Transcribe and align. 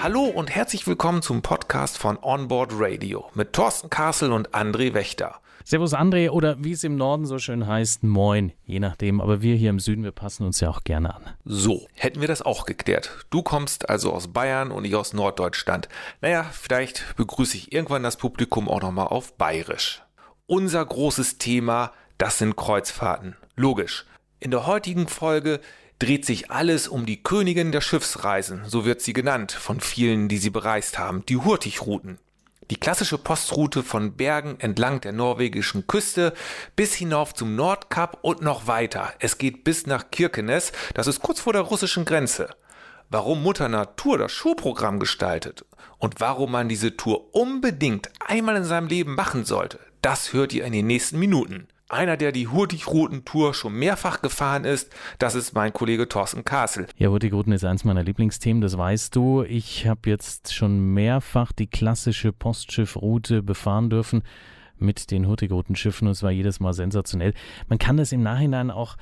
Hallo 0.00 0.26
und 0.26 0.54
herzlich 0.54 0.86
willkommen 0.86 1.22
zum 1.22 1.42
Podcast 1.42 1.98
von 1.98 2.18
Onboard 2.22 2.70
Radio 2.74 3.28
mit 3.34 3.52
Thorsten 3.52 3.90
Kassel 3.90 4.30
und 4.30 4.50
André 4.54 4.94
Wächter. 4.94 5.40
Servus 5.64 5.92
André 5.92 6.30
oder 6.30 6.62
wie 6.62 6.70
es 6.70 6.84
im 6.84 6.94
Norden 6.94 7.26
so 7.26 7.40
schön 7.40 7.66
heißt, 7.66 8.04
moin, 8.04 8.52
je 8.64 8.78
nachdem. 8.78 9.20
Aber 9.20 9.42
wir 9.42 9.56
hier 9.56 9.70
im 9.70 9.80
Süden, 9.80 10.04
wir 10.04 10.12
passen 10.12 10.46
uns 10.46 10.60
ja 10.60 10.70
auch 10.70 10.84
gerne 10.84 11.16
an. 11.16 11.22
So, 11.44 11.88
hätten 11.94 12.20
wir 12.20 12.28
das 12.28 12.42
auch 12.42 12.64
geklärt. 12.64 13.26
Du 13.30 13.42
kommst 13.42 13.90
also 13.90 14.12
aus 14.12 14.28
Bayern 14.28 14.70
und 14.70 14.84
ich 14.84 14.94
aus 14.94 15.14
Norddeutschland. 15.14 15.88
Naja, 16.20 16.44
vielleicht 16.44 17.16
begrüße 17.16 17.56
ich 17.56 17.72
irgendwann 17.72 18.04
das 18.04 18.16
Publikum 18.16 18.68
auch 18.68 18.80
nochmal 18.80 19.08
auf 19.08 19.36
Bayerisch. 19.36 20.02
Unser 20.46 20.86
großes 20.86 21.38
Thema, 21.38 21.90
das 22.18 22.38
sind 22.38 22.54
Kreuzfahrten. 22.54 23.34
Logisch. 23.56 24.06
In 24.38 24.52
der 24.52 24.64
heutigen 24.64 25.08
Folge 25.08 25.58
dreht 25.98 26.24
sich 26.24 26.50
alles 26.50 26.86
um 26.86 27.06
die 27.06 27.22
Königin 27.22 27.72
der 27.72 27.80
Schiffsreisen, 27.80 28.62
so 28.66 28.84
wird 28.84 29.00
sie 29.00 29.12
genannt 29.12 29.52
von 29.52 29.80
vielen, 29.80 30.28
die 30.28 30.38
sie 30.38 30.50
bereist 30.50 30.98
haben, 30.98 31.24
die 31.26 31.36
Hurtigruten. 31.36 32.18
Die 32.70 32.76
klassische 32.76 33.16
Postroute 33.16 33.82
von 33.82 34.14
Bergen 34.16 34.60
entlang 34.60 35.00
der 35.00 35.12
norwegischen 35.12 35.86
Küste 35.86 36.34
bis 36.76 36.94
hinauf 36.94 37.34
zum 37.34 37.56
Nordkap 37.56 38.18
und 38.20 38.42
noch 38.42 38.66
weiter. 38.66 39.12
Es 39.20 39.38
geht 39.38 39.64
bis 39.64 39.86
nach 39.86 40.10
Kirkenes, 40.10 40.72
das 40.92 41.06
ist 41.06 41.20
kurz 41.20 41.40
vor 41.40 41.54
der 41.54 41.62
russischen 41.62 42.04
Grenze. 42.04 42.50
Warum 43.10 43.42
Mutter 43.42 43.70
Natur 43.70 44.18
das 44.18 44.32
Schulprogramm 44.32 45.00
gestaltet 45.00 45.64
und 45.96 46.20
warum 46.20 46.52
man 46.52 46.68
diese 46.68 46.94
Tour 46.94 47.34
unbedingt 47.34 48.10
einmal 48.20 48.56
in 48.56 48.64
seinem 48.64 48.88
Leben 48.88 49.14
machen 49.14 49.46
sollte, 49.46 49.80
das 50.02 50.34
hört 50.34 50.52
ihr 50.52 50.66
in 50.66 50.74
den 50.74 50.86
nächsten 50.86 51.18
Minuten. 51.18 51.68
Einer, 51.90 52.18
der 52.18 52.32
die 52.32 52.48
Hurtigruten-Tour 52.48 53.54
schon 53.54 53.72
mehrfach 53.72 54.20
gefahren 54.20 54.64
ist, 54.64 54.92
das 55.18 55.34
ist 55.34 55.54
mein 55.54 55.72
Kollege 55.72 56.06
Thorsten 56.06 56.44
Kassel. 56.44 56.86
Ja, 56.98 57.08
Hurtigruten 57.08 57.50
ist 57.54 57.64
eins 57.64 57.82
meiner 57.82 58.02
Lieblingsthemen, 58.02 58.60
das 58.60 58.76
weißt 58.76 59.16
du. 59.16 59.42
Ich 59.42 59.86
habe 59.86 60.10
jetzt 60.10 60.52
schon 60.52 60.92
mehrfach 60.92 61.50
die 61.50 61.66
klassische 61.66 62.30
Postschiffroute 62.30 63.42
befahren 63.42 63.88
dürfen 63.88 64.22
mit 64.76 65.10
den 65.10 65.26
Hurtigruten-Schiffen 65.26 66.06
und 66.06 66.12
es 66.12 66.22
war 66.22 66.30
jedes 66.30 66.60
Mal 66.60 66.74
sensationell. 66.74 67.32
Man 67.68 67.78
kann 67.78 67.96
das 67.96 68.12
im 68.12 68.22
Nachhinein 68.22 68.70
auch 68.70 68.98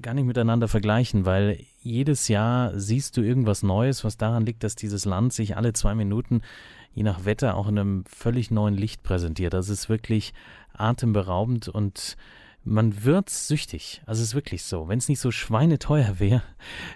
gar 0.00 0.14
nicht 0.14 0.24
miteinander 0.24 0.68
vergleichen, 0.68 1.26
weil 1.26 1.58
jedes 1.84 2.28
Jahr 2.28 2.78
siehst 2.78 3.16
du 3.16 3.22
irgendwas 3.22 3.62
Neues, 3.62 4.04
was 4.04 4.16
daran 4.16 4.46
liegt, 4.46 4.64
dass 4.64 4.74
dieses 4.74 5.04
Land 5.04 5.32
sich 5.32 5.56
alle 5.56 5.72
zwei 5.74 5.94
Minuten, 5.94 6.40
je 6.92 7.02
nach 7.02 7.24
Wetter, 7.24 7.56
auch 7.56 7.68
in 7.68 7.78
einem 7.78 8.04
völlig 8.06 8.50
neuen 8.50 8.74
Licht 8.74 9.02
präsentiert. 9.02 9.52
Das 9.52 9.68
ist 9.68 9.88
wirklich 9.88 10.32
atemberaubend 10.72 11.68
und 11.68 12.16
man 12.64 13.04
wird 13.04 13.28
süchtig. 13.28 14.02
Also 14.06 14.22
es 14.22 14.28
ist 14.28 14.34
wirklich 14.34 14.64
so. 14.64 14.88
Wenn 14.88 14.98
es 14.98 15.10
nicht 15.10 15.20
so 15.20 15.30
schweineteuer 15.30 16.18
wäre, 16.18 16.42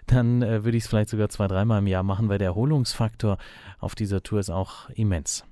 dann 0.07 0.41
äh, 0.41 0.65
würde 0.65 0.79
ich 0.79 0.85
es 0.85 0.89
vielleicht 0.89 1.11
sogar 1.11 1.29
zwei, 1.29 1.47
dreimal 1.47 1.81
im 1.81 1.87
Jahr 1.87 2.03
machen, 2.03 2.31
weil 2.31 2.39
der 2.39 2.49
Erholungsfaktor 2.49 3.37
auf 3.79 3.95
dieser 3.95 4.23
Tour 4.23 4.41
ist 4.41 4.51
auch 4.51 4.89
immens. 4.91 5.45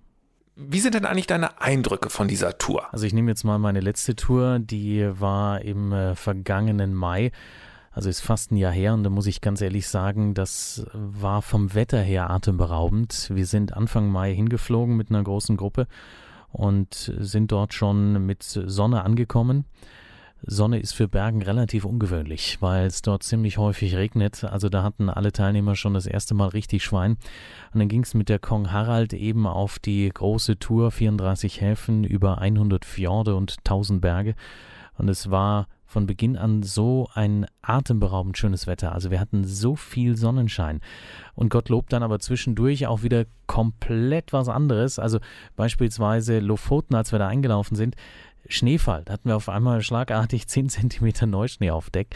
Wie 0.55 0.81
sind 0.81 0.95
denn 0.95 1.05
eigentlich 1.05 1.27
deine 1.27 1.61
Eindrücke 1.61 2.09
von 2.09 2.29
dieser 2.29 2.57
Tour? 2.57 2.91
Also 2.91 3.05
ich 3.05 3.13
nehme 3.13 3.31
jetzt 3.31 3.45
mal 3.45 3.59
meine 3.59 3.81
letzte 3.81 4.17
Tour, 4.17 4.59
die 4.59 5.07
war 5.21 5.61
im 5.61 5.93
äh, 5.93 6.15
vergangenen 6.15 6.95
Mai. 6.95 7.31
Also 7.97 8.11
ist 8.11 8.21
fast 8.21 8.53
ein 8.53 8.59
Jahr 8.59 8.73
her 8.73 8.93
und 8.93 9.05
da 9.05 9.09
muss 9.09 9.27
ich 9.27 9.41
ganz 9.41 9.63
ehrlich 9.63 9.89
sagen, 9.89 10.35
das 10.35 10.85
war 10.93 11.41
vom 11.41 11.73
Wetter 11.73 11.99
her 11.99 12.29
atemberaubend. 12.29 13.31
Wir 13.33 13.47
sind 13.47 13.73
Anfang 13.73 14.11
Mai 14.11 14.35
hingeflogen 14.35 14.99
mit 14.99 15.09
einer 15.09 15.25
großen 15.25 15.57
Gruppe 15.57 15.87
und 16.53 17.11
sind 17.19 17.53
dort 17.53 17.73
schon 17.73 18.27
mit 18.27 18.43
Sonne 18.43 19.03
angekommen. 19.03 19.65
Sonne 20.43 20.79
ist 20.79 20.93
für 20.93 21.09
Bergen 21.09 21.41
relativ 21.41 21.87
ungewöhnlich, 21.87 22.59
weil 22.61 22.85
es 22.87 23.01
dort 23.01 23.23
ziemlich 23.23 23.57
häufig 23.57 23.97
regnet. 23.97 24.45
Also 24.45 24.69
da 24.69 24.83
hatten 24.83 25.09
alle 25.09 25.33
Teilnehmer 25.33 25.75
schon 25.75 25.95
das 25.95 26.05
erste 26.05 26.35
Mal 26.35 26.49
richtig 26.49 26.85
Schwein. 26.85 27.17
Und 27.73 27.79
dann 27.79 27.89
ging 27.89 28.03
es 28.03 28.13
mit 28.13 28.29
der 28.29 28.39
Kong 28.39 28.73
Harald 28.73 29.15
eben 29.15 29.47
auf 29.47 29.79
die 29.79 30.07
große 30.11 30.59
Tour, 30.59 30.91
34 30.91 31.63
Häfen, 31.63 32.05
über 32.05 32.43
100 32.43 32.85
Fjorde 32.85 33.37
und 33.37 33.57
1000 33.61 34.03
Berge. 34.03 34.35
Und 34.99 35.09
es 35.09 35.31
war 35.31 35.67
von 35.87 36.07
Beginn 36.07 36.37
an 36.37 36.63
so 36.63 37.09
ein 37.15 37.47
atemberaubend 37.63 38.37
schönes 38.37 38.67
Wetter. 38.67 38.93
Also 38.93 39.11
wir 39.11 39.21
hatten 39.21 39.45
so 39.45 39.77
viel 39.77 40.17
Sonnenschein. 40.17 40.81
Und 41.35 41.49
Gottlob 41.49 41.89
dann 41.89 42.03
aber 42.03 42.19
zwischendurch 42.19 42.87
auch 42.87 43.03
wieder 43.03 43.25
komplett 43.47 44.33
was 44.33 44.49
anderes. 44.49 44.99
Also 44.99 45.21
beispielsweise 45.55 46.41
Lofoten, 46.41 46.95
als 46.95 47.13
wir 47.13 47.19
da 47.19 47.29
eingelaufen 47.29 47.77
sind, 47.77 47.95
Schneefall. 48.49 49.03
Da 49.05 49.15
hatten 49.15 49.29
wir 49.29 49.37
auf 49.37 49.49
einmal 49.49 49.83
schlagartig 49.83 50.47
10 50.49 50.69
cm 50.69 51.31
Neuschnee 51.31 51.71
auf 51.71 51.91
Deck. 51.91 52.15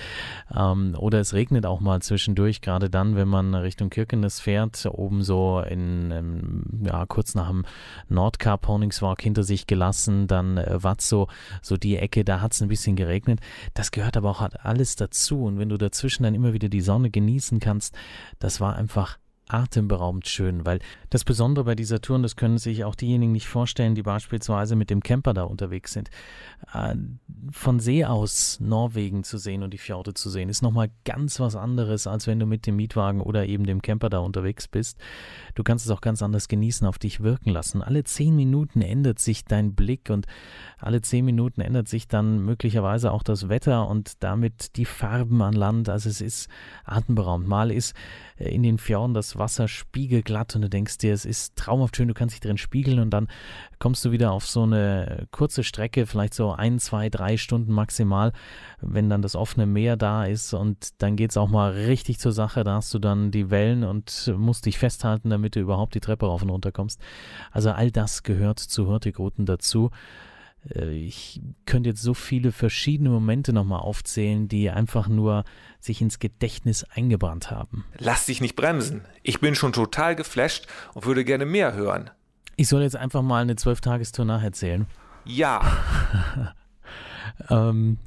Ähm, 0.54 0.94
oder 0.98 1.20
es 1.20 1.34
regnet 1.34 1.66
auch 1.66 1.80
mal 1.80 2.02
zwischendurch, 2.02 2.60
gerade 2.60 2.90
dann, 2.90 3.16
wenn 3.16 3.28
man 3.28 3.54
Richtung 3.54 3.90
Kirkenes 3.90 4.40
fährt, 4.40 4.86
oben 4.86 5.22
so 5.22 5.60
in, 5.60 6.10
ähm, 6.10 6.62
ja, 6.84 7.06
kurz 7.06 7.34
nach 7.34 7.48
dem 7.48 7.64
Nordkap 8.08 8.66
Horningswalk 8.66 9.22
hinter 9.22 9.42
sich 9.42 9.66
gelassen, 9.66 10.26
dann 10.26 10.58
äh, 10.58 10.82
Watzo, 10.82 11.28
so 11.62 11.76
die 11.76 11.96
Ecke, 11.96 12.24
da 12.24 12.40
hat 12.40 12.52
es 12.52 12.62
ein 12.62 12.68
bisschen 12.68 12.96
geregnet. 12.96 13.40
Das 13.74 13.90
gehört 13.90 14.16
aber 14.16 14.30
auch 14.30 14.48
alles 14.62 14.96
dazu. 14.96 15.44
Und 15.44 15.58
wenn 15.58 15.68
du 15.68 15.76
dazwischen 15.76 16.24
dann 16.24 16.34
immer 16.34 16.52
wieder 16.52 16.68
die 16.68 16.80
Sonne 16.80 17.10
genießen 17.10 17.60
kannst, 17.60 17.94
das 18.38 18.60
war 18.60 18.76
einfach 18.76 19.19
atemberaubend 19.52 20.28
schön, 20.28 20.64
weil 20.64 20.78
das 21.10 21.24
Besondere 21.24 21.64
bei 21.64 21.74
dieser 21.74 22.00
Tour, 22.00 22.16
und 22.16 22.22
das 22.22 22.36
können 22.36 22.58
sich 22.58 22.84
auch 22.84 22.94
diejenigen 22.94 23.32
nicht 23.32 23.48
vorstellen, 23.48 23.94
die 23.94 24.02
beispielsweise 24.02 24.76
mit 24.76 24.90
dem 24.90 25.02
Camper 25.02 25.34
da 25.34 25.42
unterwegs 25.42 25.92
sind, 25.92 26.10
äh, 26.72 26.94
von 27.50 27.80
See 27.80 28.04
aus 28.04 28.58
Norwegen 28.60 29.24
zu 29.24 29.38
sehen 29.38 29.62
und 29.62 29.72
die 29.74 29.78
Fjorde 29.78 30.14
zu 30.14 30.30
sehen, 30.30 30.48
ist 30.48 30.62
nochmal 30.62 30.90
ganz 31.04 31.40
was 31.40 31.56
anderes, 31.56 32.06
als 32.06 32.26
wenn 32.26 32.38
du 32.38 32.46
mit 32.46 32.66
dem 32.66 32.76
Mietwagen 32.76 33.20
oder 33.20 33.46
eben 33.46 33.64
dem 33.64 33.82
Camper 33.82 34.08
da 34.08 34.18
unterwegs 34.18 34.68
bist. 34.68 34.98
Du 35.54 35.62
kannst 35.62 35.84
es 35.84 35.90
auch 35.90 36.00
ganz 36.00 36.22
anders 36.22 36.48
genießen, 36.48 36.86
auf 36.86 36.98
dich 36.98 37.20
wirken 37.20 37.50
lassen. 37.50 37.82
Alle 37.82 38.04
zehn 38.04 38.36
Minuten 38.36 38.82
ändert 38.82 39.18
sich 39.18 39.44
dein 39.44 39.74
Blick 39.74 40.10
und 40.10 40.26
alle 40.78 41.02
zehn 41.02 41.24
Minuten 41.24 41.60
ändert 41.60 41.88
sich 41.88 42.08
dann 42.08 42.44
möglicherweise 42.44 43.12
auch 43.12 43.22
das 43.22 43.48
Wetter 43.48 43.88
und 43.88 44.22
damit 44.22 44.76
die 44.76 44.84
Farben 44.84 45.42
an 45.42 45.54
Land. 45.54 45.88
Also 45.88 46.08
es 46.08 46.20
ist 46.20 46.48
atemberaubend. 46.84 47.48
Mal 47.48 47.70
ist 47.70 47.94
äh, 48.36 48.54
in 48.54 48.62
den 48.62 48.78
Fjorden 48.78 49.14
das 49.14 49.39
Wasser 49.40 49.66
spiegelglatt 49.66 50.54
und 50.54 50.62
du 50.62 50.68
denkst 50.68 50.98
dir, 50.98 51.12
es 51.12 51.24
ist 51.24 51.56
traumhaft 51.56 51.96
schön, 51.96 52.06
du 52.06 52.14
kannst 52.14 52.34
dich 52.34 52.40
drin 52.40 52.58
spiegeln 52.58 53.00
und 53.00 53.10
dann 53.10 53.26
kommst 53.80 54.04
du 54.04 54.12
wieder 54.12 54.30
auf 54.30 54.46
so 54.46 54.62
eine 54.62 55.26
kurze 55.32 55.64
Strecke, 55.64 56.06
vielleicht 56.06 56.34
so 56.34 56.52
ein, 56.52 56.78
zwei, 56.78 57.08
drei 57.08 57.36
Stunden 57.36 57.72
maximal, 57.72 58.32
wenn 58.80 59.10
dann 59.10 59.22
das 59.22 59.34
offene 59.34 59.66
Meer 59.66 59.96
da 59.96 60.24
ist 60.24 60.54
und 60.54 61.02
dann 61.02 61.16
geht 61.16 61.30
es 61.30 61.36
auch 61.36 61.48
mal 61.48 61.72
richtig 61.72 62.20
zur 62.20 62.30
Sache, 62.32 62.62
da 62.62 62.76
hast 62.76 62.94
du 62.94 63.00
dann 63.00 63.32
die 63.32 63.50
Wellen 63.50 63.82
und 63.82 64.32
musst 64.36 64.66
dich 64.66 64.78
festhalten, 64.78 65.30
damit 65.30 65.56
du 65.56 65.60
überhaupt 65.60 65.96
die 65.96 66.00
Treppe 66.00 66.26
rauf 66.26 66.42
und 66.42 66.50
runter 66.50 66.70
kommst. 66.70 67.00
Also 67.50 67.72
all 67.72 67.90
das 67.90 68.22
gehört 68.22 68.60
zu 68.60 68.86
Hurtigruten 68.86 69.46
dazu. 69.46 69.90
Äh, 70.74 70.90
ich 70.90 71.40
könnte 71.66 71.90
jetzt 71.90 72.02
so 72.02 72.14
viele 72.14 72.52
verschiedene 72.52 73.10
Momente 73.10 73.52
nochmal 73.52 73.80
aufzählen, 73.80 74.48
die 74.48 74.70
einfach 74.70 75.08
nur 75.08 75.44
sich 75.80 76.00
ins 76.00 76.18
Gedächtnis 76.18 76.84
eingebrannt 76.84 77.50
haben. 77.50 77.84
Lass 77.98 78.26
dich 78.26 78.40
nicht 78.40 78.56
bremsen. 78.56 79.02
Ich 79.22 79.40
bin 79.40 79.54
schon 79.54 79.72
total 79.72 80.16
geflasht 80.16 80.66
und 80.94 81.06
würde 81.06 81.24
gerne 81.24 81.46
mehr 81.46 81.74
hören. 81.74 82.10
Ich 82.56 82.68
soll 82.68 82.82
jetzt 82.82 82.96
einfach 82.96 83.22
mal 83.22 83.42
eine 83.42 83.56
Zwölftagestour 83.56 84.24
nacherzählen. 84.24 84.86
Ja. 85.24 85.62
ähm, 87.48 87.98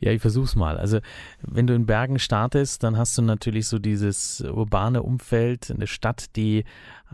ja, 0.00 0.12
ich 0.12 0.20
versuch's 0.20 0.54
mal. 0.54 0.76
Also, 0.76 1.00
wenn 1.40 1.66
du 1.66 1.74
in 1.74 1.86
Bergen 1.86 2.18
startest, 2.18 2.82
dann 2.82 2.98
hast 2.98 3.16
du 3.16 3.22
natürlich 3.22 3.68
so 3.68 3.78
dieses 3.78 4.42
urbane 4.42 5.02
Umfeld, 5.02 5.70
eine 5.70 5.86
Stadt, 5.86 6.36
die 6.36 6.64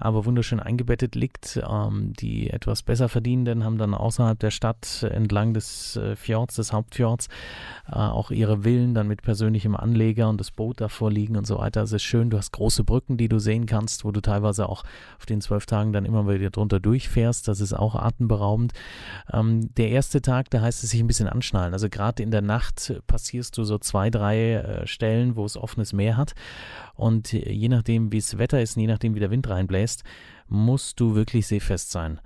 aber 0.00 0.24
wunderschön 0.24 0.60
eingebettet 0.60 1.14
liegt. 1.14 1.60
Ähm, 1.68 2.14
die 2.14 2.50
etwas 2.50 2.82
besser 2.82 3.08
verdienenden 3.08 3.64
haben 3.64 3.78
dann 3.78 3.94
außerhalb 3.94 4.38
der 4.38 4.50
Stadt 4.50 5.02
entlang 5.02 5.54
des 5.54 5.96
äh, 5.96 6.16
Fjords, 6.16 6.56
des 6.56 6.72
Hauptfjords, 6.72 7.28
äh, 7.88 7.96
auch 7.96 8.30
ihre 8.30 8.62
Villen 8.62 8.94
dann 8.94 9.06
mit 9.08 9.22
persönlichem 9.22 9.76
Anleger 9.76 10.28
und 10.28 10.40
das 10.40 10.50
Boot 10.50 10.80
davor 10.80 11.10
liegen 11.10 11.36
und 11.36 11.46
so 11.46 11.58
weiter. 11.58 11.82
Es 11.82 11.92
ist 11.92 12.02
schön, 12.02 12.30
du 12.30 12.38
hast 12.38 12.52
große 12.52 12.82
Brücken, 12.84 13.16
die 13.16 13.28
du 13.28 13.38
sehen 13.38 13.66
kannst, 13.66 14.04
wo 14.04 14.10
du 14.10 14.20
teilweise 14.20 14.68
auch 14.68 14.84
auf 15.18 15.26
den 15.26 15.40
zwölf 15.40 15.66
Tagen 15.66 15.92
dann 15.92 16.04
immer 16.04 16.26
wieder 16.28 16.50
drunter 16.50 16.80
durchfährst. 16.80 17.46
Das 17.46 17.60
ist 17.60 17.74
auch 17.74 17.94
atemberaubend. 17.94 18.72
Ähm, 19.32 19.74
der 19.74 19.90
erste 19.90 20.22
Tag, 20.22 20.50
da 20.50 20.62
heißt 20.62 20.82
es 20.82 20.90
sich 20.90 21.00
ein 21.00 21.06
bisschen 21.06 21.28
anschnallen. 21.28 21.74
Also 21.74 21.88
gerade 21.88 22.22
in 22.22 22.30
der 22.30 22.42
Nacht 22.42 22.94
passierst 23.06 23.58
du 23.58 23.64
so 23.64 23.78
zwei, 23.78 24.10
drei 24.10 24.54
äh, 24.54 24.86
Stellen, 24.86 25.36
wo 25.36 25.44
es 25.44 25.56
offenes 25.56 25.92
Meer 25.92 26.16
hat. 26.16 26.32
Und 26.94 27.32
je 27.32 27.68
nachdem, 27.68 28.12
wie 28.12 28.18
das 28.18 28.36
Wetter 28.38 28.60
ist, 28.60 28.76
je 28.76 28.86
nachdem, 28.86 29.14
wie 29.14 29.20
der 29.20 29.30
Wind 29.30 29.48
reinbläst, 29.48 29.89
musst 30.48 31.00
du 31.00 31.14
wirklich 31.14 31.46
seefest 31.46 31.90
sein. 31.90 32.20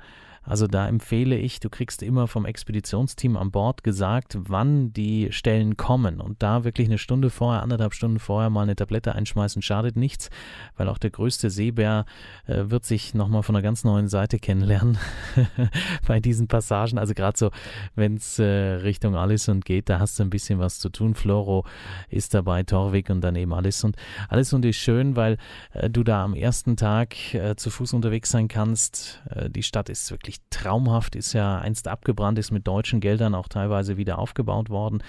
Also 0.44 0.66
da 0.66 0.86
empfehle 0.86 1.36
ich, 1.36 1.60
du 1.60 1.70
kriegst 1.70 2.02
immer 2.02 2.28
vom 2.28 2.44
Expeditionsteam 2.44 3.36
an 3.36 3.50
Bord 3.50 3.82
gesagt, 3.82 4.36
wann 4.40 4.92
die 4.92 5.28
Stellen 5.32 5.76
kommen 5.76 6.20
und 6.20 6.42
da 6.42 6.64
wirklich 6.64 6.88
eine 6.88 6.98
Stunde 6.98 7.30
vorher, 7.30 7.62
anderthalb 7.62 7.94
Stunden 7.94 8.18
vorher 8.18 8.50
mal 8.50 8.62
eine 8.62 8.76
Tablette 8.76 9.14
einschmeißen, 9.14 9.62
schadet 9.62 9.96
nichts, 9.96 10.30
weil 10.76 10.88
auch 10.88 10.98
der 10.98 11.10
größte 11.10 11.50
Seebär 11.50 12.04
äh, 12.46 12.64
wird 12.66 12.84
sich 12.84 13.14
nochmal 13.14 13.42
von 13.42 13.56
einer 13.56 13.62
ganz 13.62 13.84
neuen 13.84 14.08
Seite 14.08 14.38
kennenlernen 14.38 14.98
bei 16.06 16.20
diesen 16.20 16.48
Passagen. 16.48 16.98
Also 16.98 17.14
gerade 17.14 17.38
so, 17.38 17.50
wenn 17.94 18.16
es 18.16 18.38
äh, 18.38 18.44
Richtung 18.44 19.16
Alisund 19.16 19.64
geht, 19.64 19.88
da 19.88 19.98
hast 19.98 20.18
du 20.18 20.24
ein 20.24 20.30
bisschen 20.30 20.58
was 20.58 20.78
zu 20.78 20.90
tun. 20.90 21.14
Floro 21.14 21.64
ist 22.08 22.34
dabei, 22.34 22.62
Torvik 22.62 23.10
und 23.10 23.22
dann 23.22 23.36
eben 23.36 23.54
Alisund. 23.54 23.96
Alisund 24.28 24.64
ist 24.64 24.76
schön, 24.76 25.16
weil 25.16 25.38
äh, 25.72 25.88
du 25.88 26.04
da 26.04 26.24
am 26.24 26.34
ersten 26.34 26.76
Tag 26.76 27.34
äh, 27.34 27.56
zu 27.56 27.70
Fuß 27.70 27.94
unterwegs 27.94 28.30
sein 28.30 28.48
kannst. 28.48 29.22
Äh, 29.30 29.50
die 29.50 29.62
Stadt 29.62 29.88
ist 29.88 30.10
wirklich 30.10 30.33
traumhaft, 30.50 31.16
ist 31.16 31.32
ja 31.32 31.58
einst 31.58 31.88
abgebrannt, 31.88 32.38
ist 32.38 32.50
mit 32.50 32.66
deutschen 32.66 33.00
Geldern 33.00 33.34
auch 33.34 33.48
teilweise 33.48 33.96
wieder 33.96 34.18
aufgebaut 34.18 34.70
worden. 34.70 35.02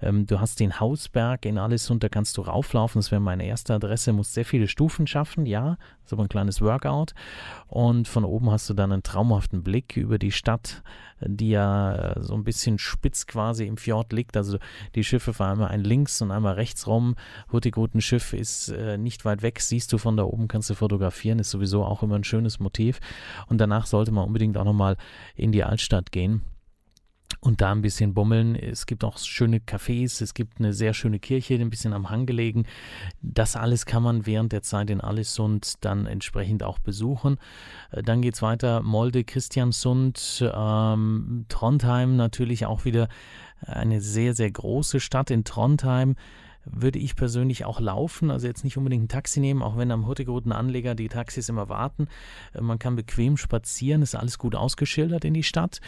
Ähm, 0.00 0.26
du 0.26 0.40
hast 0.40 0.60
den 0.60 0.80
Hausberg 0.80 1.44
in 1.44 1.58
Alisund, 1.58 2.02
da 2.02 2.08
kannst 2.08 2.36
du 2.36 2.42
rauflaufen. 2.42 2.98
Das 3.00 3.10
wäre 3.10 3.20
meine 3.20 3.46
erste 3.46 3.74
Adresse, 3.74 4.12
musst 4.12 4.34
sehr 4.34 4.44
viele 4.44 4.68
Stufen 4.68 5.06
schaffen, 5.06 5.46
ja, 5.46 5.76
aber 6.12 6.22
ein 6.22 6.28
kleines 6.28 6.60
Workout. 6.60 7.14
Und 7.66 8.08
von 8.08 8.24
oben 8.24 8.50
hast 8.50 8.70
du 8.70 8.74
dann 8.74 8.92
einen 8.92 9.02
traumhaften 9.02 9.62
Blick 9.62 9.96
über 9.96 10.18
die 10.18 10.32
Stadt, 10.32 10.82
die 11.20 11.50
ja 11.50 11.94
äh, 11.94 12.22
so 12.22 12.34
ein 12.34 12.44
bisschen 12.44 12.78
spitz 12.78 13.26
quasi 13.26 13.66
im 13.66 13.76
Fjord 13.76 14.12
liegt. 14.12 14.36
Also 14.36 14.58
die 14.94 15.04
Schiffe 15.04 15.32
fahren 15.32 15.52
einmal 15.52 15.68
ein 15.68 15.82
links 15.82 16.20
und 16.20 16.30
einmal 16.30 16.54
rechts 16.54 16.86
rum. 16.86 17.16
Hurtigruten-Schiff 17.52 18.32
ist 18.32 18.68
äh, 18.68 18.98
nicht 18.98 19.24
weit 19.24 19.42
weg, 19.42 19.60
siehst 19.60 19.92
du 19.92 19.98
von 19.98 20.16
da 20.16 20.24
oben, 20.24 20.48
kannst 20.48 20.70
du 20.70 20.74
fotografieren, 20.74 21.38
ist 21.38 21.50
sowieso 21.50 21.84
auch 21.84 22.02
immer 22.02 22.16
ein 22.16 22.24
schönes 22.24 22.60
Motiv. 22.60 23.00
Und 23.46 23.60
danach 23.60 23.86
sollte 23.86 24.12
man 24.12 24.24
unbedingt 24.24 24.56
auch 24.58 24.64
nochmal 24.66 24.96
in 25.34 25.52
die 25.52 25.64
Altstadt 25.64 26.12
gehen 26.12 26.42
und 27.40 27.60
da 27.60 27.72
ein 27.72 27.82
bisschen 27.82 28.14
bummeln. 28.14 28.56
Es 28.56 28.86
gibt 28.86 29.04
auch 29.04 29.18
schöne 29.18 29.58
Cafés, 29.58 30.22
es 30.22 30.34
gibt 30.34 30.58
eine 30.58 30.72
sehr 30.72 30.94
schöne 30.94 31.18
Kirche, 31.18 31.54
ein 31.54 31.70
bisschen 31.70 31.92
am 31.92 32.10
Hang 32.10 32.26
gelegen. 32.26 32.66
Das 33.22 33.56
alles 33.56 33.86
kann 33.86 34.02
man 34.02 34.26
während 34.26 34.52
der 34.52 34.62
Zeit 34.62 34.90
in 34.90 35.00
Allesund 35.00 35.74
dann 35.80 36.06
entsprechend 36.06 36.62
auch 36.62 36.78
besuchen. 36.78 37.38
Äh, 37.90 38.02
dann 38.02 38.22
geht 38.22 38.34
es 38.34 38.42
weiter, 38.42 38.82
Molde, 38.82 39.24
Christiansund, 39.24 40.44
ähm, 40.54 41.46
Trondheim 41.48 42.16
natürlich 42.16 42.66
auch 42.66 42.84
wieder 42.84 43.08
eine 43.60 44.00
sehr, 44.00 44.34
sehr 44.34 44.50
große 44.50 45.00
Stadt 45.00 45.30
in 45.30 45.44
Trondheim 45.44 46.16
würde 46.70 46.98
ich 46.98 47.16
persönlich 47.16 47.64
auch 47.64 47.80
laufen, 47.80 48.30
also 48.30 48.46
jetzt 48.46 48.64
nicht 48.64 48.76
unbedingt 48.76 49.04
ein 49.04 49.08
Taxi 49.08 49.40
nehmen, 49.40 49.62
auch 49.62 49.76
wenn 49.76 49.90
am 49.90 50.06
Hurtigruten 50.06 50.52
Anleger 50.52 50.94
die 50.94 51.08
Taxis 51.08 51.48
immer 51.48 51.68
warten. 51.68 52.08
Äh, 52.52 52.60
man 52.60 52.78
kann 52.78 52.96
bequem 52.96 53.36
spazieren, 53.36 54.02
ist 54.02 54.14
alles 54.14 54.38
gut 54.38 54.54
ausgeschildert 54.54 55.24
in 55.24 55.34
die 55.34 55.42
Stadt. 55.42 55.80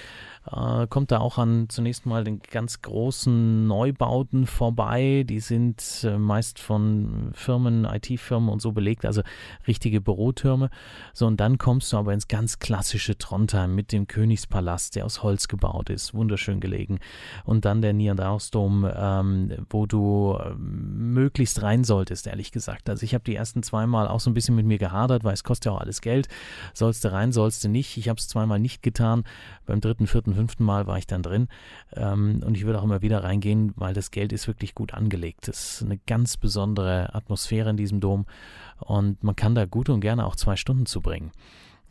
Äh, 0.47 0.87
kommt 0.87 1.11
da 1.11 1.19
auch 1.19 1.39
an 1.39 1.69
zunächst 1.69 2.07
mal 2.07 2.25
den 2.25 2.41
ganz 2.41 2.81
großen 2.83 3.67
Neubauten 3.67 4.47
vorbei. 4.47 5.25
Die 5.29 5.41
sind 5.41 6.05
äh, 6.05 6.19
meist 6.19 6.59
von 6.59 7.31
Firmen, 7.33 7.85
IT-Firmen 7.85 8.49
und 8.49 8.63
so 8.63 8.73
belegt, 8.73 9.05
also 9.05 9.23
richtige 9.67 10.01
Bürotürme. 10.01 10.71
So, 11.13 11.27
und 11.27 11.39
dann 11.41 11.59
kommst 11.59 11.93
du 11.93 11.97
aber 11.97 12.15
ins 12.15 12.29
ganz 12.29 12.59
klassische 12.59 13.19
Trondheim 13.19 13.75
mit 13.75 13.93
dem 13.93 14.07
Königspalast, 14.07 14.97
der 14.97 15.05
aus 15.05 15.23
Holz 15.23 15.49
gebaut 15.49 15.91
ist, 15.91 16.15
wunderschön 16.15 16.61
gelegen. 16.61 16.99
Und 17.45 17.65
dann 17.65 17.83
der 17.83 17.93
Niederdausdom, 17.93 18.89
ähm, 18.95 19.67
wo 19.71 19.87
du 19.87 20.39
ähm, 20.41 20.68
möglichst 20.69 21.63
rein 21.63 21.85
solltest, 21.85 22.27
ehrlich 22.27 22.53
gesagt. 22.53 22.89
Also 22.89 23.05
ich 23.05 23.15
habe 23.15 23.25
die 23.25 23.35
ersten 23.35 23.63
zweimal 23.63 24.09
auch 24.09 24.21
so 24.21 24.31
ein 24.31 24.35
bisschen 24.35 24.55
mit 24.55 24.67
mir 24.67 24.79
gehadert, 24.79 25.25
weil 25.25 25.35
es 25.35 25.45
kostet 25.45 25.67
ja 25.67 25.73
auch 25.73 25.81
alles 25.81 26.01
Geld. 26.01 26.29
Sollst 26.75 27.05
du 27.05 27.13
rein, 27.13 27.33
sollst 27.33 27.65
du 27.65 27.69
nicht. 27.69 27.97
Ich 27.97 28.09
habe 28.09 28.19
es 28.19 28.29
zweimal 28.29 28.59
nicht 28.59 28.83
getan. 28.83 29.25
Beim 29.67 29.81
dritten, 29.81 30.07
vierten, 30.07 30.35
fünften 30.35 30.65
Mal 30.65 30.87
war 30.87 30.99
ich 30.99 31.07
dann 31.07 31.23
drin. 31.23 31.49
Ähm, 31.95 32.43
und 32.45 32.57
ich 32.57 32.65
würde 32.65 32.79
auch 32.79 32.85
immer 32.85 33.03
wieder 33.03 33.25
reingehen, 33.25 33.73
weil 33.77 33.95
das 33.95 34.11
Geld 34.11 34.33
ist 34.33 34.47
wirklich 34.47 34.75
gut 34.75 34.95
angelegt. 34.95 35.49
Es 35.49 35.75
ist 35.75 35.83
eine 35.83 35.99
ganz 36.07 36.37
besondere 36.37 37.15
Atmosphäre 37.15 37.71
in 37.71 37.77
diesem 37.77 38.01
Dom. 38.01 38.27
Und 38.79 39.23
man 39.25 39.37
kann 39.37 39.55
da 39.55 39.65
gut 39.65 39.89
und 39.89 40.01
gerne 40.01 40.27
auch 40.27 40.37
zwei 40.37 40.57
Stunden 40.57 40.87
zubringen. 40.87 41.33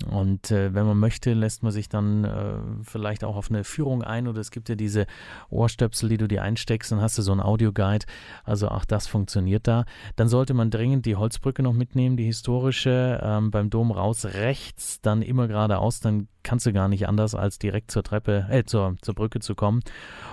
Und 0.05 0.51
äh, 0.51 0.73
wenn 0.75 0.85
man 0.85 0.99
möchte, 0.99 1.33
lässt 1.33 1.63
man 1.63 1.71
sich 1.71 1.89
dann 1.89 2.23
äh, 2.23 2.53
vielleicht 2.83 3.23
auch 3.23 3.35
auf 3.35 3.49
eine 3.49 3.63
Führung 3.63 4.03
ein 4.03 4.27
oder 4.27 4.39
es 4.39 4.51
gibt 4.51 4.69
ja 4.69 4.75
diese 4.75 5.07
Ohrstöpsel, 5.49 6.09
die 6.09 6.17
du 6.17 6.27
dir 6.27 6.43
einsteckst, 6.43 6.91
dann 6.91 7.01
hast 7.01 7.17
du 7.17 7.23
so 7.23 7.31
einen 7.31 7.41
Audioguide. 7.41 8.05
Also 8.43 8.69
auch 8.69 8.85
das 8.85 9.07
funktioniert 9.07 9.67
da. 9.67 9.85
Dann 10.15 10.27
sollte 10.27 10.53
man 10.53 10.69
dringend 10.69 11.05
die 11.05 11.15
Holzbrücke 11.15 11.63
noch 11.63 11.73
mitnehmen, 11.73 12.15
die 12.15 12.25
historische, 12.25 13.19
ähm, 13.23 13.49
beim 13.49 13.69
Dom 13.69 13.91
raus 13.91 14.25
rechts, 14.25 15.01
dann 15.01 15.23
immer 15.23 15.47
geradeaus, 15.47 15.99
dann 15.99 16.27
kannst 16.47 16.65
du 16.65 16.71
gar 16.71 16.87
nicht 16.87 17.09
anders, 17.09 17.35
als 17.35 17.59
direkt 17.59 17.91
zur 17.91 18.03
Treppe, 18.03 18.47
äh, 18.49 18.63
zur, 18.63 18.95
zur 19.01 19.15
Brücke 19.15 19.41
zu 19.41 19.53
kommen. 19.53 19.81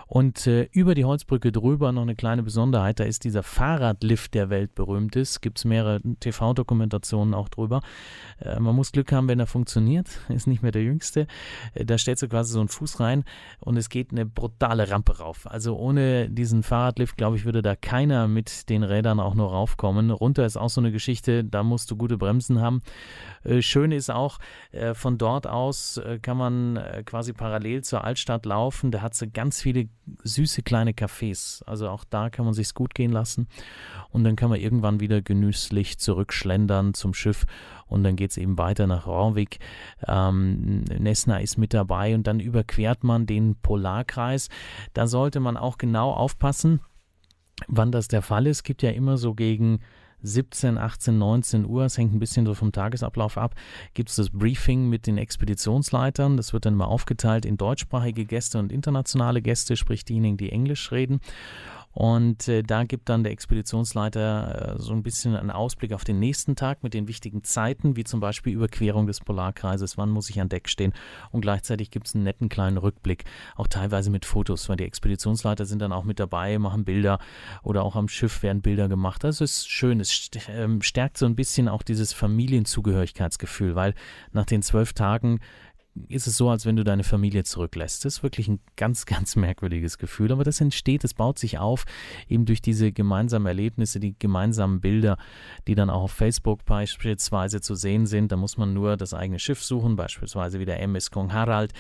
Und 0.07 0.47
äh, 0.47 0.69
über 0.71 0.95
die 0.95 1.05
Holzbrücke 1.05 1.51
drüber 1.51 1.91
noch 1.91 2.03
eine 2.03 2.15
kleine 2.15 2.45
Besonderheit, 2.45 3.01
da 3.01 3.05
ist 3.05 3.25
dieser 3.25 3.43
Fahrradlift, 3.43 4.33
der 4.35 4.49
weltberühmt 4.49 5.17
ist. 5.17 5.43
Gibt 5.43 5.59
es 5.59 5.65
mehrere 5.65 6.01
TV-Dokumentationen 6.21 7.35
auch 7.35 7.49
drüber. 7.49 7.83
Äh, 8.39 8.61
man 8.61 8.77
muss 8.77 8.93
Glück 8.93 9.11
haben, 9.11 9.27
wenn 9.27 9.41
er 9.41 9.49
funktioniert, 9.49 10.07
ist 10.29 10.47
nicht 10.47 10.63
mehr 10.63 10.71
der 10.71 10.85
jüngste. 10.85 11.27
Äh, 11.75 11.85
da 11.85 11.99
stellst 11.99 12.23
du 12.23 12.29
quasi 12.29 12.53
so 12.53 12.61
einen 12.61 12.69
Fuß 12.69 13.01
rein 13.01 13.25
und 13.59 13.77
es 13.77 13.89
geht 13.89 14.13
eine 14.13 14.25
brutale 14.25 14.89
Rampe 14.89 15.19
rauf. 15.19 15.51
Also 15.51 15.77
ohne 15.77 16.31
diesen 16.31 16.63
Fahrradlift, 16.63 17.17
glaube 17.17 17.37
ich, 17.37 17.45
würde 17.45 17.61
da 17.61 17.75
keiner 17.75 18.29
mit 18.29 18.69
den 18.69 18.85
Rädern 18.85 19.19
auch 19.19 19.35
nur 19.35 19.51
raufkommen. 19.51 20.13
Runter 20.13 20.47
ist 20.47 20.57
auch 20.57 20.71
so 20.71 20.81
eine 20.81 20.93
Geschichte, 20.93 21.43
da 21.43 21.65
musst 21.65 21.91
du 21.91 21.97
gute 21.97 22.19
Bremsen 22.19 22.61
haben. 22.61 22.83
Äh, 23.43 23.63
schön 23.63 23.91
ist 23.91 24.13
auch, 24.13 24.39
äh, 24.71 24.95
von 24.95 25.19
dort 25.19 25.49
aus 25.49 26.01
kann 26.23 26.37
man 26.37 26.79
quasi 27.07 27.33
parallel 27.33 27.83
zur 27.83 28.05
Altstadt 28.05 28.47
laufen. 28.47 28.91
Da 28.91 29.01
hat 29.01 29.15
sie 29.15 29.29
ganz 29.29 29.61
viele 29.63 29.89
süße 30.23 30.63
kleine 30.63 30.93
Cafés. 30.93 31.63
Also 31.65 31.89
auch 31.89 32.05
da 32.05 32.31
kann 32.31 32.45
man 32.45 32.55
sich's 32.55 32.75
gut 32.75 32.95
gehen 32.95 33.13
lassen. 33.13 33.49
Und 34.11 34.25
dann 34.25 34.37
kann 34.37 34.51
man 34.51 34.61
irgendwann 34.61 35.01
wieder 35.01 35.23
genüsslich 35.23 35.99
zurückschlendern 35.99 36.95
zum 36.95 37.15
Schiff. 37.15 37.47
Und 37.87 38.03
dann 38.05 38.17
geht 38.17 38.31
es 38.31 38.37
eben 38.37 38.59
weiter 38.59 38.87
nach 38.87 39.07
Rorvik. 39.07 39.59
Ähm, 40.07 40.85
Nesna 40.85 41.39
ist 41.39 41.59
mit 41.59 41.75
dabei 41.75 42.15
und 42.15 42.27
dann 42.27 42.41
überquert 42.41 43.05
man 43.05 43.27
den 43.27 43.57
Polarkreis. 43.57 44.49
Da 44.93 45.07
sollte 45.07 45.41
man 45.41 45.57
auch 45.57 45.79
genau 45.79 46.11
aufpassen, 46.11 46.81
wann 47.69 47.93
das 47.93 48.09
der 48.09 48.23
Fall 48.23 48.47
ist. 48.47 48.59
Es 48.59 48.63
gibt 48.63 48.83
ja 48.83 48.91
immer 48.91 49.17
so 49.17 49.35
gegen 49.35 49.81
17, 50.23 50.79
18, 50.79 51.19
19 51.19 51.67
Uhr, 51.67 51.85
es 51.85 51.99
hängt 51.99 52.15
ein 52.15 52.19
bisschen 52.19 52.47
so 52.47 52.55
vom 52.55 52.73
Tagesablauf 52.73 53.39
ab, 53.39 53.55
gibt 53.95 54.11
es 54.11 54.17
das 54.17 54.31
Briefing 54.31 54.89
mit 54.89 55.07
den 55.07 55.19
Expeditionsleitern. 55.19 56.37
Das 56.37 56.53
wird 56.53 56.67
dann 56.67 56.75
mal 56.75 56.87
aufgeteilt 56.87 57.45
in 57.45 57.57
deutschsprachige 57.57 58.25
Gäste 58.25 58.59
und 58.59 58.73
internationale 58.73 59.43
Gäste, 59.43 59.77
sprich 59.77 60.05
diejenigen, 60.05 60.37
die 60.37 60.51
Englisch 60.51 60.93
reden. 60.93 61.21
Und 61.95 62.49
äh, 62.49 62.65
da 62.65 62.83
gibt 62.83 63.09
dann 63.09 63.23
der 63.23 63.33
Expeditionsleiter 63.33 64.75
äh, 64.75 64.83
so 64.83 64.93
ein 64.93 65.05
bisschen 65.05 65.37
einen 65.37 65.53
Ausblick 65.53 65.93
auf 65.93 66.03
den 66.03 66.19
nächsten 66.19 66.57
Tag 66.57 66.83
mit 66.83 66.93
den 66.93 67.07
wichtigen 67.07 67.45
Zeiten, 67.45 67.97
wie 67.97 68.03
zum 68.03 68.19
Beispiel 68.19 68.53
Überquerung 68.53 69.07
des 69.07 69.21
Polarkreises, 69.21 69.97
wann 69.97 70.11
muss 70.11 70.29
ich 70.29 70.41
an 70.41 70.49
Deck 70.49 70.69
stehen. 70.69 70.93
Und 71.31 71.43
gleichzeitig 71.43 71.93
gibt 71.93 72.09
es 72.09 72.15
einen 72.15 72.25
netten 72.25 72.49
kleinen 72.49 72.79
Rückblick, 72.79 73.25
auch 73.55 73.69
teilweise 73.69 74.11
mit 74.11 74.25
Fotos, 74.27 74.69
weil 74.69 74.77
die 74.77 74.85
Expeditionsleiter 74.85 75.67
sind 75.67 75.81
dann 75.81 75.93
auch 75.93 76.05
mit 76.05 76.19
dabei, 76.19 76.59
machen 76.59 76.85
Bilder 76.85 77.21
oder 77.63 77.85
auch 77.85 77.95
am 77.95 78.09
Schiff 78.09 78.43
werden 78.43 78.61
Bilder 78.61 78.89
gemacht. 78.89 79.23
Das 79.23 79.41
ist 79.41 79.71
schön, 79.71 80.01
es 80.01 80.31
ähm, 80.49 80.83
stärkt 80.83 81.17
so 81.17 81.27
ein 81.27 81.37
bisschen 81.37 81.69
auch 81.69 81.85
dieses 81.85 82.13
Familienzugehörigkeitsgefühl, 82.13 83.77
weil 83.77 83.95
nach 84.33 84.47
den 84.47 84.63
zwölf 84.63 84.95
Tagen 84.95 85.39
ist 86.09 86.27
es 86.27 86.37
so, 86.37 86.51
als 86.51 86.67
wenn 86.67 86.77
du 86.77 86.83
deine 86.83 87.05
Familie 87.05 87.45
zurücklässt. 87.45 88.05
Das 88.05 88.17
ist 88.17 88.23
wirklich 88.23 88.49
ein 88.49 88.61
ganz, 88.77 89.07
ganz 89.07 89.37
merkwürdiges 89.37 89.99
Gefühl, 89.99 90.33
aber 90.33 90.45
das 90.45 90.61
entsteht, 90.61 91.05
es 91.05 91.15
baut 91.15 91.39
sich 91.39 91.59
auf, 91.59 91.85
eben 92.29 92.45
durch 92.45 92.61
diese 92.61 92.93
gemeinsamen 92.93 93.47
Erlebnisse, 93.47 94.01
die 94.01 94.17
gemeinsamen 94.19 94.81
Bilder, 94.81 95.17
die 95.67 95.75
dann 95.75 95.91
auch 95.91 96.03
auf 96.03 96.13
Facebook 96.13 96.65
beispielsweise 96.65 97.61
zu 97.61 97.75
sehen 97.75 98.07
sind. 98.07 98.33
Da 98.33 98.37
muss 98.37 98.57
man 98.57 98.75
nur 98.75 98.97
das 98.97 99.15
eigene 99.15 99.39
Schiff 99.39 99.63
suchen, 99.63 99.97
beispielsweise 99.97 100.59
wie 100.59 100.65
der 100.65 100.81
MS 100.81 101.11
Kong 101.11 101.33
Harald, 101.33 101.73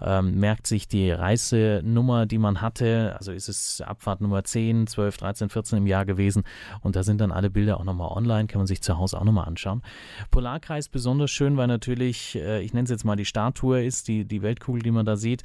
ähm, 0.00 0.38
merkt 0.38 0.66
sich 0.66 0.86
die 0.88 1.10
Reisenummer, 1.10 2.26
die 2.26 2.38
man 2.38 2.60
hatte, 2.60 3.16
also 3.18 3.32
ist 3.32 3.48
es 3.48 3.80
Abfahrt 3.80 4.20
Nummer 4.20 4.44
10, 4.44 4.86
12, 4.86 5.16
13, 5.16 5.48
14 5.48 5.78
im 5.78 5.86
Jahr 5.86 6.04
gewesen 6.04 6.42
und 6.80 6.96
da 6.96 7.02
sind 7.02 7.20
dann 7.20 7.32
alle 7.32 7.50
Bilder 7.50 7.80
auch 7.80 7.84
nochmal 7.84 8.10
online, 8.12 8.46
kann 8.48 8.58
man 8.58 8.66
sich 8.66 8.82
zu 8.82 8.98
Hause 8.98 9.18
auch 9.18 9.24
nochmal 9.24 9.46
anschauen. 9.46 9.82
Polarkreis 10.30 10.88
besonders 10.88 11.30
schön, 11.30 11.56
weil 11.56 11.66
natürlich, 11.66 12.36
äh, 12.36 12.60
ich 12.62 12.74
nenne 12.74 12.84
es 12.84 12.90
jetzt 12.90 13.04
mal 13.04 13.16
die 13.16 13.24
Statue, 13.24 13.61
Tour 13.62 13.78
ist, 13.78 14.08
die, 14.08 14.24
die 14.24 14.42
Weltkugel, 14.42 14.82
die 14.82 14.90
man 14.90 15.06
da 15.06 15.14
sieht. 15.14 15.44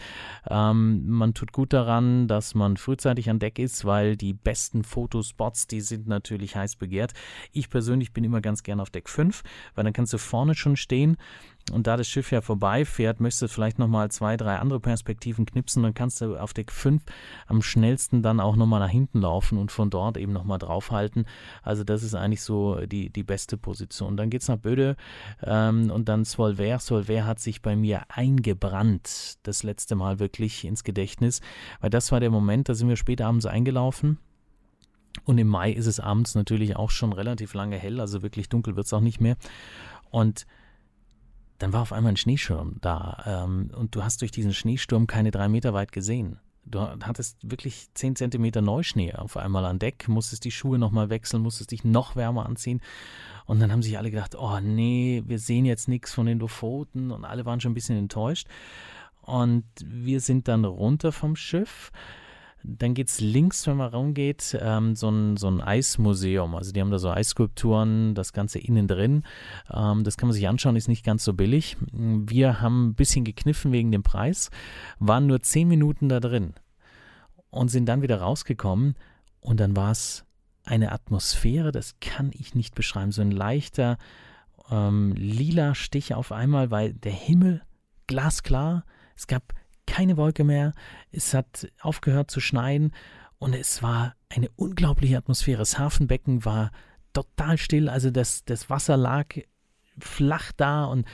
Ähm, 0.49 1.07
man 1.07 1.35
tut 1.35 1.51
gut 1.51 1.71
daran, 1.71 2.27
dass 2.27 2.55
man 2.55 2.75
frühzeitig 2.75 3.29
an 3.29 3.37
Deck 3.37 3.59
ist, 3.59 3.85
weil 3.85 4.17
die 4.17 4.33
besten 4.33 4.83
Fotospots, 4.83 5.67
die 5.67 5.81
sind 5.81 6.07
natürlich 6.07 6.55
heiß 6.55 6.77
begehrt. 6.77 7.13
Ich 7.51 7.69
persönlich 7.69 8.13
bin 8.13 8.23
immer 8.23 8.41
ganz 8.41 8.63
gern 8.63 8.79
auf 8.79 8.89
Deck 8.89 9.07
5, 9.07 9.43
weil 9.75 9.83
dann 9.83 9.93
kannst 9.93 10.13
du 10.13 10.17
vorne 10.17 10.55
schon 10.55 10.77
stehen 10.77 11.17
Und 11.71 11.85
da 11.85 11.97
das 11.97 12.07
Schiff 12.07 12.31
ja 12.31 12.39
vorbeifährt, 12.41 13.19
möchtest 13.19 13.41
du 13.41 13.47
vielleicht 13.49 13.77
nochmal 13.77 14.09
zwei, 14.09 14.37
drei 14.37 14.57
andere 14.57 14.79
Perspektiven 14.79 15.45
knipsen. 15.45 15.83
Dann 15.83 15.93
kannst 15.93 16.21
du 16.21 16.37
auf 16.37 16.53
Deck 16.53 16.71
5 16.71 17.03
am 17.45 17.61
schnellsten 17.61 18.21
dann 18.21 18.39
auch 18.39 18.55
nochmal 18.55 18.79
nach 18.79 18.89
hinten 18.89 19.19
laufen 19.19 19.57
und 19.57 19.71
von 19.71 19.89
dort 19.89 20.15
eben 20.15 20.31
nochmal 20.31 20.59
draufhalten. 20.59 21.25
Also 21.63 21.83
das 21.83 22.03
ist 22.03 22.15
eigentlich 22.15 22.41
so 22.41 22.85
die, 22.85 23.09
die 23.09 23.23
beste 23.23 23.57
Position. 23.57 24.15
Dann 24.15 24.29
geht 24.29 24.43
es 24.43 24.47
nach 24.47 24.57
Böde 24.57 24.95
ähm, 25.43 25.91
und 25.91 26.07
dann 26.07 26.23
Svolver. 26.23 26.79
Svolver 26.79 27.25
hat 27.25 27.39
sich 27.39 27.61
bei 27.61 27.75
mir 27.75 28.03
eingebrannt, 28.07 29.37
das 29.43 29.63
letzte 29.63 29.95
Mal 29.95 30.19
wirklich 30.19 30.63
ins 30.63 30.85
Gedächtnis, 30.85 31.41
weil 31.81 31.89
das 31.89 32.13
war 32.13 32.21
der 32.21 32.31
Moment, 32.31 32.69
da 32.69 32.75
sind 32.75 32.87
wir 32.87 32.95
spät 32.95 33.21
abends 33.21 33.45
eingelaufen. 33.45 34.19
Und 35.25 35.37
im 35.37 35.47
Mai 35.47 35.71
ist 35.71 35.87
es 35.87 35.99
abends 35.99 36.35
natürlich 36.35 36.75
auch 36.75 36.91
schon 36.91 37.11
relativ 37.11 37.53
lange 37.53 37.75
hell, 37.75 37.99
also 37.99 38.21
wirklich 38.21 38.49
dunkel 38.49 38.75
wird 38.75 38.85
es 38.85 38.93
auch 38.93 39.01
nicht 39.01 39.19
mehr. 39.19 39.35
Und 40.11 40.45
dann 41.57 41.73
war 41.73 41.81
auf 41.81 41.93
einmal 41.93 42.13
ein 42.13 42.17
Schneeschirm 42.17 42.77
da 42.81 43.43
ähm, 43.45 43.71
und 43.75 43.95
du 43.95 44.03
hast 44.03 44.21
durch 44.21 44.31
diesen 44.31 44.53
Schneesturm 44.53 45.07
keine 45.07 45.31
drei 45.31 45.47
Meter 45.47 45.73
weit 45.73 45.91
gesehen. 45.91 46.39
Du 46.69 46.81
hattest 46.81 47.37
wirklich 47.49 47.87
zehn 47.93 48.17
Zentimeter 48.17 48.61
Neuschnee 48.61 49.13
auf 49.13 49.37
einmal 49.37 49.63
an 49.63 49.79
Deck, 49.79 50.09
musstest 50.09 50.43
die 50.43 50.51
Schuhe 50.51 50.77
nochmal 50.77 51.09
wechseln, 51.09 51.41
musstest 51.41 51.71
dich 51.71 51.85
noch 51.85 52.17
wärmer 52.17 52.45
anziehen. 52.45 52.81
Und 53.45 53.61
dann 53.61 53.71
haben 53.71 53.81
sich 53.81 53.97
alle 53.97 54.11
gedacht, 54.11 54.35
oh 54.35 54.59
nee, 54.59 55.23
wir 55.25 55.39
sehen 55.39 55.63
jetzt 55.63 55.87
nichts 55.87 56.13
von 56.13 56.25
den 56.25 56.39
Lofoten 56.39 57.11
und 57.11 57.23
alle 57.23 57.45
waren 57.45 57.61
schon 57.61 57.71
ein 57.71 57.75
bisschen 57.75 57.97
enttäuscht. 57.97 58.47
Und 59.21 59.63
wir 59.81 60.19
sind 60.19 60.49
dann 60.49 60.65
runter 60.65 61.13
vom 61.13 61.37
Schiff 61.37 61.91
dann 62.67 62.93
geht 62.93 63.07
es 63.07 63.21
links, 63.21 63.65
wenn 63.67 63.77
man 63.77 63.93
rumgeht, 63.93 64.57
ähm, 64.61 64.95
so, 64.95 65.09
ein, 65.09 65.37
so 65.37 65.47
ein 65.47 65.61
Eismuseum. 65.61 66.55
Also 66.55 66.71
die 66.71 66.81
haben 66.81 66.91
da 66.91 66.99
so 66.99 67.09
Eisskulpturen, 67.09 68.13
das 68.13 68.33
Ganze 68.33 68.59
innen 68.59 68.87
drin. 68.87 69.23
Ähm, 69.71 70.03
das 70.03 70.17
kann 70.17 70.27
man 70.27 70.33
sich 70.33 70.47
anschauen, 70.47 70.75
ist 70.75 70.87
nicht 70.87 71.05
ganz 71.05 71.23
so 71.23 71.33
billig. 71.33 71.77
Wir 71.91 72.61
haben 72.61 72.89
ein 72.89 72.95
bisschen 72.95 73.23
gekniffen 73.23 73.71
wegen 73.71 73.91
dem 73.91 74.03
Preis, 74.03 74.49
waren 74.99 75.27
nur 75.27 75.41
zehn 75.41 75.67
Minuten 75.67 76.09
da 76.09 76.19
drin 76.19 76.53
und 77.49 77.69
sind 77.69 77.85
dann 77.85 78.01
wieder 78.01 78.19
rausgekommen 78.19 78.95
und 79.39 79.59
dann 79.59 79.75
war 79.75 79.91
es 79.91 80.25
eine 80.63 80.91
Atmosphäre, 80.91 81.71
das 81.71 81.95
kann 82.01 82.31
ich 82.33 82.53
nicht 82.53 82.75
beschreiben, 82.75 83.13
so 83.13 83.21
ein 83.21 83.31
leichter 83.31 83.97
ähm, 84.69 85.13
lila 85.15 85.75
Stich 85.75 86.13
auf 86.13 86.33
einmal, 86.33 86.71
weil 86.71 86.93
der 86.93 87.13
Himmel 87.13 87.61
glasklar, 88.07 88.83
es 89.15 89.27
gab 89.27 89.53
keine 89.87 90.17
Wolke 90.17 90.43
mehr, 90.43 90.73
es 91.11 91.33
hat 91.33 91.67
aufgehört 91.81 92.29
zu 92.29 92.39
schneien 92.39 92.91
und 93.39 93.55
es 93.55 93.81
war 93.81 94.15
eine 94.29 94.49
unglaubliche 94.55 95.17
Atmosphäre. 95.17 95.59
Das 95.59 95.79
Hafenbecken 95.79 96.45
war 96.45 96.71
total 97.13 97.57
still, 97.57 97.89
also 97.89 98.11
das, 98.11 98.45
das 98.45 98.69
Wasser 98.69 98.97
lag 98.97 99.35
flach 99.99 100.51
da 100.51 100.85
und 100.85 101.07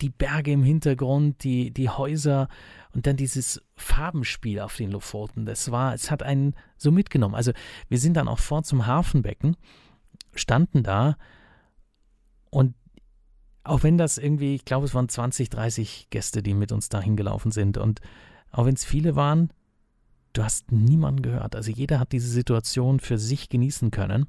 die 0.00 0.10
Berge 0.10 0.52
im 0.52 0.62
Hintergrund, 0.62 1.42
die, 1.44 1.70
die 1.70 1.88
Häuser 1.88 2.48
und 2.92 3.06
dann 3.06 3.16
dieses 3.16 3.62
Farbenspiel 3.76 4.60
auf 4.60 4.76
den 4.76 4.90
Lofoten. 4.90 5.46
Das 5.46 5.70
war, 5.70 5.94
es 5.94 6.10
hat 6.10 6.22
einen 6.22 6.54
so 6.76 6.90
mitgenommen. 6.90 7.34
Also 7.34 7.52
wir 7.88 7.98
sind 7.98 8.14
dann 8.14 8.28
auch 8.28 8.38
vor 8.38 8.62
zum 8.62 8.86
Hafenbecken, 8.86 9.56
standen 10.34 10.82
da 10.82 11.16
und 12.50 12.74
auch 13.66 13.82
wenn 13.82 13.98
das 13.98 14.18
irgendwie, 14.18 14.54
ich 14.54 14.64
glaube, 14.64 14.86
es 14.86 14.94
waren 14.94 15.08
20, 15.08 15.50
30 15.50 16.08
Gäste, 16.10 16.42
die 16.42 16.54
mit 16.54 16.72
uns 16.72 16.88
dahin 16.88 17.16
gelaufen 17.16 17.50
sind. 17.50 17.78
Und 17.78 18.00
auch 18.52 18.66
wenn 18.66 18.74
es 18.74 18.84
viele 18.84 19.16
waren, 19.16 19.50
du 20.32 20.44
hast 20.44 20.70
niemanden 20.70 21.22
gehört. 21.22 21.56
Also 21.56 21.70
jeder 21.70 21.98
hat 21.98 22.12
diese 22.12 22.28
Situation 22.28 23.00
für 23.00 23.18
sich 23.18 23.48
genießen 23.48 23.90
können, 23.90 24.26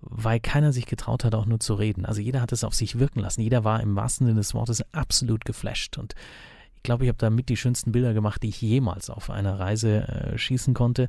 weil 0.00 0.40
keiner 0.40 0.72
sich 0.72 0.86
getraut 0.86 1.24
hat, 1.24 1.34
auch 1.34 1.46
nur 1.46 1.60
zu 1.60 1.74
reden. 1.74 2.06
Also 2.06 2.20
jeder 2.20 2.40
hat 2.40 2.52
es 2.52 2.64
auf 2.64 2.74
sich 2.74 2.98
wirken 2.98 3.20
lassen. 3.20 3.42
Jeder 3.42 3.64
war 3.64 3.80
im 3.80 3.96
wahrsten 3.96 4.26
Sinne 4.26 4.38
des 4.38 4.54
Wortes 4.54 4.82
absolut 4.94 5.44
geflasht. 5.44 5.98
Und 5.98 6.14
ich 6.76 6.82
glaube, 6.82 7.04
ich 7.04 7.08
habe 7.08 7.18
damit 7.18 7.48
die 7.48 7.56
schönsten 7.56 7.92
Bilder 7.92 8.14
gemacht, 8.14 8.42
die 8.42 8.48
ich 8.48 8.62
jemals 8.62 9.10
auf 9.10 9.30
einer 9.30 9.58
Reise 9.58 10.08
äh, 10.08 10.38
schießen 10.38 10.74
konnte. 10.74 11.08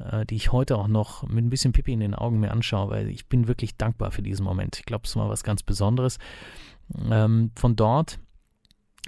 Äh, 0.00 0.26
die 0.26 0.36
ich 0.36 0.52
heute 0.52 0.78
auch 0.78 0.88
noch 0.88 1.28
mit 1.28 1.44
ein 1.44 1.50
bisschen 1.50 1.72
Pipi 1.72 1.92
in 1.92 2.00
den 2.00 2.14
Augen 2.14 2.40
mir 2.40 2.50
anschaue, 2.50 2.90
weil 2.90 3.08
ich 3.08 3.26
bin 3.26 3.48
wirklich 3.48 3.76
dankbar 3.76 4.10
für 4.10 4.22
diesen 4.22 4.44
Moment. 4.44 4.78
Ich 4.78 4.86
glaube, 4.86 5.06
es 5.06 5.16
war 5.16 5.28
was 5.28 5.42
ganz 5.42 5.62
Besonderes. 5.62 6.18
Ähm, 7.10 7.50
von 7.54 7.76
dort 7.76 8.18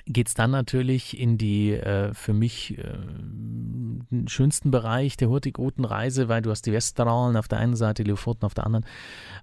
geht 0.06 0.28
es 0.28 0.34
dann 0.34 0.50
natürlich 0.50 1.18
in 1.18 1.38
die 1.38 1.72
äh, 1.72 2.12
für 2.12 2.32
mich 2.32 2.76
äh, 2.78 2.98
schönsten 4.26 4.70
Bereich 4.70 5.16
der 5.16 5.28
Hurtigruten-Reise, 5.28 6.28
weil 6.28 6.42
du 6.42 6.50
hast 6.50 6.66
die 6.66 6.72
Westeralen 6.72 7.36
auf 7.36 7.48
der 7.48 7.58
einen 7.58 7.76
Seite, 7.76 8.02
die 8.02 8.10
Lofoten 8.10 8.44
auf 8.44 8.54
der 8.54 8.66
anderen 8.66 8.86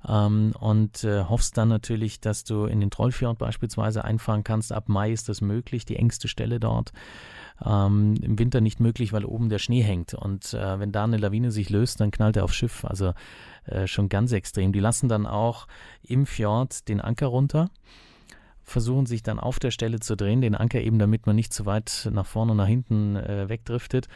ähm, 0.08 0.54
und 0.60 1.04
äh, 1.04 1.24
hoffst 1.24 1.58
dann 1.58 1.70
natürlich, 1.70 2.20
dass 2.20 2.44
du 2.44 2.66
in 2.66 2.80
den 2.80 2.92
Trollfjord 2.92 3.38
beispielsweise 3.38 4.04
einfahren 4.04 4.44
kannst. 4.44 4.74
Ab 4.74 4.90
Mai 4.90 5.12
ist 5.12 5.30
das 5.30 5.42
möglich, 5.42 5.86
die 5.86 5.96
engste 5.96 6.28
Stelle 6.28 6.60
dort 6.60 6.92
ähm, 7.66 8.16
im 8.22 8.40
Winter 8.40 8.62
nicht 8.62 8.80
möglich, 8.80 9.14
weil 9.14 9.26
oben 9.26 9.50
der 9.50 9.60
Schnee 9.60 9.82
hängt. 9.82 10.14
Und 10.14 10.54
äh, 10.54 10.80
wenn 10.80 10.92
da 10.92 11.04
eine 11.04 11.18
Lawine 11.18 11.52
sich 11.52 11.70
löst, 11.70 12.00
dann 12.00 12.12
knallt 12.12 12.38
er 12.38 12.44
aufs 12.44 12.56
Schiff. 12.56 12.86
Also 12.86 13.14
äh, 13.66 13.88
schon 13.88 14.10
ganz 14.10 14.32
extrem. 14.32 14.72
Die 14.72 14.80
lassen 14.80 15.10
dann 15.10 15.26
auch 15.26 15.68
im 16.04 16.26
Fjord 16.26 16.88
den 16.88 17.02
Anker 17.02 17.28
runter 17.28 17.70
versuchen 18.70 19.06
sich 19.06 19.24
dann 19.24 19.40
auf 19.40 19.60
der 19.60 19.72
Stelle 19.72 20.00
zu 20.00 20.16
drehen, 20.16 20.42
den 20.42 20.56
Anker 20.56 20.80
eben, 20.80 21.00
damit 21.00 21.26
man 21.26 21.36
nicht 21.36 21.52
zu 21.52 21.66
weit 21.66 22.08
nach 22.14 22.26
vorne 22.26 22.52
und 22.52 22.58
nach 22.58 22.68
hinten 22.68 23.16
äh, 23.16 23.50
wegdriftet. 23.50 24.08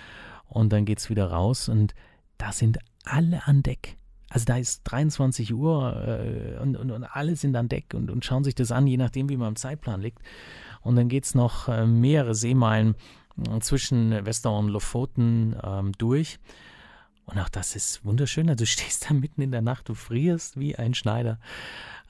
Und 0.48 0.72
dann 0.72 0.86
geht 0.86 1.00
es 1.00 1.10
wieder 1.10 1.26
raus 1.26 1.68
und 1.68 1.94
da 2.38 2.52
sind 2.52 2.78
alle 3.04 3.46
an 3.48 3.64
Deck. 3.64 3.98
Also 4.30 4.46
da 4.46 4.58
ist 4.58 4.82
23 4.86 5.54
Uhr 5.54 5.96
äh, 6.08 6.60
und, 6.62 6.76
und, 6.76 6.92
und, 6.92 7.04
alle 7.04 7.36
sind 7.36 7.56
an 7.56 7.70
Deck 7.70 7.94
und, 7.94 8.10
und 8.10 8.26
schauen 8.26 8.44
sich 8.44 8.56
das 8.56 8.72
an, 8.72 8.88
je 8.88 8.98
nachdem, 8.98 9.30
wie 9.30 9.38
man 9.38 9.50
im 9.50 9.56
Zeitplan 9.56 10.02
liegt. 10.02 10.20
Und 10.82 10.96
dann 10.96 11.08
geht 11.08 11.26
es 11.26 11.36
noch 11.36 11.68
äh, 11.68 11.86
mehrere 11.86 12.36
Seemeilen 12.36 12.96
zwischen 13.62 14.26
Wester 14.26 14.52
und 14.52 14.70
Lofoten 14.70 15.56
ähm, 15.64 15.92
durch. 15.98 16.40
Und 17.26 17.40
auch 17.40 17.50
das 17.50 17.76
ist 17.76 18.04
wunderschön. 18.06 18.50
Also 18.50 18.64
du 18.64 18.66
stehst 18.70 19.10
da 19.10 19.14
mitten 19.14 19.42
in 19.42 19.52
der 19.52 19.62
Nacht, 19.62 19.90
du 19.90 19.94
frierst 19.94 20.60
wie 20.60 20.76
ein 20.76 20.94
Schneider. 20.94 21.40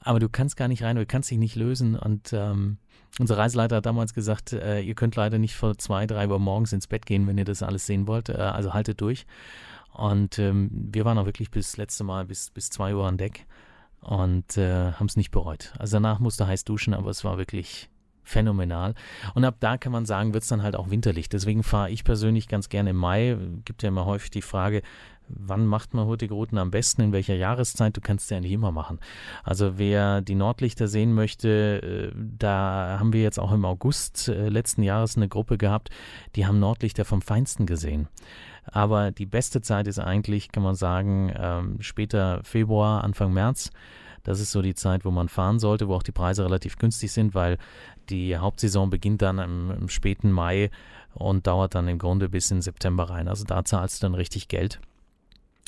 Aber 0.00 0.20
du 0.20 0.28
kannst 0.28 0.56
gar 0.56 0.68
nicht 0.68 0.82
rein, 0.82 0.96
du 0.96 1.06
kannst 1.06 1.30
dich 1.30 1.38
nicht 1.38 1.56
lösen. 1.56 1.96
Und 1.96 2.32
ähm, 2.32 2.78
unser 3.18 3.38
Reiseleiter 3.38 3.76
hat 3.76 3.86
damals 3.86 4.12
gesagt, 4.12 4.52
äh, 4.52 4.80
ihr 4.80 4.94
könnt 4.94 5.16
leider 5.16 5.38
nicht 5.38 5.54
vor 5.54 5.78
zwei, 5.78 6.06
drei 6.06 6.28
Uhr 6.28 6.38
morgens 6.38 6.72
ins 6.72 6.86
Bett 6.86 7.06
gehen, 7.06 7.26
wenn 7.26 7.38
ihr 7.38 7.44
das 7.44 7.62
alles 7.62 7.86
sehen 7.86 8.06
wollt. 8.06 8.28
Äh, 8.28 8.34
also 8.34 8.74
haltet 8.74 9.00
durch. 9.00 9.26
Und 9.92 10.38
ähm, 10.38 10.70
wir 10.92 11.04
waren 11.04 11.16
auch 11.18 11.26
wirklich 11.26 11.50
bis 11.50 11.76
letzte 11.76 12.04
Mal 12.04 12.24
bis, 12.26 12.50
bis 12.50 12.68
zwei 12.68 12.94
Uhr 12.94 13.06
an 13.06 13.16
Deck 13.16 13.46
und 14.00 14.58
äh, 14.58 14.92
haben 14.92 15.06
es 15.06 15.16
nicht 15.16 15.30
bereut. 15.30 15.72
Also 15.78 15.96
danach 15.96 16.18
musste 16.18 16.46
heiß 16.46 16.64
duschen, 16.64 16.92
aber 16.92 17.10
es 17.10 17.24
war 17.24 17.38
wirklich 17.38 17.88
phänomenal. 18.24 18.94
Und 19.34 19.44
ab 19.44 19.56
da 19.60 19.76
kann 19.76 19.92
man 19.92 20.06
sagen, 20.06 20.34
wird 20.34 20.42
es 20.42 20.48
dann 20.48 20.62
halt 20.62 20.76
auch 20.76 20.90
winterlich. 20.90 21.28
Deswegen 21.28 21.62
fahre 21.62 21.90
ich 21.90 22.04
persönlich 22.04 22.48
ganz 22.48 22.68
gerne 22.68 22.90
im 22.90 22.96
Mai. 22.96 23.36
Gibt 23.64 23.82
ja 23.82 23.88
immer 23.88 24.06
häufig 24.06 24.30
die 24.30 24.42
Frage, 24.42 24.82
wann 25.28 25.66
macht 25.66 25.94
man 25.94 26.06
Hurtigruten 26.06 26.58
am 26.58 26.70
besten, 26.70 27.02
in 27.02 27.12
welcher 27.12 27.34
Jahreszeit? 27.34 27.96
Du 27.96 28.00
kannst 28.00 28.30
ja 28.30 28.40
nicht 28.40 28.52
immer 28.52 28.72
machen. 28.72 28.98
Also 29.42 29.78
wer 29.78 30.20
die 30.20 30.34
Nordlichter 30.34 30.88
sehen 30.88 31.14
möchte, 31.14 32.12
äh, 32.12 32.16
da 32.16 32.96
haben 32.98 33.12
wir 33.12 33.22
jetzt 33.22 33.38
auch 33.38 33.52
im 33.52 33.64
August 33.64 34.28
äh, 34.28 34.48
letzten 34.48 34.82
Jahres 34.82 35.16
eine 35.16 35.28
Gruppe 35.28 35.58
gehabt, 35.58 35.90
die 36.36 36.46
haben 36.46 36.58
Nordlichter 36.58 37.04
vom 37.04 37.22
Feinsten 37.22 37.66
gesehen. 37.66 38.08
Aber 38.66 39.10
die 39.10 39.26
beste 39.26 39.60
Zeit 39.60 39.86
ist 39.86 39.98
eigentlich, 39.98 40.50
kann 40.50 40.62
man 40.62 40.74
sagen, 40.74 41.32
ähm, 41.36 41.76
später 41.80 42.40
Februar, 42.44 43.04
Anfang 43.04 43.32
März. 43.32 43.70
Das 44.24 44.40
ist 44.40 44.50
so 44.50 44.62
die 44.62 44.74
Zeit, 44.74 45.04
wo 45.04 45.10
man 45.10 45.28
fahren 45.28 45.58
sollte, 45.58 45.86
wo 45.86 45.94
auch 45.94 46.02
die 46.02 46.12
Preise 46.12 46.44
relativ 46.44 46.78
günstig 46.78 47.12
sind, 47.12 47.34
weil 47.34 47.58
die 48.08 48.36
Hauptsaison 48.36 48.90
beginnt 48.90 49.22
dann 49.22 49.38
im, 49.38 49.70
im 49.70 49.88
späten 49.88 50.32
Mai 50.32 50.70
und 51.14 51.46
dauert 51.46 51.74
dann 51.74 51.86
im 51.88 51.98
Grunde 51.98 52.28
bis 52.28 52.50
in 52.50 52.60
September 52.60 53.08
rein. 53.08 53.28
Also 53.28 53.44
da 53.44 53.64
zahlst 53.64 54.02
du 54.02 54.06
dann 54.06 54.14
richtig 54.14 54.48
Geld. 54.48 54.80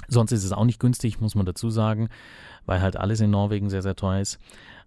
Sonst 0.09 0.33
ist 0.33 0.45
es 0.45 0.53
auch 0.53 0.65
nicht 0.65 0.81
günstig, 0.81 1.21
muss 1.21 1.35
man 1.35 1.47
dazu 1.47 1.71
sagen, 1.71 2.09
weil 2.65 2.81
halt 2.81 2.97
alles 2.97 3.21
in 3.21 3.31
Norwegen 3.31 3.71
sehr, 3.71 3.83
sehr 3.83 3.97
teuer 3.97 4.21
ist. 4.21 4.39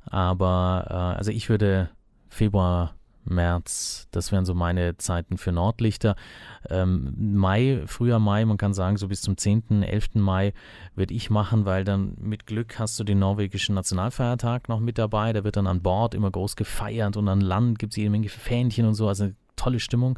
Aber 0.05 0.85
äh, 0.89 1.17
also 1.17 1.31
ich 1.31 1.49
würde 1.49 1.89
Februar, 2.29 2.95
März, 3.29 4.07
das 4.12 4.31
wären 4.31 4.45
so 4.45 4.53
meine 4.53 4.98
Zeiten 4.98 5.38
für 5.38 5.51
Nordlichter. 5.51 6.15
Ähm, 6.69 7.13
Mai, 7.17 7.83
früher 7.86 8.19
Mai, 8.19 8.45
man 8.45 8.57
kann 8.57 8.74
sagen, 8.74 8.98
so 8.98 9.07
bis 9.07 9.21
zum 9.21 9.38
10., 9.38 9.83
11. 9.83 10.15
Mai 10.15 10.53
würde 10.95 11.13
ich 11.13 11.29
machen, 11.29 11.65
weil 11.65 11.83
dann 11.83 12.15
mit 12.19 12.45
Glück 12.45 12.79
hast 12.79 13.00
du 13.00 13.03
den 13.03 13.19
norwegischen 13.19 13.75
Nationalfeiertag 13.75 14.69
noch 14.69 14.79
mit 14.79 14.98
dabei. 14.98 15.33
Der 15.33 15.43
wird 15.43 15.55
dann 15.55 15.67
an 15.67 15.81
Bord 15.81 16.13
immer 16.13 16.31
groß 16.31 16.55
gefeiert 16.55 17.17
und 17.17 17.27
an 17.27 17.41
Land 17.41 17.79
gibt 17.79 17.93
es 17.93 17.98
jede 17.98 18.09
Menge 18.09 18.29
Fähnchen 18.29 18.86
und 18.86 18.95
so. 18.95 19.07
Also 19.07 19.29
tolle 19.59 19.79
Stimmung, 19.79 20.17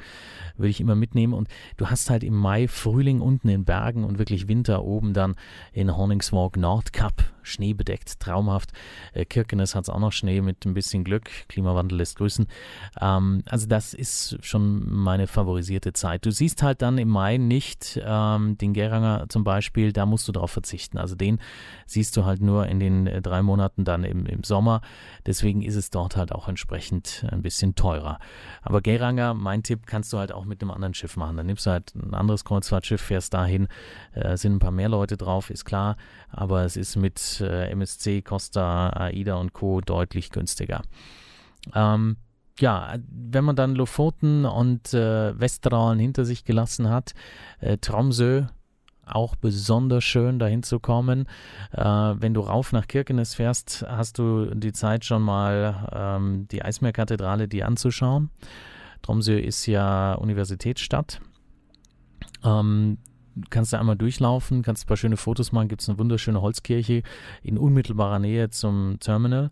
würde 0.55 0.69
ich 0.69 0.79
immer 0.79 0.95
mitnehmen. 0.95 1.33
Und 1.33 1.47
du 1.77 1.87
hast 1.87 2.09
halt 2.09 2.23
im 2.23 2.35
Mai 2.35 2.67
Frühling 2.67 3.21
unten 3.21 3.49
in 3.49 3.65
Bergen 3.65 4.03
und 4.03 4.19
wirklich 4.19 4.47
Winter 4.47 4.83
oben 4.83 5.13
dann 5.13 5.35
in 5.73 5.95
Horningswalk 5.95 6.57
Nordkap, 6.57 7.23
schneebedeckt, 7.43 8.19
traumhaft. 8.19 8.71
Äh, 9.13 9.25
Kirkenes 9.25 9.75
hat 9.75 9.83
es 9.83 9.89
auch 9.89 9.99
noch 9.99 10.11
Schnee 10.11 10.41
mit 10.41 10.65
ein 10.65 10.73
bisschen 10.73 11.03
Glück, 11.03 11.29
Klimawandel 11.47 11.97
lässt 11.97 12.17
grüßen. 12.17 12.47
Ähm, 12.99 13.43
also 13.47 13.67
das 13.67 13.93
ist 13.93 14.37
schon 14.41 14.89
meine 14.91 15.27
favorisierte 15.27 15.93
Zeit. 15.93 16.25
Du 16.25 16.31
siehst 16.31 16.61
halt 16.61 16.81
dann 16.81 16.97
im 16.97 17.09
Mai 17.09 17.37
nicht 17.37 17.99
ähm, 18.03 18.57
den 18.57 18.73
Geranger 18.73 19.25
zum 19.29 19.43
Beispiel, 19.43 19.91
da 19.91 20.05
musst 20.05 20.27
du 20.27 20.31
darauf 20.31 20.51
verzichten. 20.51 20.97
Also 20.97 21.15
den 21.15 21.39
siehst 21.87 22.15
du 22.15 22.25
halt 22.25 22.41
nur 22.41 22.67
in 22.67 22.79
den 22.79 23.07
äh, 23.07 23.21
drei 23.21 23.41
Monaten 23.41 23.83
dann 23.85 24.03
im, 24.03 24.25
im 24.25 24.43
Sommer. 24.43 24.81
Deswegen 25.25 25.61
ist 25.61 25.75
es 25.75 25.89
dort 25.89 26.15
halt 26.15 26.31
auch 26.31 26.47
entsprechend 26.47 27.25
ein 27.29 27.41
bisschen 27.41 27.75
teurer. 27.75 28.19
Aber 28.61 28.81
Geranger, 28.81 29.30
mein 29.33 29.63
Tipp, 29.63 29.85
kannst 29.85 30.13
du 30.13 30.17
halt 30.17 30.31
auch 30.31 30.45
mit 30.45 30.61
einem 30.61 30.71
anderen 30.71 30.93
Schiff 30.93 31.17
machen. 31.17 31.37
Dann 31.37 31.45
nimmst 31.45 31.65
du 31.65 31.71
halt 31.71 31.93
ein 31.95 32.13
anderes 32.13 32.45
Kreuzfahrtschiff, 32.45 33.01
fährst 33.01 33.33
dahin, 33.33 33.67
äh, 34.13 34.37
sind 34.37 34.55
ein 34.55 34.59
paar 34.59 34.71
mehr 34.71 34.89
Leute 34.89 35.17
drauf, 35.17 35.49
ist 35.49 35.65
klar, 35.65 35.97
aber 36.29 36.63
es 36.63 36.77
ist 36.77 36.95
mit 36.95 37.41
äh, 37.41 37.69
MSC, 37.71 38.21
Costa, 38.21 38.89
AIDA 38.89 39.35
und 39.35 39.53
Co. 39.53 39.81
deutlich 39.81 40.29
günstiger. 40.29 40.81
Ähm, 41.73 42.17
ja, 42.59 42.95
wenn 43.09 43.43
man 43.43 43.55
dann 43.55 43.75
Lofoten 43.75 44.45
und 44.45 44.93
äh, 44.93 45.39
Westerdalen 45.39 45.99
hinter 45.99 46.25
sich 46.25 46.43
gelassen 46.43 46.89
hat, 46.89 47.13
äh, 47.59 47.77
Tromsø 47.77 48.45
auch 49.05 49.35
besonders 49.35 50.03
schön 50.03 50.39
dahin 50.39 50.63
zu 50.63 50.79
kommen. 50.79 51.27
Äh, 51.71 51.83
wenn 51.83 52.33
du 52.33 52.41
rauf 52.41 52.71
nach 52.71 52.87
Kirkenes 52.87 53.35
fährst, 53.35 53.85
hast 53.87 54.17
du 54.19 54.53
die 54.53 54.73
Zeit 54.73 55.05
schon 55.05 55.21
mal 55.21 55.89
ähm, 55.91 56.47
die 56.49 56.63
Eismeerkathedrale 56.63 57.47
dir 57.47 57.67
anzuschauen. 57.67 58.29
Tromsø 59.01 59.37
ist 59.37 59.65
ja 59.65 60.13
Universitätsstadt. 60.13 61.21
Ähm, 62.43 62.97
kannst 63.49 63.73
du 63.73 63.79
einmal 63.79 63.95
durchlaufen, 63.95 64.61
kannst 64.61 64.83
ein 64.83 64.87
paar 64.87 64.97
schöne 64.97 65.17
Fotos 65.17 65.51
machen, 65.51 65.67
gibt 65.67 65.81
es 65.81 65.89
eine 65.89 65.99
wunderschöne 65.99 66.41
Holzkirche 66.41 67.03
in 67.43 67.57
unmittelbarer 67.57 68.19
Nähe 68.19 68.49
zum 68.49 68.97
Terminal. 68.99 69.51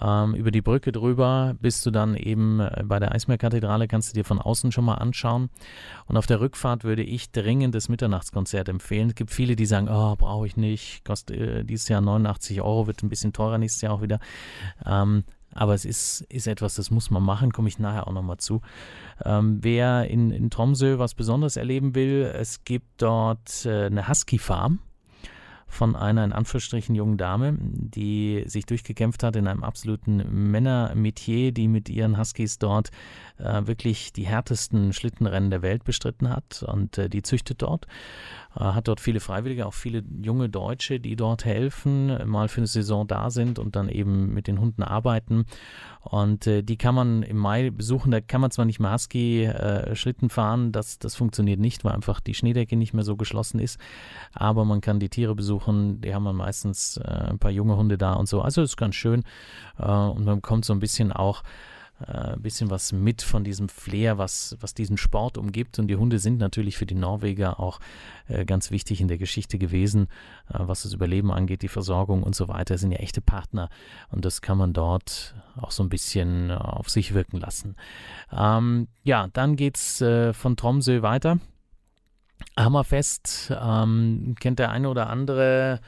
Ähm, 0.00 0.34
über 0.34 0.52
die 0.52 0.62
Brücke 0.62 0.92
drüber 0.92 1.56
bist 1.60 1.84
du 1.84 1.90
dann 1.90 2.14
eben 2.14 2.60
äh, 2.60 2.84
bei 2.84 3.00
der 3.00 3.12
Eismeerkathedrale, 3.12 3.88
kannst 3.88 4.10
du 4.10 4.14
dir 4.14 4.24
von 4.24 4.38
außen 4.38 4.70
schon 4.70 4.84
mal 4.84 4.94
anschauen. 4.94 5.50
Und 6.06 6.16
auf 6.16 6.26
der 6.26 6.40
Rückfahrt 6.40 6.84
würde 6.84 7.02
ich 7.02 7.32
dringend 7.32 7.74
das 7.74 7.88
Mitternachtskonzert 7.88 8.68
empfehlen. 8.68 9.08
Es 9.08 9.14
gibt 9.16 9.30
viele, 9.30 9.56
die 9.56 9.66
sagen, 9.66 9.88
oh, 9.90 10.14
brauche 10.16 10.46
ich 10.46 10.56
nicht, 10.56 11.04
kostet 11.04 11.36
äh, 11.36 11.64
dieses 11.64 11.88
Jahr 11.88 12.00
89 12.00 12.60
Euro, 12.62 12.86
wird 12.86 13.02
ein 13.02 13.08
bisschen 13.08 13.32
teurer 13.32 13.58
nächstes 13.58 13.82
Jahr 13.82 13.94
auch 13.94 14.02
wieder. 14.02 14.20
Ähm, 14.86 15.24
aber 15.60 15.74
es 15.74 15.84
ist, 15.84 16.22
ist 16.30 16.46
etwas, 16.46 16.76
das 16.76 16.90
muss 16.90 17.10
man 17.10 17.22
machen, 17.22 17.52
komme 17.52 17.68
ich 17.68 17.78
nachher 17.78 18.08
auch 18.08 18.14
nochmal 18.14 18.38
zu. 18.38 18.62
Ähm, 19.22 19.58
wer 19.60 20.08
in, 20.08 20.30
in 20.30 20.48
Tromsø 20.48 20.98
was 20.98 21.14
Besonderes 21.14 21.58
erleben 21.58 21.94
will, 21.94 22.22
es 22.34 22.64
gibt 22.64 23.02
dort 23.02 23.66
äh, 23.66 23.84
eine 23.84 24.08
Husky-Farm 24.08 24.78
von 25.66 25.96
einer 25.96 26.24
in 26.24 26.32
Anführungsstrichen 26.32 26.94
jungen 26.94 27.18
Dame, 27.18 27.58
die 27.60 28.42
sich 28.46 28.64
durchgekämpft 28.64 29.22
hat 29.22 29.36
in 29.36 29.46
einem 29.46 29.62
absoluten 29.62 30.50
Männermetier, 30.50 31.52
die 31.52 31.68
mit 31.68 31.90
ihren 31.90 32.16
Huskies 32.16 32.58
dort 32.58 32.90
äh, 33.42 33.66
wirklich 33.66 34.12
die 34.12 34.26
härtesten 34.26 34.92
Schlittenrennen 34.92 35.50
der 35.50 35.62
Welt 35.62 35.84
bestritten 35.84 36.30
hat 36.30 36.62
und 36.62 36.98
äh, 36.98 37.08
die 37.08 37.22
züchtet 37.22 37.62
dort. 37.62 37.86
Äh, 38.56 38.60
hat 38.60 38.88
dort 38.88 39.00
viele 39.00 39.20
Freiwillige, 39.20 39.66
auch 39.66 39.74
viele 39.74 40.02
junge 40.22 40.48
Deutsche, 40.48 40.98
die 40.98 41.14
dort 41.14 41.44
helfen, 41.44 42.28
mal 42.28 42.48
für 42.48 42.58
eine 42.58 42.66
Saison 42.66 43.06
da 43.06 43.30
sind 43.30 43.58
und 43.58 43.76
dann 43.76 43.88
eben 43.88 44.34
mit 44.34 44.46
den 44.46 44.60
Hunden 44.60 44.82
arbeiten. 44.82 45.44
Und 46.02 46.46
äh, 46.46 46.62
die 46.62 46.76
kann 46.76 46.94
man 46.94 47.22
im 47.22 47.36
Mai 47.36 47.70
besuchen. 47.70 48.10
Da 48.10 48.20
kann 48.20 48.40
man 48.40 48.50
zwar 48.50 48.64
nicht 48.64 48.80
mehr 48.80 48.92
Husky-Schlitten 48.92 50.28
äh, 50.28 50.32
fahren, 50.32 50.72
das, 50.72 50.98
das 50.98 51.14
funktioniert 51.14 51.60
nicht, 51.60 51.84
weil 51.84 51.92
einfach 51.92 52.20
die 52.20 52.34
Schneedecke 52.34 52.76
nicht 52.76 52.94
mehr 52.94 53.04
so 53.04 53.16
geschlossen 53.16 53.60
ist. 53.60 53.78
Aber 54.32 54.64
man 54.64 54.80
kann 54.80 54.98
die 54.98 55.10
Tiere 55.10 55.34
besuchen. 55.34 56.00
Die 56.00 56.14
haben 56.14 56.24
dann 56.24 56.36
meistens 56.36 56.96
äh, 56.96 57.08
ein 57.08 57.38
paar 57.38 57.50
junge 57.50 57.76
Hunde 57.76 57.98
da 57.98 58.14
und 58.14 58.28
so. 58.28 58.40
Also 58.40 58.62
ist 58.62 58.76
ganz 58.76 58.94
schön. 58.94 59.22
Und 59.76 60.24
man 60.24 60.42
kommt 60.42 60.64
so 60.64 60.74
ein 60.74 60.80
bisschen 60.80 61.10
auch 61.10 61.42
ein 62.06 62.34
äh, 62.34 62.36
bisschen 62.38 62.70
was 62.70 62.92
mit 62.92 63.22
von 63.22 63.44
diesem 63.44 63.68
Flair, 63.68 64.18
was, 64.18 64.56
was 64.60 64.74
diesen 64.74 64.96
Sport 64.96 65.36
umgibt. 65.38 65.78
Und 65.78 65.88
die 65.88 65.96
Hunde 65.96 66.18
sind 66.18 66.38
natürlich 66.38 66.76
für 66.76 66.86
die 66.86 66.94
Norweger 66.94 67.60
auch 67.60 67.78
äh, 68.28 68.44
ganz 68.44 68.70
wichtig 68.70 69.00
in 69.00 69.08
der 69.08 69.18
Geschichte 69.18 69.58
gewesen, 69.58 70.08
äh, 70.48 70.58
was 70.58 70.82
das 70.82 70.92
Überleben 70.92 71.30
angeht, 71.30 71.62
die 71.62 71.68
Versorgung 71.68 72.22
und 72.22 72.34
so 72.34 72.48
weiter. 72.48 72.78
Sind 72.78 72.92
ja 72.92 72.98
echte 72.98 73.20
Partner 73.20 73.68
und 74.10 74.24
das 74.24 74.40
kann 74.40 74.58
man 74.58 74.72
dort 74.72 75.34
auch 75.56 75.70
so 75.70 75.82
ein 75.82 75.88
bisschen 75.88 76.50
auf 76.50 76.88
sich 76.88 77.14
wirken 77.14 77.38
lassen. 77.38 77.76
Ähm, 78.32 78.88
ja, 79.02 79.28
dann 79.32 79.56
geht's 79.56 80.00
äh, 80.00 80.32
von 80.32 80.56
Tromsø 80.56 81.02
weiter. 81.02 81.38
Hammerfest 82.58 83.52
ähm, 83.60 84.34
kennt 84.40 84.58
der 84.58 84.70
eine 84.70 84.88
oder 84.88 85.10
andere 85.10 85.80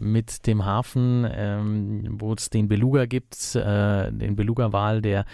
mit 0.00 0.46
dem 0.46 0.64
Hafen, 0.64 1.26
ähm, 1.30 2.16
wo 2.18 2.32
es 2.32 2.50
den 2.50 2.68
Beluga 2.68 3.06
gibt, 3.06 3.54
äh, 3.54 4.12
den 4.12 4.36
Beluga-Wal, 4.36 5.02
der 5.02 5.24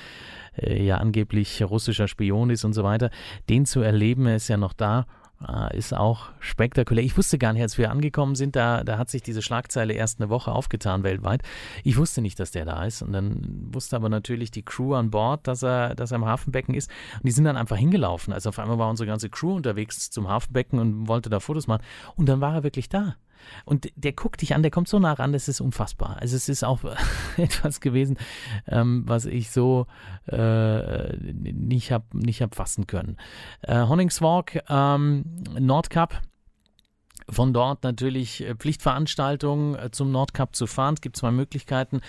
äh, 0.57 0.83
ja 0.83 0.99
angeblich 0.99 1.63
russischer 1.63 2.09
Spion 2.09 2.51
ist 2.51 2.65
und 2.65 2.73
so 2.73 2.85
weiter. 2.85 3.11
Den 3.49 3.67
zu 3.67 3.81
erleben, 3.81 4.27
er 4.27 4.37
ist 4.37 4.49
ja 4.49 4.57
noch 4.57 4.73
da. 4.73 5.07
Uh, 5.43 5.69
ist 5.77 5.93
auch 5.93 6.31
spektakulär. 6.39 7.05
Ich 7.05 7.19
wusste 7.19 7.37
gar 7.39 7.53
nicht, 7.53 7.61
als 7.61 7.77
wir 7.77 7.91
angekommen 7.91 8.35
sind, 8.35 8.57
da, 8.57 8.83
da 8.83 8.97
hat 8.97 9.11
sich 9.11 9.21
diese 9.21 9.43
Schlagzeile 9.43 9.93
erst 9.93 10.21
eine 10.21 10.31
Woche 10.31 10.53
aufgetan 10.53 11.03
weltweit. 11.03 11.43
Ich 11.83 11.99
wusste 11.99 12.23
nicht, 12.23 12.41
dass 12.41 12.53
der 12.53 12.65
da 12.65 12.85
ist. 12.85 13.03
Und 13.03 13.13
dann 13.13 13.69
wusste 13.71 13.97
aber 13.97 14.09
natürlich 14.09 14.53
die 14.53 14.63
Crew 14.63 14.95
an 14.95 15.11
Bord, 15.11 15.47
dass 15.47 15.63
er, 15.63 15.97
dass 15.97 16.13
er 16.13 16.17
im 16.17 16.25
Hafenbecken 16.25 16.75
ist. 16.75 16.89
Und 17.17 17.27
die 17.27 17.33
sind 17.33 17.45
dann 17.45 17.59
einfach 17.59 17.77
hingelaufen. 17.77 18.33
Also 18.33 18.49
auf 18.49 18.59
einmal 18.59 18.79
war 18.79 18.89
unsere 18.89 19.07
ganze 19.07 19.29
Crew 19.29 19.57
unterwegs 19.57 20.09
zum 20.09 20.29
Hafenbecken 20.29 20.79
und 20.79 21.09
wollte 21.09 21.29
da 21.29 21.41
Fotos 21.41 21.67
machen. 21.67 21.83
Und 22.17 22.27
dann 22.29 22.41
war 22.41 22.55
er 22.55 22.63
wirklich 22.63 22.89
da. 22.89 23.17
Und 23.65 23.91
der 23.97 24.13
guckt 24.13 24.43
dich 24.43 24.55
an, 24.55 24.63
der 24.63 24.71
kommt 24.71 24.89
so 24.89 24.99
nah 24.99 25.13
ran, 25.13 25.33
das 25.33 25.49
ist 25.49 25.61
unfassbar. 25.61 26.17
Also 26.21 26.37
es 26.37 26.49
ist 26.49 26.65
auch 26.65 26.81
etwas 27.37 27.81
gewesen, 27.81 28.17
ähm, 28.67 29.05
was 29.07 29.27
ich 29.27 29.51
so 29.51 29.87
äh, 30.27 31.17
nicht 31.17 31.93
habe 31.93 32.05
nicht 32.13 32.43
hab 32.43 32.55
fassen 32.55 32.87
können. 32.87 33.17
Äh, 33.63 33.87
Honningswalk, 33.87 34.63
ähm, 34.69 35.25
Nordcup, 35.59 36.21
von 37.29 37.53
dort 37.53 37.83
natürlich 37.85 38.43
äh, 38.43 38.55
Pflichtveranstaltungen 38.55 39.77
äh, 39.77 39.91
zum 39.91 40.11
Nordcup 40.11 40.55
zu 40.55 40.67
fahren. 40.67 40.95
Es 40.95 41.01
gibt 41.01 41.17
zwei 41.17 41.31
Möglichkeiten. 41.31 42.01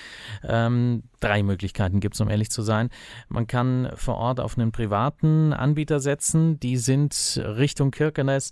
Ähm, 0.43 1.03
drei 1.25 1.41
Möglichkeiten 1.41 1.99
gibt 1.99 2.15
es, 2.15 2.21
um 2.21 2.29
ehrlich 2.29 2.51
zu 2.51 2.61
sein. 2.61 2.89
Man 3.29 3.47
kann 3.47 3.89
vor 3.95 4.15
Ort 4.15 4.39
auf 4.39 4.57
einen 4.57 4.71
privaten 4.71 5.53
Anbieter 5.53 5.99
setzen. 5.99 6.59
Die 6.59 6.77
sind 6.77 7.41
Richtung 7.43 7.89
Kirkenes 7.89 8.51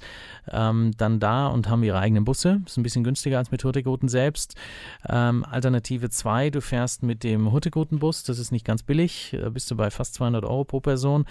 ähm, 0.52 0.92
dann 0.98 1.20
da 1.20 1.48
und 1.48 1.70
haben 1.70 1.84
ihre 1.84 2.00
eigenen 2.00 2.26
Busse. 2.26 2.62
Ist 2.66 2.78
ein 2.78 2.84
bisschen 2.84 3.04
günstiger 3.04 3.38
als 3.38 3.52
mit 3.52 3.64
Hurtigruten 3.64 4.10
selbst. 4.10 4.56
Ähm, 5.08 5.46
Alternative 5.46 6.10
2, 6.10 6.50
du 6.50 6.62
fährst 6.62 7.04
mit 7.04 7.24
dem 7.24 7.52
Hurtigruten-Bus. 7.52 8.24
Das 8.24 8.40
ist 8.40 8.52
nicht 8.52 8.66
ganz 8.66 8.82
billig. 8.82 9.38
Da 9.40 9.50
bist 9.50 9.70
du 9.70 9.76
bei 9.76 9.92
fast 9.92 10.16
200 10.16 10.44
Euro 10.44 10.64
pro 10.64 10.80
Person. 10.80 11.26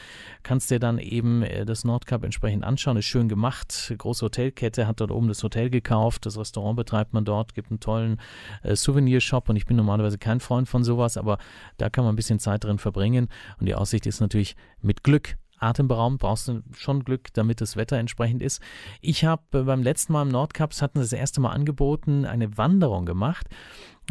Kannst 0.44 0.70
dir 0.70 0.78
dann 0.78 0.98
eben 0.98 1.42
äh, 1.42 1.64
das 1.64 1.84
Nordcup 1.84 2.22
entsprechend 2.22 2.62
anschauen. 2.62 2.96
Ist 2.96 3.06
schön 3.06 3.28
gemacht. 3.28 3.92
Große 3.98 4.24
Hotelkette 4.24 4.86
hat 4.86 5.00
dort 5.00 5.10
oben 5.10 5.26
das 5.26 5.42
Hotel 5.42 5.70
gekauft. 5.70 6.24
Das 6.24 6.38
Restaurant 6.38 6.76
betreibt 6.76 7.12
man 7.12 7.24
dort. 7.24 7.54
Gibt 7.54 7.70
einen 7.70 7.80
tollen 7.80 8.20
äh, 8.62 8.76
Souvenirshop. 8.76 9.48
Und 9.48 9.56
ich 9.56 9.66
bin 9.66 9.76
normalerweise 9.76 10.18
kein 10.18 10.38
Freund 10.38 10.68
von 10.68 10.84
sowas, 10.84 11.16
aber 11.16 11.31
da 11.78 11.90
kann 11.90 12.04
man 12.04 12.14
ein 12.14 12.16
bisschen 12.16 12.38
Zeit 12.38 12.64
drin 12.64 12.78
verbringen. 12.78 13.28
Und 13.58 13.66
die 13.66 13.74
Aussicht 13.74 14.06
ist 14.06 14.20
natürlich 14.20 14.56
mit 14.80 15.04
Glück 15.04 15.36
atemberaubend, 15.62 16.20
brauchst 16.20 16.48
du 16.48 16.62
schon 16.76 17.04
Glück, 17.04 17.32
damit 17.34 17.60
das 17.60 17.76
Wetter 17.76 17.96
entsprechend 17.96 18.42
ist. 18.42 18.60
Ich 19.00 19.24
habe 19.24 19.42
äh, 19.52 19.62
beim 19.62 19.82
letzten 19.82 20.12
Mal 20.12 20.22
im 20.22 20.28
Nordcups 20.28 20.82
hatten 20.82 20.98
sie 20.98 21.04
das 21.04 21.12
erste 21.12 21.40
Mal 21.40 21.50
angeboten, 21.50 22.24
eine 22.24 22.58
Wanderung 22.58 23.06
gemacht 23.06 23.46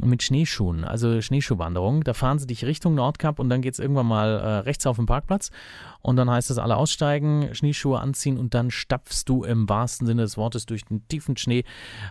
mit 0.02 0.24
Schneeschuhen, 0.24 0.84
also 0.84 1.22
Schneeschuhwanderung. 1.22 2.04
Da 2.04 2.14
fahren 2.14 2.40
sie 2.40 2.48
dich 2.48 2.66
Richtung 2.66 2.96
Nordkap 2.96 3.40
und 3.40 3.50
dann 3.50 3.62
geht 3.62 3.74
es 3.74 3.80
irgendwann 3.80 4.08
mal 4.08 4.40
äh, 4.40 4.48
rechts 4.60 4.86
auf 4.88 4.96
den 4.96 5.06
Parkplatz 5.06 5.52
und 6.02 6.16
dann 6.16 6.30
heißt 6.30 6.50
es 6.50 6.58
alle 6.58 6.78
aussteigen, 6.78 7.54
Schneeschuhe 7.54 8.00
anziehen 8.00 8.38
und 8.38 8.54
dann 8.54 8.72
stapfst 8.72 9.24
du 9.28 9.44
im 9.44 9.70
wahrsten 9.70 10.08
Sinne 10.08 10.24
des 10.24 10.38
Wortes 10.38 10.66
durch 10.66 10.86
den 10.86 11.08
tiefen 11.08 11.38
Schnee 11.38 11.64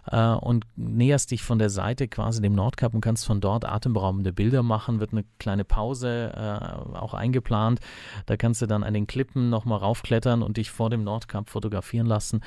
äh, 0.06 0.26
und 0.26 0.66
näherst 0.76 1.30
dich 1.30 1.42
von 1.42 1.58
der 1.58 1.70
Seite 1.70 2.06
quasi 2.06 2.40
dem 2.40 2.54
Nordkap 2.54 2.94
und 2.94 3.00
kannst 3.00 3.26
von 3.26 3.40
dort 3.40 3.64
atemberaubende 3.64 4.32
Bilder 4.32 4.62
machen. 4.62 5.00
Wird 5.00 5.12
eine 5.12 5.24
kleine 5.38 5.64
Pause 5.64 6.32
äh, 6.34 6.96
auch 6.96 7.14
eingeplant. 7.14 7.80
Da 8.26 8.36
kannst 8.36 8.62
du 8.62 8.66
dann 8.66 8.84
an 8.84 8.94
den 8.94 9.06
Klippen 9.06 9.50
nochmal 9.50 9.78
raufklettern 9.78 10.42
und 10.42 10.56
dich 10.56 10.70
vor 10.70 10.90
dem 10.90 11.02
Nordkap 11.02 11.48
fotografieren 11.48 12.06
lassen. 12.06 12.42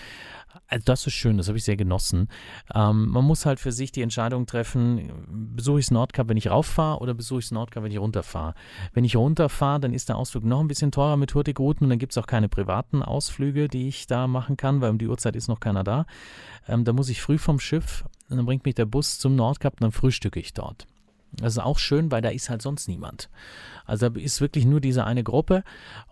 Also 0.68 0.84
das 0.86 1.08
ist 1.08 1.14
schön, 1.14 1.38
das 1.38 1.48
habe 1.48 1.58
ich 1.58 1.64
sehr 1.64 1.78
genossen. 1.78 2.28
Ähm, 2.74 3.10
man 3.10 3.26
muss 3.26 3.46
halt 3.46 3.60
für 3.60 3.72
sich 3.72 3.92
die 3.92 4.02
Entscheidung 4.02 4.46
treffen, 4.46 5.12
besuche 5.56 5.80
ich 5.80 5.86
das 5.86 5.92
Nordkap, 5.92 6.30
wenn 6.30 6.38
ich 6.38 6.50
rauffahre 6.50 7.00
oder 7.00 7.14
besuche 7.14 7.40
ich 7.40 7.46
das 7.46 7.52
Nordkap, 7.52 7.84
wenn 7.84 7.92
ich 7.92 8.00
runterfahre. 8.00 8.54
Wenn 8.94 9.04
ich 9.04 9.16
runterfahre, 9.16 9.80
dann 9.80 9.94
ist 9.94 10.10
der 10.10 10.18
Ausflug 10.18 10.44
noch 10.44 10.60
ein 10.60 10.68
bisschen 10.68 10.92
teurer 10.92 11.18
mit 11.18 11.34
Hurtigruten 11.34 11.86
und 11.86 11.90
dann 11.90 12.00
gibt 12.00 12.14
es 12.14 12.18
auch 12.18 12.28
keine 12.28 12.50
privaten 12.50 13.02
Ausflüge, 13.04 13.68
die 13.68 13.88
ich 13.88 14.08
da 14.08 14.28
machen 14.28 14.58
kann, 14.58 14.82
weil 14.82 14.92
um 14.92 14.98
die 14.98 15.08
Uhrzeit 15.08 15.36
ist 15.36 15.48
noch 15.48 15.60
keiner 15.60 15.84
da. 15.84 16.06
Ähm, 16.68 16.84
da 16.84 16.94
muss 16.94 17.10
ich 17.10 17.22
früh 17.22 17.38
vom 17.38 17.60
Schiff 17.60 18.06
und 18.30 18.38
dann 18.38 18.46
bringt 18.46 18.66
mich 18.66 18.76
der 18.76 18.86
Bus 18.86 19.20
zum 19.20 19.36
Nordkap 19.36 19.74
und 19.74 19.82
dann 19.82 19.92
frühstücke 19.92 20.40
ich 20.40 20.54
dort. 20.54 20.88
Das 21.38 21.54
ist 21.54 21.60
auch 21.60 21.80
schön, 21.80 22.12
weil 22.12 22.22
da 22.22 22.30
ist 22.30 22.50
halt 22.50 22.62
sonst 22.62 22.88
niemand. 22.88 23.30
Also 23.86 24.10
da 24.10 24.20
ist 24.20 24.40
wirklich 24.40 24.66
nur 24.66 24.80
diese 24.80 25.06
eine 25.06 25.24
Gruppe 25.24 25.64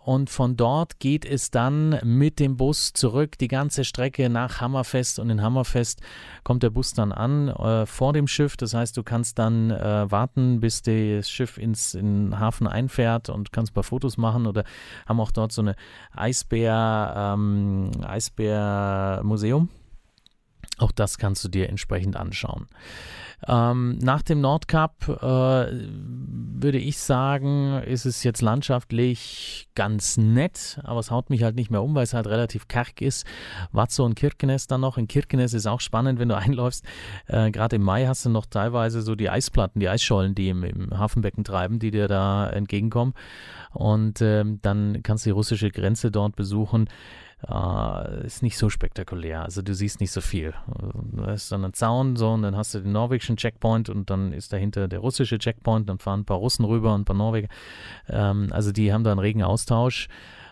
und 0.03 0.29
von 0.29 0.57
dort 0.57 0.99
geht 0.99 1.25
es 1.25 1.51
dann 1.51 1.99
mit 2.03 2.39
dem 2.39 2.57
Bus 2.57 2.91
zurück 2.93 3.37
die 3.37 3.47
ganze 3.47 3.85
Strecke 3.85 4.29
nach 4.29 4.59
Hammerfest 4.59 5.19
und 5.19 5.29
in 5.29 5.41
Hammerfest 5.41 6.01
kommt 6.43 6.63
der 6.63 6.69
Bus 6.69 6.93
dann 6.93 7.11
an 7.11 7.49
äh, 7.49 7.85
vor 7.85 8.13
dem 8.13 8.27
Schiff. 8.27 8.57
Das 8.57 8.73
heißt, 8.73 8.97
du 8.97 9.03
kannst 9.03 9.39
dann 9.39 9.71
äh, 9.71 10.11
warten, 10.11 10.59
bis 10.59 10.81
das 10.81 11.29
Schiff 11.29 11.57
ins 11.57 11.93
in 11.93 12.31
den 12.31 12.39
Hafen 12.39 12.67
einfährt 12.67 13.29
und 13.29 13.51
kannst 13.53 13.71
ein 13.71 13.75
paar 13.75 13.83
Fotos 13.83 14.17
machen 14.17 14.47
oder 14.47 14.63
haben 15.05 15.19
auch 15.19 15.31
dort 15.31 15.51
so 15.51 15.61
eine 15.61 15.75
Eisbär 16.13 17.13
ähm, 17.15 17.91
Eisbär-Museum. 18.03 19.69
Auch 20.81 20.91
das 20.91 21.17
kannst 21.17 21.43
du 21.43 21.47
dir 21.47 21.69
entsprechend 21.69 22.17
anschauen. 22.17 22.67
Ähm, 23.47 23.97
nach 23.99 24.21
dem 24.21 24.41
Nordkap 24.41 25.07
äh, 25.07 25.13
würde 25.23 26.77
ich 26.77 26.99
sagen, 26.99 27.81
ist 27.83 28.05
es 28.05 28.23
jetzt 28.23 28.41
landschaftlich 28.41 29.67
ganz 29.73 30.17
nett, 30.17 30.79
aber 30.83 30.99
es 30.99 31.09
haut 31.09 31.31
mich 31.31 31.41
halt 31.41 31.55
nicht 31.55 31.71
mehr 31.71 31.81
um, 31.81 31.95
weil 31.95 32.03
es 32.03 32.13
halt 32.13 32.27
relativ 32.27 32.67
karg 32.67 33.01
ist. 33.01 33.25
Watzo 33.71 34.05
und 34.05 34.15
Kirkenes 34.15 34.67
dann 34.67 34.81
noch. 34.81 34.97
In 34.97 35.07
Kirkenes 35.07 35.53
ist 35.53 35.65
auch 35.65 35.81
spannend, 35.81 36.19
wenn 36.19 36.29
du 36.29 36.37
einläufst. 36.37 36.85
Äh, 37.27 37.51
Gerade 37.51 37.77
im 37.77 37.83
Mai 37.83 38.05
hast 38.05 38.25
du 38.25 38.29
noch 38.29 38.45
teilweise 38.45 39.01
so 39.01 39.15
die 39.15 39.29
Eisplatten, 39.29 39.79
die 39.79 39.89
Eisschollen, 39.89 40.35
die 40.35 40.49
im, 40.49 40.63
im 40.63 40.97
Hafenbecken 40.97 41.43
treiben, 41.43 41.79
die 41.79 41.91
dir 41.91 42.07
da 42.07 42.47
entgegenkommen. 42.47 43.13
Und 43.73 44.21
äh, 44.21 44.43
dann 44.61 45.01
kannst 45.01 45.25
du 45.25 45.29
die 45.29 45.33
russische 45.33 45.71
Grenze 45.71 46.11
dort 46.11 46.35
besuchen 46.35 46.89
äh, 47.49 48.25
ist 48.25 48.43
nicht 48.43 48.57
so 48.57 48.69
spektakulär. 48.69 49.43
Also 49.43 49.61
du 49.61 49.73
siehst 49.73 49.99
nicht 49.99 50.11
so 50.11 50.21
viel. 50.21 50.53
Du 51.11 51.25
hast 51.25 51.51
dann 51.51 51.63
einen 51.63 51.73
Zaun 51.73 52.15
so 52.15 52.29
und 52.31 52.43
dann 52.43 52.55
hast 52.55 52.73
du 52.73 52.79
den 52.79 52.91
norwegischen 52.91 53.37
Checkpoint 53.37 53.89
und 53.89 54.09
dann 54.09 54.33
ist 54.33 54.53
dahinter 54.53 54.87
der 54.87 54.99
russische 54.99 55.39
Checkpoint, 55.39 55.89
dann 55.89 55.99
fahren 55.99 56.21
ein 56.21 56.25
paar 56.25 56.37
Russen 56.37 56.65
rüber 56.65 56.93
und 56.93 57.01
ein 57.01 57.05
paar 57.05 57.15
Norweger. 57.15 57.47
Ähm, 58.09 58.49
also 58.51 58.71
die 58.71 58.93
haben 58.93 59.03
da 59.03 59.11
einen 59.11 59.19
regen 59.19 59.43
Austausch. 59.43 60.07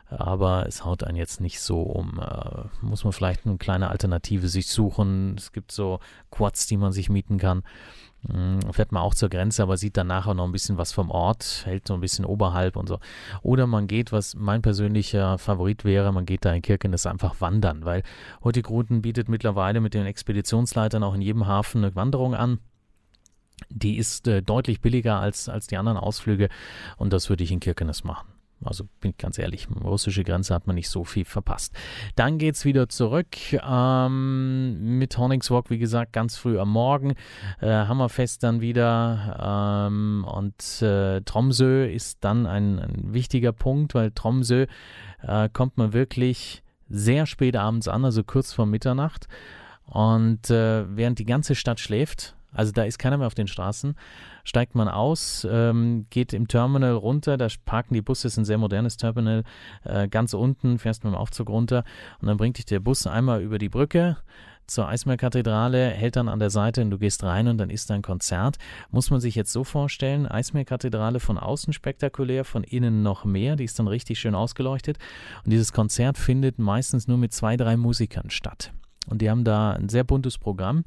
Aber 0.09 0.65
es 0.67 0.85
haut 0.85 1.03
einen 1.03 1.17
jetzt 1.17 1.39
nicht 1.39 1.61
so 1.61 1.81
um. 1.81 2.19
Äh, 2.19 2.63
muss 2.81 3.03
man 3.03 3.13
vielleicht 3.13 3.45
eine 3.45 3.57
kleine 3.57 3.89
Alternative 3.89 4.47
sich 4.47 4.67
suchen. 4.67 5.35
Es 5.37 5.51
gibt 5.51 5.71
so 5.71 5.99
Quads, 6.31 6.67
die 6.67 6.77
man 6.77 6.91
sich 6.91 7.09
mieten 7.09 7.37
kann. 7.37 7.63
Hm, 8.27 8.59
fährt 8.73 8.91
man 8.91 9.01
auch 9.01 9.13
zur 9.13 9.29
Grenze, 9.29 9.63
aber 9.63 9.77
sieht 9.77 9.95
dann 9.95 10.07
nachher 10.07 10.33
noch 10.33 10.45
ein 10.45 10.51
bisschen 10.51 10.77
was 10.77 10.91
vom 10.91 11.09
Ort, 11.09 11.61
hält 11.65 11.87
so 11.87 11.93
ein 11.93 12.01
bisschen 12.01 12.25
oberhalb 12.25 12.75
und 12.75 12.87
so. 12.89 12.99
Oder 13.43 13.65
man 13.65 13.87
geht, 13.87 14.11
was 14.11 14.35
mein 14.35 14.61
persönlicher 14.61 15.37
Favorit 15.37 15.85
wäre, 15.85 16.11
man 16.11 16.25
geht 16.25 16.43
da 16.43 16.53
in 16.53 16.61
Kirkenes 16.61 17.05
einfach 17.05 17.39
wandern, 17.39 17.85
weil 17.85 18.03
Hurtigruten 18.43 19.01
bietet 19.01 19.29
mittlerweile 19.29 19.79
mit 19.79 19.93
den 19.93 20.05
Expeditionsleitern 20.05 21.03
auch 21.03 21.13
in 21.13 21.21
jedem 21.21 21.47
Hafen 21.47 21.83
eine 21.83 21.95
Wanderung 21.95 22.35
an. 22.35 22.59
Die 23.69 23.97
ist 23.97 24.27
äh, 24.27 24.41
deutlich 24.41 24.81
billiger 24.81 25.19
als, 25.19 25.47
als 25.47 25.67
die 25.67 25.77
anderen 25.77 25.97
Ausflüge 25.97 26.49
und 26.97 27.13
das 27.13 27.29
würde 27.29 27.43
ich 27.43 27.51
in 27.51 27.59
Kirkenes 27.59 28.03
machen. 28.03 28.27
Also 28.63 28.85
bin 28.99 29.11
ich 29.11 29.17
ganz 29.17 29.37
ehrlich, 29.37 29.67
russische 29.83 30.23
Grenze 30.23 30.53
hat 30.53 30.67
man 30.67 30.75
nicht 30.75 30.89
so 30.89 31.03
viel 31.03 31.25
verpasst. 31.25 31.73
Dann 32.15 32.37
geht 32.37 32.55
es 32.55 32.65
wieder 32.65 32.89
zurück 32.89 33.37
ähm, 33.53 34.97
mit 34.97 35.17
Horningswalk, 35.17 35.69
wie 35.69 35.77
gesagt, 35.77 36.11
ganz 36.13 36.35
früh 36.35 36.59
am 36.59 36.71
Morgen. 36.71 37.15
Äh, 37.61 37.67
Hammerfest 37.67 38.43
dann 38.43 38.59
wieder. 38.59 39.87
Ähm, 39.87 40.25
und 40.29 40.81
äh, 40.81 41.21
Tromsø 41.21 41.85
ist 41.85 42.23
dann 42.23 42.45
ein, 42.45 42.79
ein, 42.79 43.13
wichtiger 43.13 43.53
Punkt, 43.53 43.95
weil 43.95 44.11
Tromsø 44.11 44.65
äh, 45.21 45.49
kommt 45.49 45.77
man 45.77 45.93
wirklich 45.93 46.63
sehr 46.89 47.25
spät 47.25 47.55
abends 47.55 47.87
an, 47.87 48.03
also 48.03 48.23
kurz 48.23 48.53
vor 48.53 48.65
Mitternacht. 48.65 49.27
Und 49.85 50.49
äh, 50.49 50.85
während 50.95 51.19
die 51.19 51.25
ganze 51.25 51.55
Stadt 51.55 51.79
schläft, 51.79 52.35
also 52.51 52.71
da 52.71 52.83
ist 52.83 52.99
keiner 52.99 53.17
mehr 53.17 53.27
auf 53.27 53.35
den 53.35 53.47
Straßen. 53.47 53.95
Steigt 54.43 54.75
man 54.75 54.87
aus, 54.87 55.47
ähm, 55.49 56.07
geht 56.09 56.33
im 56.33 56.47
Terminal 56.47 56.93
runter, 56.93 57.37
da 57.37 57.47
parken 57.65 57.93
die 57.93 58.01
Busse, 58.01 58.27
ist 58.27 58.37
ein 58.37 58.45
sehr 58.45 58.57
modernes 58.57 58.97
Terminal, 58.97 59.43
äh, 59.83 60.07
ganz 60.07 60.33
unten, 60.33 60.79
fährst 60.79 61.03
mit 61.03 61.13
dem 61.13 61.17
Aufzug 61.17 61.49
runter 61.49 61.83
und 62.21 62.27
dann 62.27 62.37
bringt 62.37 62.57
dich 62.57 62.65
der 62.65 62.79
Bus 62.79 63.05
einmal 63.07 63.41
über 63.41 63.57
die 63.57 63.69
Brücke 63.69 64.17
zur 64.69 64.87
Eismeerkathedrale, 64.87 65.89
hält 65.89 66.15
dann 66.15 66.29
an 66.29 66.39
der 66.39 66.49
Seite 66.49 66.81
und 66.81 66.91
du 66.91 66.99
gehst 66.99 67.23
rein 67.23 67.47
und 67.47 67.57
dann 67.57 67.69
ist 67.69 67.89
da 67.89 67.95
ein 67.95 68.01
Konzert. 68.01 68.57
Muss 68.91 69.09
man 69.09 69.19
sich 69.19 69.35
jetzt 69.35 69.51
so 69.51 69.63
vorstellen, 69.63 70.27
Eismeerkathedrale 70.27 71.19
von 71.19 71.37
außen 71.37 71.73
spektakulär, 71.73 72.45
von 72.45 72.63
innen 72.63 73.03
noch 73.03 73.25
mehr, 73.25 73.55
die 73.55 73.65
ist 73.65 73.79
dann 73.79 73.87
richtig 73.87 74.19
schön 74.19 74.35
ausgeleuchtet 74.35 74.97
und 75.43 75.51
dieses 75.51 75.73
Konzert 75.73 76.17
findet 76.17 76.59
meistens 76.59 77.07
nur 77.07 77.17
mit 77.17 77.33
zwei, 77.33 77.57
drei 77.57 77.77
Musikern 77.77 78.29
statt. 78.29 78.71
Und 79.09 79.21
die 79.21 79.29
haben 79.29 79.43
da 79.43 79.71
ein 79.71 79.89
sehr 79.89 80.03
buntes 80.03 80.37
Programm. 80.37 80.83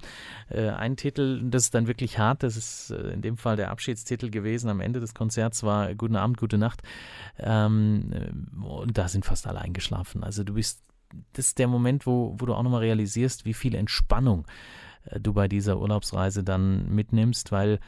Äh, 0.49 0.69
ein 0.71 0.97
Titel, 0.97 1.43
das 1.45 1.65
ist 1.65 1.75
dann 1.75 1.87
wirklich 1.87 2.19
hart, 2.19 2.43
das 2.43 2.57
ist 2.57 2.91
äh, 2.91 3.11
in 3.11 3.23
dem 3.23 3.37
Fall 3.37 3.57
der 3.57 3.71
Abschiedstitel 3.71 4.31
gewesen. 4.31 4.71
Am 4.71 4.81
Ende 4.81 5.01
des 5.01 5.15
Konzerts 5.15 5.63
war 5.63 5.95
Guten 5.95 6.17
Abend, 6.17 6.39
gute 6.39 6.59
Nacht. 6.59 6.83
Ähm, 7.39 8.13
äh, 8.13 8.65
und 8.65 8.97
da 8.97 9.09
sind 9.09 9.25
fast 9.25 9.47
alle 9.47 9.61
eingeschlafen. 9.61 10.23
Also 10.23 10.45
du 10.45 10.55
bist, 10.55 10.83
das 11.33 11.49
ist 11.49 11.59
der 11.59 11.69
Moment, 11.69 12.07
wo, 12.07 12.37
wo 12.39 12.47
du 12.47 12.55
auch 12.55 12.63
nochmal 12.63 12.81
realisierst, 12.81 13.45
wie 13.45 13.55
viel 13.55 13.75
Entspannung 13.75 14.47
äh, 15.07 15.21
du 15.21 15.33
bei 15.33 15.49
dieser 15.49 15.79
Urlaubsreise 15.79 16.45
dann 16.45 16.89
mitnimmst, 16.95 17.53
weil 17.53 17.81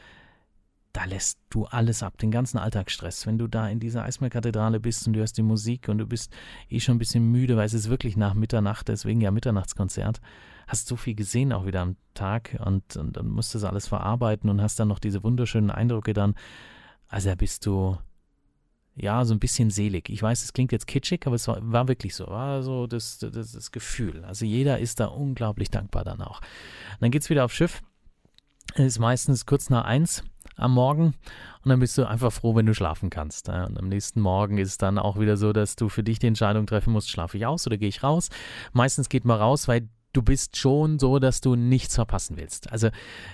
da 0.95 1.03
lässt 1.03 1.39
du 1.49 1.65
alles 1.65 2.03
ab, 2.03 2.17
den 2.17 2.31
ganzen 2.31 2.57
Alltagsstress. 2.57 3.27
Wenn 3.27 3.37
du 3.37 3.47
da 3.47 3.67
in 3.67 3.81
dieser 3.81 4.03
Eismeerkathedrale 4.03 4.79
bist 4.79 5.05
und 5.05 5.13
du 5.13 5.19
hörst 5.19 5.37
die 5.37 5.43
Musik 5.43 5.89
und 5.89 5.97
du 5.97 6.05
bist 6.05 6.31
eh 6.69 6.79
schon 6.79 6.95
ein 6.95 6.99
bisschen 6.99 7.29
müde, 7.31 7.57
weil 7.57 7.65
es 7.65 7.73
ist 7.73 7.89
wirklich 7.89 8.15
nach 8.15 8.33
Mitternacht, 8.33 8.87
deswegen 8.87 9.19
ja 9.19 9.29
Mitternachtskonzert, 9.29 10.21
hast 10.67 10.87
so 10.87 10.95
viel 10.95 11.13
gesehen 11.13 11.51
auch 11.51 11.65
wieder 11.65 11.81
am 11.81 11.97
Tag 12.13 12.57
und, 12.63 12.95
und 12.95 13.17
dann 13.17 13.27
musst 13.27 13.53
du 13.53 13.59
das 13.59 13.69
alles 13.69 13.87
verarbeiten 13.87 14.49
und 14.49 14.61
hast 14.61 14.79
dann 14.79 14.87
noch 14.87 14.99
diese 14.99 15.21
wunderschönen 15.21 15.69
Eindrücke 15.69 16.13
dann. 16.13 16.33
Also 17.09 17.27
da 17.27 17.35
bist 17.35 17.65
du 17.65 17.97
ja, 18.95 19.25
so 19.25 19.33
ein 19.33 19.39
bisschen 19.39 19.71
selig. 19.71 20.07
Ich 20.07 20.23
weiß, 20.23 20.45
es 20.45 20.53
klingt 20.53 20.71
jetzt 20.71 20.87
kitschig, 20.87 21.27
aber 21.27 21.35
es 21.35 21.45
war, 21.49 21.57
war 21.61 21.89
wirklich 21.89 22.15
so, 22.15 22.27
war 22.27 22.63
so 22.63 22.87
das, 22.87 23.19
das, 23.19 23.51
das 23.51 23.71
Gefühl. 23.73 24.23
Also 24.23 24.45
jeder 24.45 24.79
ist 24.79 25.01
da 25.01 25.07
unglaublich 25.07 25.69
dankbar 25.69 26.05
dann 26.05 26.21
auch. 26.21 26.39
Und 26.39 27.01
dann 27.01 27.11
geht's 27.11 27.29
wieder 27.29 27.43
aufs 27.43 27.55
Schiff. 27.55 27.81
Ist 28.75 28.99
meistens 28.99 29.45
kurz 29.45 29.69
nach 29.69 29.83
eins 29.83 30.23
am 30.55 30.73
Morgen 30.73 31.13
und 31.63 31.69
dann 31.69 31.79
bist 31.79 31.97
du 31.97 32.07
einfach 32.07 32.31
froh, 32.31 32.55
wenn 32.55 32.65
du 32.65 32.73
schlafen 32.73 33.09
kannst. 33.09 33.49
Und 33.49 33.77
am 33.77 33.89
nächsten 33.89 34.21
Morgen 34.21 34.57
ist 34.57 34.69
es 34.69 34.77
dann 34.77 34.97
auch 34.97 35.19
wieder 35.19 35.37
so, 35.37 35.53
dass 35.53 35.75
du 35.75 35.89
für 35.89 36.03
dich 36.03 36.19
die 36.19 36.27
Entscheidung 36.27 36.65
treffen 36.67 36.93
musst, 36.93 37.09
schlafe 37.09 37.37
ich 37.37 37.45
aus 37.45 37.65
oder 37.67 37.77
gehe 37.77 37.89
ich 37.89 38.03
raus. 38.03 38.29
Meistens 38.73 39.09
geht 39.09 39.25
man 39.25 39.39
raus, 39.39 39.67
weil 39.67 39.89
du 40.15 40.21
bist 40.21 40.57
schon 40.57 40.97
so, 40.97 41.19
dass 41.19 41.41
du 41.41 41.55
nichts 41.55 41.95
verpassen 41.95 42.37
willst. 42.37 42.71
Also 42.71 42.89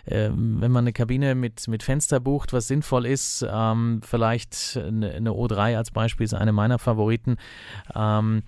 ähm, 0.05 0.57
wenn 0.59 0.71
man 0.71 0.85
eine 0.85 0.93
Kabine 0.93 1.35
mit, 1.35 1.67
mit 1.67 1.83
Fenster 1.83 2.19
bucht, 2.19 2.53
was 2.53 2.67
sinnvoll 2.67 3.05
ist, 3.05 3.45
ähm, 3.47 4.01
vielleicht 4.03 4.77
eine, 4.77 5.11
eine, 5.11 5.31
O3 5.31 5.77
als 5.77 5.91
Beispiel 5.91 6.25
ist 6.25 6.33
eine 6.33 6.51
meiner 6.51 6.79
Favoriten. 6.79 7.37
Ähm, 7.95 8.43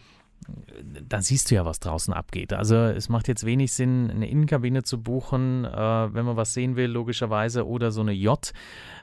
da 1.08 1.22
siehst 1.22 1.50
du 1.50 1.56
ja, 1.56 1.66
was 1.66 1.80
draußen 1.80 2.14
abgeht. 2.14 2.54
Also 2.54 2.76
es 2.76 3.10
macht 3.10 3.28
jetzt 3.28 3.46
wenig 3.46 3.74
Sinn, 3.74 4.10
eine 4.10 4.30
Innenkabine 4.30 4.84
zu 4.84 5.02
buchen, 5.02 5.66
äh, 5.66 6.14
wenn 6.14 6.26
man 6.26 6.36
was 6.36 6.54
sehen 6.54 6.76
will, 6.76 6.90
logischerweise, 6.90 7.68
oder 7.68 7.92
so 7.92 8.02
eine 8.02 8.12
J, 8.12 8.52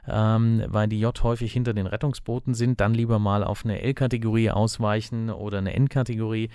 ähm, 0.07 0.63
weil 0.67 0.87
die 0.87 0.99
J 0.99 1.23
häufig 1.23 1.53
hinter 1.53 1.73
den 1.73 1.87
Rettungsbooten 1.87 2.53
sind. 2.53 2.79
Dann 2.79 2.93
lieber 2.93 3.19
mal 3.19 3.43
auf 3.43 3.65
eine 3.65 3.81
L-Kategorie 3.81 4.51
ausweichen 4.51 5.29
oder 5.29 5.59
eine 5.59 5.73
N-Kategorie. 5.73 6.49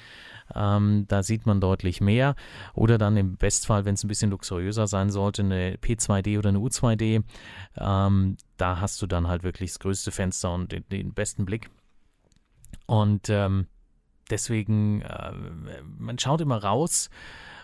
Ähm, 0.55 1.07
da 1.09 1.22
sieht 1.22 1.46
man 1.46 1.61
deutlich 1.61 2.01
mehr. 2.01 2.35
Oder 2.75 2.99
dann 2.99 3.16
im 3.16 3.37
Bestfall, 3.37 3.85
wenn 3.85 3.94
es 3.94 4.05
ein 4.05 4.09
bisschen 4.09 4.31
luxuriöser 4.31 4.87
sein 4.87 5.11
sollte, 5.11 5.42
eine 5.42 5.77
P2D 5.77 6.38
oder 6.38 6.51
eine 6.51 6.59
U2D. 6.59 7.22
Ähm, 7.77 8.37
da 8.57 8.81
hast 8.81 9.03
du 9.03 9.07
dann 9.07 9.29
halt 9.29 9.42
wirklich 9.42 9.70
das 9.70 9.79
größte 9.81 10.11
Fenster 10.12 10.53
und 10.53 10.72
den, 10.72 10.85
den 10.90 11.14
besten 11.14 11.44
Blick. 11.44 11.70
Und 12.87 13.29
ähm, 13.29 13.66
deswegen, 14.30 15.02
äh, 15.02 15.32
man 15.98 16.18
schaut 16.18 16.40
immer 16.40 16.62
raus 16.62 17.10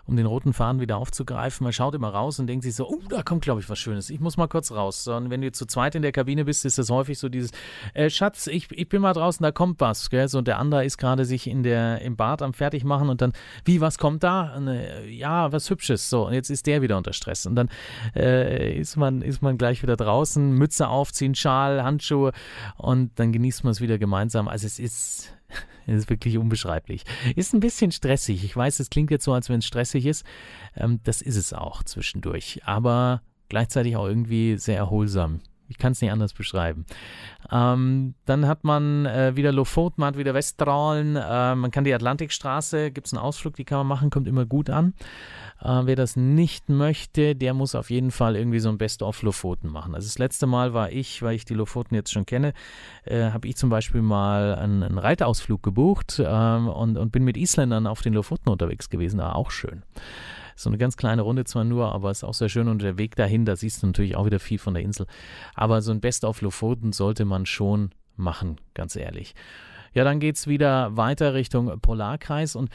um 0.05 0.17
den 0.17 0.27
roten 0.27 0.53
Faden 0.53 0.81
wieder 0.81 0.97
aufzugreifen. 0.97 1.65
Man 1.65 1.73
schaut 1.73 1.95
immer 1.95 2.09
raus 2.09 2.39
und 2.39 2.47
denkt 2.47 2.65
sich 2.65 2.75
so, 2.75 2.89
oh, 2.89 2.99
da 3.09 3.23
kommt, 3.23 3.43
glaube 3.43 3.61
ich, 3.61 3.71
was 3.71 3.79
Schönes. 3.79 4.11
Ich 4.11 4.21
muss 4.21 4.37
mal 4.37 4.49
kurz 4.49 4.73
raus. 4.73 5.07
Und 5.07 5.31
wenn 5.31 5.43
du 5.43 5.53
zu 5.53 5.65
zweit 5.67 5.95
in 5.95 6.03
der 6.03 6.13
Kabine 6.13 6.45
bist, 6.45 6.65
ist 6.65 6.79
das 6.79 6.91
häufig 6.91 7.19
so 7.19 7.29
dieses, 7.29 7.53
äh, 7.95 8.11
Schatz, 8.11 8.49
ich, 8.49 8.71
ich 8.73 8.89
bin 8.89 9.01
mal 9.01 9.13
draußen, 9.13 9.43
da 9.45 9.53
kommt 9.53 9.81
was. 9.81 10.11
Gell? 10.11 10.29
So, 10.29 10.39
und 10.39 10.49
der 10.49 10.59
andere 10.59 10.85
ist 10.85 10.99
gerade 10.99 11.25
sich 11.25 11.47
in 11.47 11.63
der, 11.63 12.01
im 12.03 12.17
Bad 12.17 12.43
am 12.43 12.53
Fertigmachen 12.53 13.09
und 13.09 13.23
dann, 13.23 13.33
wie, 13.65 13.81
was 13.81 13.99
kommt 13.99 14.25
da? 14.25 14.57
Und, 14.57 14.69
äh, 14.69 15.07
ja, 15.09 15.53
was 15.53 15.71
Hübsches. 15.71 16.11
So, 16.11 16.27
und 16.27 16.33
jetzt 16.33 16.51
ist 16.51 16.67
der 16.67 16.83
wieder 16.83 16.97
unter 16.97 17.13
Stress. 17.13 17.47
Und 17.47 17.55
dann 17.55 17.69
äh, 18.17 18.77
ist, 18.77 18.97
man, 18.97 19.23
ist 19.23 19.41
man 19.41 19.57
gleich 19.57 19.83
wieder 19.83 19.97
draußen, 19.97 20.53
Mütze 20.53 20.89
aufziehen, 20.89 21.37
Schal, 21.37 21.85
Handschuhe 21.85 22.33
und 22.77 23.13
dann 23.21 23.33
genießt 23.33 23.63
man 23.63 23.71
es 23.71 23.81
wieder 23.81 23.99
gemeinsam. 23.99 24.49
Also 24.49 24.67
es 24.67 24.81
ist 24.81 25.33
es 25.87 26.03
ist 26.03 26.11
wirklich 26.11 26.39
unbeschreiblich. 26.39 27.05
Ist 27.37 27.55
ein 27.55 27.61
bisschen 27.61 27.93
stressig. 27.93 28.45
Ich 28.45 28.57
weiß, 28.57 28.81
es 28.81 28.91
klingt 28.91 29.11
jetzt 29.11 29.25
so, 29.25 29.33
als 29.33 29.49
wenn 29.49 29.59
es 29.59 29.67
stressig 29.67 30.07
ist. 30.07 30.25
Ähm, 30.77 31.01
das 31.05 31.23
ist 31.23 31.37
es 31.37 31.53
auch 31.53 31.83
zwischendurch. 31.83 32.61
Aber 32.65 33.23
gleichzeitig 33.49 33.97
auch 33.97 34.07
irgendwie 34.07 34.57
sehr 34.59 34.77
erholsam. 34.77 35.41
Ich 35.73 35.79
kann 35.79 35.93
es 35.93 36.03
nicht 36.03 36.13
anders 36.13 36.35
beschreiben. 36.35 36.85
Ähm, 37.51 38.15
dann 38.27 38.47
hat 38.47 38.63
man 38.63 39.07
äh, 39.07 39.35
wieder 39.35 39.53
Lofoten, 39.53 40.03
man 40.03 40.09
hat 40.09 40.19
wieder 40.19 40.35
Weststrahlen, 40.35 41.17
äh, 41.17 41.55
man 41.55 41.71
kann 41.71 41.85
die 41.85 41.95
Atlantikstraße, 41.95 42.91
gibt 42.91 43.07
es 43.07 43.15
einen 43.15 43.23
Ausflug, 43.23 43.57
die 43.57 43.65
kann 43.65 43.79
man 43.79 43.87
machen, 43.87 44.11
kommt 44.11 44.29
immer 44.29 44.45
gut 44.45 44.69
an. 44.69 44.93
Äh, 45.63 45.81
wer 45.85 45.97
das 45.97 46.17
nicht 46.17 46.69
möchte, 46.69 47.35
der 47.35 47.55
muss 47.55 47.75
auf 47.75 47.91
jeden 47.91 48.11
Fall 48.11 48.37
irgendwie 48.37 48.59
so 48.59 48.69
ein 48.69 48.77
Best-of 48.77 49.23
Lofoten 49.23 49.71
machen. 49.71 49.95
Also 49.95 50.07
das 50.07 50.19
letzte 50.19 50.47
Mal 50.47 50.75
war 50.75 50.91
ich, 50.93 51.23
weil 51.23 51.35
ich 51.35 51.47
die 51.47 51.55
Lofoten 51.55 51.95
jetzt 51.95 52.13
schon 52.13 52.27
kenne, 52.27 52.53
äh, 53.05 53.31
habe 53.31 53.49
ich 53.49 53.57
zum 53.57 53.71
Beispiel 53.71 54.03
mal 54.03 54.55
einen, 54.57 54.83
einen 54.83 54.99
Reitausflug 54.99 55.63
gebucht 55.63 56.23
ähm, 56.25 56.69
und, 56.69 56.99
und 56.99 57.13
bin 57.13 57.25
mit 57.25 57.37
Isländern 57.39 57.87
auf 57.87 58.03
den 58.03 58.13
Lofoten 58.13 58.51
unterwegs 58.51 58.91
gewesen. 58.91 59.21
War 59.21 59.37
auch 59.37 59.51
schön. 59.51 59.83
So 60.57 60.71
eine 60.71 60.79
ganz 60.79 60.97
kleine 60.97 61.23
Runde 61.23 61.45
zwar 61.45 61.65
nur, 61.65 61.93
aber 61.93 62.11
ist 62.11 62.25
auch 62.25 62.35
sehr 62.35 62.49
schön 62.49 62.69
und 62.69 62.83
der 62.83 62.99
Weg 62.99 63.17
dahin, 63.17 63.45
da 63.45 63.57
siehst 63.57 63.83
du 63.83 63.87
natürlich 63.87 64.17
auch 64.17 64.27
wieder 64.27 64.41
viel 64.41 64.59
von 64.59 64.75
der 64.75 64.83
Insel. 64.83 65.07
Aber 65.55 65.83
so 65.83 65.93
ein 65.93 66.01
Best-of 66.01 66.41
Lofoten 66.41 66.93
sollte 66.93 67.25
man 67.25 67.47
schon 67.47 67.91
machen, 68.17 68.57
ganz 68.75 68.97
ehrlich. 68.97 69.35
Ja, 69.95 70.05
dann 70.05 70.21
geht 70.21 70.37
es 70.37 70.47
wieder 70.47 70.97
weiter 70.97 71.35
Richtung 71.35 71.81
Polarkreis. 71.81 72.57
Und 72.57 72.71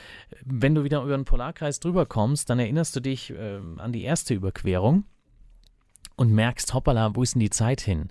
wenn 0.45 0.75
du 0.75 0.83
wieder 0.83 1.01
über 1.01 1.17
den 1.17 1.25
Polarkreis 1.25 1.79
drüber 1.79 2.05
kommst, 2.05 2.49
dann 2.49 2.59
erinnerst 2.59 2.95
du 2.95 2.99
dich 2.99 3.31
äh, 3.31 3.59
an 3.77 3.91
die 3.91 4.03
erste 4.03 4.33
Überquerung 4.33 5.05
und 6.15 6.31
merkst, 6.31 6.73
hoppala, 6.73 7.15
wo 7.15 7.23
ist 7.23 7.33
denn 7.33 7.39
die 7.39 7.49
Zeit 7.49 7.81
hin? 7.81 8.09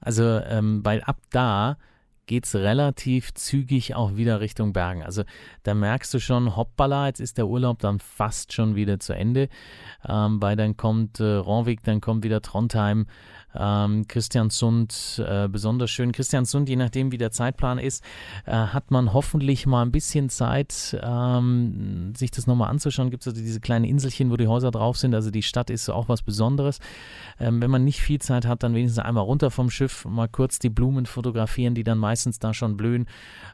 Also, 0.00 0.24
ähm, 0.24 0.84
weil 0.84 1.02
ab 1.02 1.18
da 1.30 1.76
geht 2.26 2.46
es 2.46 2.54
relativ 2.54 3.34
zügig 3.34 3.94
auch 3.94 4.16
wieder 4.16 4.40
Richtung 4.40 4.72
Bergen. 4.72 5.02
Also 5.02 5.24
da 5.62 5.74
merkst 5.74 6.12
du 6.14 6.20
schon, 6.20 6.56
hoppala, 6.56 7.06
jetzt 7.06 7.20
ist 7.20 7.38
der 7.38 7.46
Urlaub 7.46 7.80
dann 7.80 7.98
fast 7.98 8.52
schon 8.52 8.74
wieder 8.76 9.00
zu 9.00 9.12
Ende, 9.12 9.48
ähm, 10.08 10.40
weil 10.40 10.56
dann 10.56 10.76
kommt 10.76 11.20
äh, 11.20 11.34
Ronvik, 11.34 11.82
dann 11.84 12.00
kommt 12.00 12.24
wieder 12.24 12.40
Trondheim, 12.40 13.06
ähm, 13.54 14.06
Christiansund, 14.08 15.22
äh, 15.26 15.48
besonders 15.48 15.90
schön. 15.90 16.12
Christiansund, 16.12 16.68
je 16.68 16.76
nachdem 16.76 17.12
wie 17.12 17.18
der 17.18 17.30
Zeitplan 17.30 17.78
ist, 17.78 18.02
äh, 18.46 18.52
hat 18.52 18.90
man 18.90 19.12
hoffentlich 19.12 19.66
mal 19.66 19.82
ein 19.82 19.92
bisschen 19.92 20.28
Zeit, 20.28 20.98
ähm, 21.02 22.14
sich 22.16 22.30
das 22.30 22.46
nochmal 22.46 22.70
anzuschauen. 22.70 23.10
Gibt 23.10 23.22
es 23.22 23.28
also 23.28 23.40
diese 23.40 23.60
kleinen 23.60 23.84
Inselchen, 23.84 24.30
wo 24.30 24.36
die 24.36 24.48
Häuser 24.48 24.70
drauf 24.70 24.96
sind. 24.96 25.14
Also 25.14 25.30
die 25.30 25.42
Stadt 25.42 25.70
ist 25.70 25.88
auch 25.88 26.08
was 26.08 26.22
Besonderes. 26.22 26.78
Ähm, 27.38 27.60
wenn 27.60 27.70
man 27.70 27.84
nicht 27.84 28.00
viel 28.00 28.20
Zeit 28.20 28.46
hat, 28.46 28.62
dann 28.62 28.74
wenigstens 28.74 29.04
einmal 29.04 29.24
runter 29.24 29.50
vom 29.50 29.70
Schiff, 29.70 30.04
mal 30.04 30.28
kurz 30.28 30.58
die 30.58 30.70
Blumen 30.70 31.06
fotografieren, 31.06 31.74
die 31.74 31.84
dann 31.84 31.98
meistens 31.98 32.38
da 32.38 32.54
schon 32.54 32.76
blühen. 32.76 33.06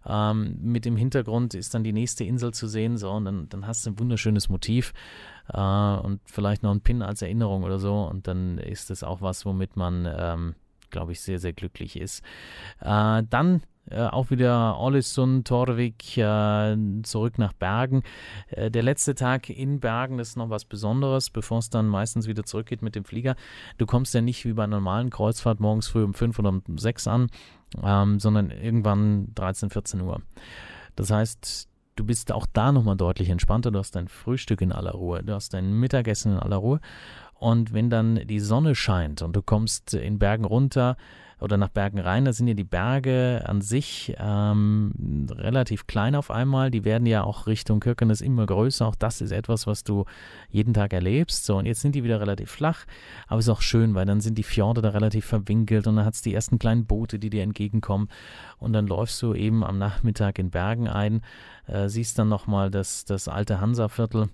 Ähm, 0.07 0.59
mit 0.61 0.85
dem 0.85 0.97
Hintergrund 0.97 1.55
ist 1.55 1.75
dann 1.75 1.85
die 1.85 1.93
nächste 1.93 2.25
Insel 2.25 2.53
zu 2.53 2.69
sehen. 2.69 2.97
So, 2.97 3.11
und 3.11 3.25
dann, 3.25 3.49
dann 3.49 3.67
hast 3.67 3.87
du 3.87 3.91
ein 3.91 3.99
wunderschönes 3.99 4.49
Motiv 4.49 4.93
äh, 5.53 5.59
und 5.59 6.21
vielleicht 6.25 6.63
noch 6.63 6.73
ein 6.73 6.81
Pin 6.81 7.03
als 7.03 7.23
Erinnerung 7.23 7.63
oder 7.63 7.79
so. 7.79 8.03
Und 8.03 8.27
dann 8.27 8.59
ist 8.59 8.91
das 8.91 9.03
auch 9.03 9.21
was, 9.21 9.45
womit 9.47 9.77
man, 9.77 10.09
ähm, 10.11 10.55
glaube 10.91 11.13
ich, 11.13 11.21
sehr, 11.21 11.39
sehr 11.39 11.53
glücklich 11.53 11.99
ist. 11.99 12.23
Äh, 12.81 13.23
dann 13.29 13.63
äh, 13.91 14.03
auch 14.03 14.31
wieder 14.31 14.79
Ollesund, 14.79 15.47
Torvik, 15.49 16.17
äh, 16.19 16.77
zurück 17.03 17.39
nach 17.39 17.53
Bergen. 17.53 18.03
Äh, 18.49 18.71
der 18.71 18.83
letzte 18.83 19.15
Tag 19.15 19.49
in 19.49 19.81
Bergen 19.81 20.19
ist 20.19 20.37
noch 20.37 20.51
was 20.51 20.65
Besonderes, 20.65 21.31
bevor 21.31 21.59
es 21.59 21.71
dann 21.71 21.89
meistens 21.89 22.27
wieder 22.27 22.45
zurückgeht 22.45 22.83
mit 22.83 22.95
dem 22.95 23.05
Flieger. 23.05 23.37
Du 23.79 23.87
kommst 23.87 24.15
ja 24.15 24.21
nicht 24.21 24.45
wie 24.45 24.53
bei 24.53 24.65
einer 24.65 24.77
normalen 24.77 25.11
Kreuzfahrt 25.11 25.61
morgens 25.61 25.89
früh 25.89 26.05
um 26.05 26.15
5 26.15 26.39
oder 26.39 26.51
um 26.51 26.79
6 26.79 27.07
an, 27.07 27.31
ähm, 27.83 28.19
sondern 28.19 28.51
irgendwann 28.51 29.35
13, 29.35 29.71
14 29.71 30.01
Uhr. 30.03 30.21
Das 30.97 31.11
heißt, 31.11 31.69
du 31.99 32.05
bist 32.05 32.33
auch 32.33 32.47
da 32.53 32.73
nochmal 32.73 32.97
deutlich 32.97 33.29
entspannter. 33.29 33.71
Du 33.71 33.79
hast 33.79 33.97
dein 33.97 34.09
Frühstück 34.09 34.61
in 34.61 34.73
aller 34.73 34.93
Ruhe, 34.93 35.23
du 35.23 35.35
hast 35.35 35.55
dein 35.55 35.73
Mittagessen 35.73 36.33
in 36.33 36.39
aller 36.39 36.57
Ruhe. 36.57 36.81
Und 37.35 37.73
wenn 37.73 37.91
dann 37.91 38.27
die 38.27 38.41
Sonne 38.41 38.75
scheint 38.75 39.23
und 39.23 39.35
du 39.35 39.43
kommst 39.43 39.95
in 39.95 40.19
Bergen 40.19 40.45
runter, 40.45 40.97
oder 41.41 41.57
nach 41.57 41.69
Bergen 41.69 41.99
rein. 41.99 42.25
Da 42.25 42.33
sind 42.33 42.49
ja 42.49 42.55
die 42.55 42.65
Berge 42.65 43.43
an 43.47 43.61
sich 43.61 44.15
ähm, 44.19 45.27
relativ 45.31 45.87
klein 45.87 46.15
auf 46.15 46.31
einmal. 46.31 46.71
Die 46.71 46.85
werden 46.85 47.07
ja 47.07 47.23
auch 47.23 47.47
Richtung 47.47 47.81
Kirkenes 47.81 48.21
immer 48.21 48.47
größer. 48.47 48.87
Auch 48.87 48.95
das 48.95 49.21
ist 49.21 49.31
etwas, 49.31 49.67
was 49.67 49.85
du 49.85 50.05
jeden 50.51 50.75
Tag 50.75 50.93
erlebst. 50.93 51.45
So, 51.45 51.57
und 51.57 51.67
jetzt 51.67 51.81
sind 51.81 51.95
die 51.95 52.05
wieder 52.05 52.21
relativ 52.21 52.51
flach, 52.51 52.85
aber 53.27 53.39
ist 53.39 53.49
auch 53.49 53.63
schön, 53.63 53.95
weil 53.95 54.07
dann 54.07 54.21
sind 54.21 54.39
die 54.39 54.43
Fjorde 54.43 54.83
da 54.83 54.91
relativ 54.91 55.27
verwinkelt 55.27 55.87
und 55.87 55.97
dann 55.97 56.05
hat 56.05 56.15
es 56.15 56.23
die 56.23 56.35
ersten 56.35 56.59
kleinen 56.59 56.87
Boote, 56.87 57.19
die 57.19 57.31
dir 57.31 57.43
entgegenkommen. 57.43 58.09
Und 58.59 58.73
dann 58.73 58.87
läufst 58.87 59.23
du 59.23 59.35
eben 59.35 59.63
am 59.65 59.79
Nachmittag 59.79 60.39
in 60.39 60.51
Bergen 60.51 60.89
ein, 60.89 61.23
äh, 61.67 61.89
siehst 61.89 62.19
dann 62.19 62.29
nochmal 62.29 62.71
das, 62.71 63.05
das 63.05 63.29
alte 63.29 63.61
Hansa-Viertel 63.61 64.29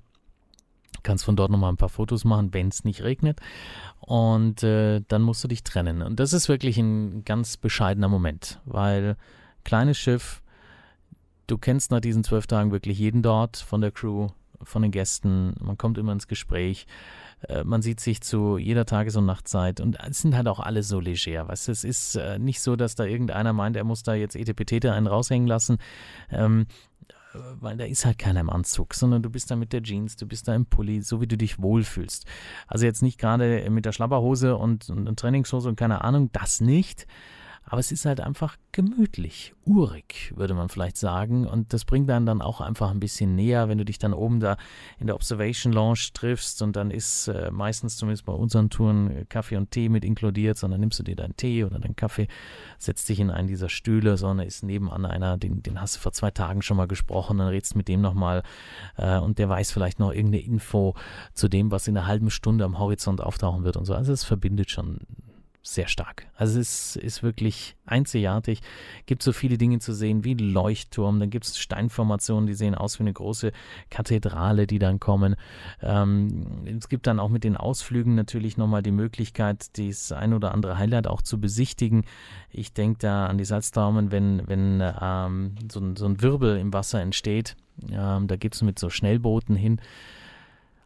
kannst 1.05 1.25
von 1.25 1.37
dort 1.37 1.51
nochmal 1.51 1.73
ein 1.73 1.77
paar 1.77 1.89
Fotos 1.89 2.25
machen, 2.25 2.53
wenn 2.53 2.69
es 2.69 2.83
nicht 2.83 3.03
regnet. 3.03 3.39
Und 4.01 4.63
äh, 4.65 5.03
dann 5.07 5.23
musst 5.23 5.45
du 5.45 5.49
dich 5.49 5.63
trennen. 5.63 6.03
Und 6.03 6.19
das 6.19 6.33
ist 6.33 6.49
wirklich 6.49 6.79
ein 6.79 7.25
ganz 7.25 7.57
bescheidener 7.57 8.09
Moment, 8.09 8.61
weil 8.65 9.17
kleines 9.63 9.97
Schiff, 9.97 10.43
du 11.47 11.59
kennst 11.59 11.91
nach 11.91 12.01
diesen 12.01 12.25
zwölf 12.25 12.47
Tagen 12.47 12.73
wirklich 12.73 12.99
jeden 12.99 13.23
dort 13.23 13.57
von 13.57 13.81
der 13.81 13.93
Crew, 13.93 14.29
von 14.63 14.83
den 14.83 14.91
Gästen, 14.91 15.55
man 15.61 15.79
kommt 15.79 15.99
immer 15.99 16.13
ins 16.13 16.27
Gespräch, 16.27 16.87
äh, 17.49 17.65
man 17.65 17.83
sieht 17.83 18.01
sich 18.01 18.21
zu 18.21 18.59
jeder 18.59 18.87
Tages- 18.87 19.17
und 19.17 19.27
Nachtzeit. 19.27 19.81
Und 19.81 19.99
es 20.09 20.21
sind 20.21 20.37
halt 20.37 20.49
auch 20.49 20.61
alle 20.61 20.83
so 20.83 21.01
leger, 21.01 21.49
weißt 21.49 21.69
es 21.69 21.85
ist 21.85 22.17
äh, 22.17 22.39
nicht 22.39 22.61
so, 22.61 22.77
dass 22.77 22.95
da 22.95 23.05
irgendeiner 23.05 23.53
meint, 23.53 23.77
er 23.77 23.85
muss 23.85 24.03
da 24.03 24.15
jetzt 24.15 24.37
Etepetete 24.37 24.93
einen 24.93 25.07
raushängen 25.07 25.49
lassen. 25.49 25.79
Ähm, 26.31 26.67
weil 27.61 27.77
da 27.77 27.85
ist 27.85 28.05
halt 28.05 28.19
keiner 28.19 28.41
im 28.41 28.51
Anzug, 28.51 28.95
sondern 28.95 29.23
du 29.23 29.31
bist 29.31 29.51
da 29.51 29.57
mit 29.57 29.73
der 29.73 29.83
Jeans, 29.83 30.17
du 30.17 30.27
bist 30.27 30.49
da 30.49 30.55
im 30.55 30.67
Pulli, 30.67 31.03
so 31.03 31.21
wie 31.21 31.27
du 31.27 31.37
dich 31.37 31.61
wohlfühlst. 31.61 32.27
Also 32.67 32.87
jetzt 32.87 33.03
nicht 33.03 33.19
gerade 33.19 33.69
mit 33.71 33.85
der 33.85 33.93
Schlabberhose 33.93 34.57
und, 34.57 34.89
und 34.91 35.19
Trainingshose 35.19 35.69
und 35.69 35.77
keine 35.77 36.03
Ahnung, 36.03 36.31
das 36.33 36.61
nicht, 36.61 37.07
aber 37.67 37.81
es 37.81 37.93
ist 37.93 38.05
halt 38.05 38.21
einfach 38.21 38.57
gemütlich, 38.73 39.55
urig, 39.65 40.33
würde 40.37 40.55
man 40.55 40.69
vielleicht 40.69 40.97
sagen. 40.97 41.47
Und 41.47 41.73
das 41.73 41.85
bringt 41.85 42.09
dann 42.11 42.27
dann 42.27 42.43
auch 42.43 42.61
einfach 42.61 42.91
ein 42.91 43.01
bisschen 43.01 43.35
näher, 43.35 43.69
wenn 43.69 43.79
du 43.79 43.85
dich 43.85 43.99
dann 43.99 44.13
oben 44.13 44.41
da 44.41 44.57
in 44.99 45.07
der 45.07 45.17
Observation 45.17 45.73
Lounge 45.73 46.11
triffst 46.13 46.61
und 46.61 46.77
dann 46.77 46.91
ist 46.91 47.29
äh, 47.29 47.51
meistens 47.51 47.97
zumindest 47.97 48.27
bei 48.27 48.33
unseren 48.33 48.69
Touren 48.69 49.11
äh, 49.11 49.25
Kaffee 49.27 49.57
und 49.57 49.71
Tee 49.71 49.89
mit 49.89 50.05
inkludiert, 50.05 50.59
sondern 50.59 50.81
nimmst 50.81 50.99
du 50.99 51.03
dir 51.03 51.17
deinen 51.17 51.37
Tee 51.37 51.65
oder 51.65 51.79
deinen 51.79 51.97
Kaffee, 51.97 52.29
setzt 52.79 53.09
dich 53.09 53.21
in 53.21 53.31
einen 53.31 53.49
dieser 53.49 53.69
Stühle, 53.69 54.17
sondern 54.17 54.47
ist 54.47 54.63
nebenan 54.63 55.07
einer, 55.07 55.39
den, 55.39 55.63
den 55.63 55.81
hast 55.81 55.97
du 55.97 56.01
vor 56.01 56.13
zwei 56.13 56.31
Tagen 56.31 56.63
schon 56.63 56.77
mal 56.77 56.89
gesprochen, 56.89 57.39
dann 57.39 57.49
redst 57.49 57.77
mit 57.77 57.89
dem 57.89 58.03
nochmal 58.03 58.43
äh, 58.97 59.19
und 59.19 59.39
der 59.39 59.49
weiß 59.49 59.73
vielleicht 59.73 60.01
noch 60.01 60.13
irgendeine 60.13 60.45
Info 60.45 60.95
zu 61.33 61.49
dem, 61.49 61.71
was 61.71 61.89
in 61.89 61.97
einer 61.97 62.07
halben 62.07 62.31
Stunde 62.31 62.65
am 62.65 62.79
Horizont 62.79 63.21
auftauchen 63.21 63.65
wird 63.65 63.77
und 63.77 63.87
so. 63.87 63.95
Also 63.95 64.13
es 64.13 64.25
verbindet 64.25 64.71
schon 64.71 64.99
sehr 65.67 65.89
stark. 65.89 66.27
Also 66.37 66.61
es 66.61 66.95
ist 66.97 67.23
wirklich 67.23 67.75
einzigartig. 67.87 68.61
Gibt 69.07 69.23
so 69.23 69.33
viele 69.33 69.57
Dinge 69.57 69.79
zu 69.79 69.95
sehen 69.95 70.23
wie 70.23 70.35
Leuchtturm, 70.35 71.19
dann 71.19 71.31
gibt 71.31 71.47
es 71.47 71.59
Steinformationen, 71.59 72.47
die 72.47 72.53
sehen 72.53 72.75
aus 72.75 72.99
wie 72.99 73.05
eine 73.05 73.15
große 73.15 73.51
Kathedrale, 73.89 74.67
die 74.67 74.79
dann 74.79 75.01
kommen. 75.01 75.37
Ähm, 75.81 76.67
es 76.79 76.91
gibt 76.91 77.07
dann 77.07 77.19
auch 77.19 77.31
mit 77.31 77.45
den 77.45 77.57
Ausflügen 77.57 78.15
natürlich 78.15 78.59
nochmal 78.59 78.83
die 78.83 78.91
Möglichkeit, 78.91 79.79
das 79.79 80.13
ein 80.13 80.35
oder 80.35 80.53
andere 80.53 80.77
Highlight 80.77 81.07
auch 81.07 81.23
zu 81.23 81.41
besichtigen. 81.41 82.05
Ich 82.51 82.75
denke 82.75 82.99
da 82.99 83.27
an 83.27 83.39
die 83.39 83.47
Salztraumen, 83.47 84.13
wenn, 84.13 84.47
wenn 84.47 84.83
ähm, 85.01 85.55
so, 85.73 85.81
ein, 85.81 85.97
so, 85.97 86.05
ein 86.05 86.21
Wirbel 86.21 86.59
im 86.59 86.75
Wasser 86.75 87.01
entsteht. 87.01 87.57
Ähm, 87.91 88.29
da 88.29 88.37
gibt 88.37 88.55
es 88.55 88.63
mit 88.63 88.79
so 88.79 88.91
Schnellbooten 88.91 89.57
hin. 89.57 89.81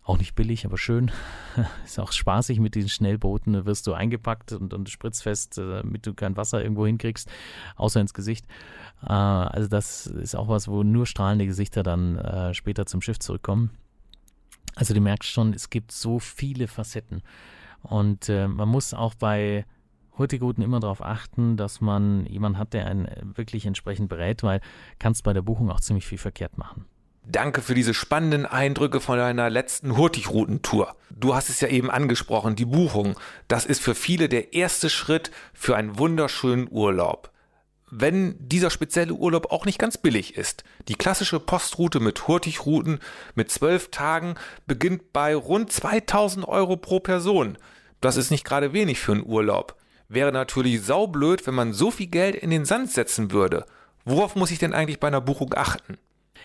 Auch 0.09 0.17
nicht 0.17 0.35
billig, 0.35 0.65
aber 0.65 0.79
schön. 0.79 1.11
Ist 1.85 2.01
auch 2.01 2.13
spaßig 2.13 2.61
mit 2.61 2.75
diesen 2.75 2.89
Schnellbooten. 2.89 3.53
Da 3.53 3.67
wirst 3.67 3.87
du 3.87 3.93
eingepackt 3.93 4.53
und, 4.53 4.73
und 4.73 4.89
spritzfest, 4.89 5.59
äh, 5.59 5.83
damit 5.83 6.07
du 6.07 6.15
kein 6.15 6.35
Wasser 6.35 6.63
irgendwo 6.63 6.87
hinkriegst, 6.87 7.31
außer 7.77 8.01
ins 8.01 8.15
Gesicht. 8.15 8.47
Äh, 9.03 9.13
also 9.13 9.69
das 9.69 10.07
ist 10.07 10.35
auch 10.35 10.49
was, 10.49 10.67
wo 10.67 10.83
nur 10.83 11.05
strahlende 11.05 11.45
Gesichter 11.45 11.83
dann 11.83 12.17
äh, 12.17 12.55
später 12.55 12.87
zum 12.87 13.03
Schiff 13.03 13.19
zurückkommen. 13.19 13.69
Also 14.77 14.95
du 14.95 15.01
merkst 15.03 15.29
schon, 15.29 15.53
es 15.53 15.69
gibt 15.69 15.93
so 15.93 16.19
viele 16.19 16.69
Facetten. 16.69 17.21
Und 17.83 18.29
man 18.29 18.69
muss 18.69 18.95
auch 18.95 19.15
bei 19.15 19.65
Hurtigruten 20.17 20.65
immer 20.65 20.81
darauf 20.81 21.03
achten, 21.03 21.57
dass 21.57 21.81
man 21.81 22.27
jemanden 22.27 22.59
hat, 22.59 22.73
der 22.73 22.87
einen 22.87 23.09
wirklich 23.37 23.67
entsprechend 23.67 24.09
berät, 24.09 24.43
weil 24.43 24.61
kannst 24.99 25.23
bei 25.23 25.33
der 25.33 25.43
Buchung 25.43 25.71
auch 25.71 25.81
ziemlich 25.81 26.07
viel 26.07 26.19
verkehrt 26.19 26.59
machen. 26.59 26.87
Danke 27.31 27.61
für 27.61 27.75
diese 27.75 27.93
spannenden 27.93 28.47
Eindrücke 28.47 29.01
von 29.01 29.19
deiner 29.19 29.51
letzten 29.51 29.99
Hurtigruten-Tour. 29.99 30.97
Du 31.11 31.35
hast 31.35 31.51
es 31.51 31.61
ja 31.61 31.69
eben 31.69 31.91
angesprochen, 31.91 32.57
die 32.57 32.65
Buchung. 32.65 33.21
Das 33.49 33.67
ist 33.67 33.83
für 33.83 33.95
viele 33.95 34.31
der 34.31 34.55
erste 34.55 34.89
Schritt 34.89 35.31
für 35.53 35.77
einen 35.77 35.99
wunderschönen 35.99 36.69
Urlaub. 36.71 37.31
Wenn 37.91 38.37
dieser 38.39 38.71
spezielle 38.71 39.13
Urlaub 39.13 39.53
auch 39.53 39.67
nicht 39.67 39.79
ganz 39.79 39.99
billig 39.99 40.39
ist. 40.39 40.65
Die 40.89 40.95
klassische 40.95 41.39
Postroute 41.39 42.01
mit 42.01 42.29
Hurtigruten 42.29 42.99
mit 43.35 43.51
zwölf 43.51 43.91
Tagen 43.91 44.37
beginnt 44.67 45.13
bei 45.13 45.37
rund 45.37 45.71
2000 45.71 46.49
Euro 46.49 46.79
pro 46.79 46.99
Person. 46.99 47.59
Das 48.01 48.17
ist 48.17 48.31
nicht 48.31 48.47
gerade 48.47 48.73
wenig 48.73 49.01
für 49.01 49.13
einen 49.13 49.27
Urlaub. 49.27 49.77
Wäre 50.09 50.33
natürlich 50.33 50.81
saublöd, 50.81 51.47
wenn 51.47 51.55
man 51.55 51.75
so 51.75 51.91
viel 51.91 52.07
Geld 52.07 52.37
in 52.37 52.49
den 52.49 52.65
Sand 52.65 52.91
setzen 52.91 53.33
würde. 53.33 53.67
Worauf 54.07 54.35
muss 54.35 54.51
ich 54.51 54.59
denn 54.59 54.73
eigentlich 54.73 54.99
bei 54.99 55.09
einer 55.09 55.21
Buchung 55.21 55.53
achten? 55.55 55.99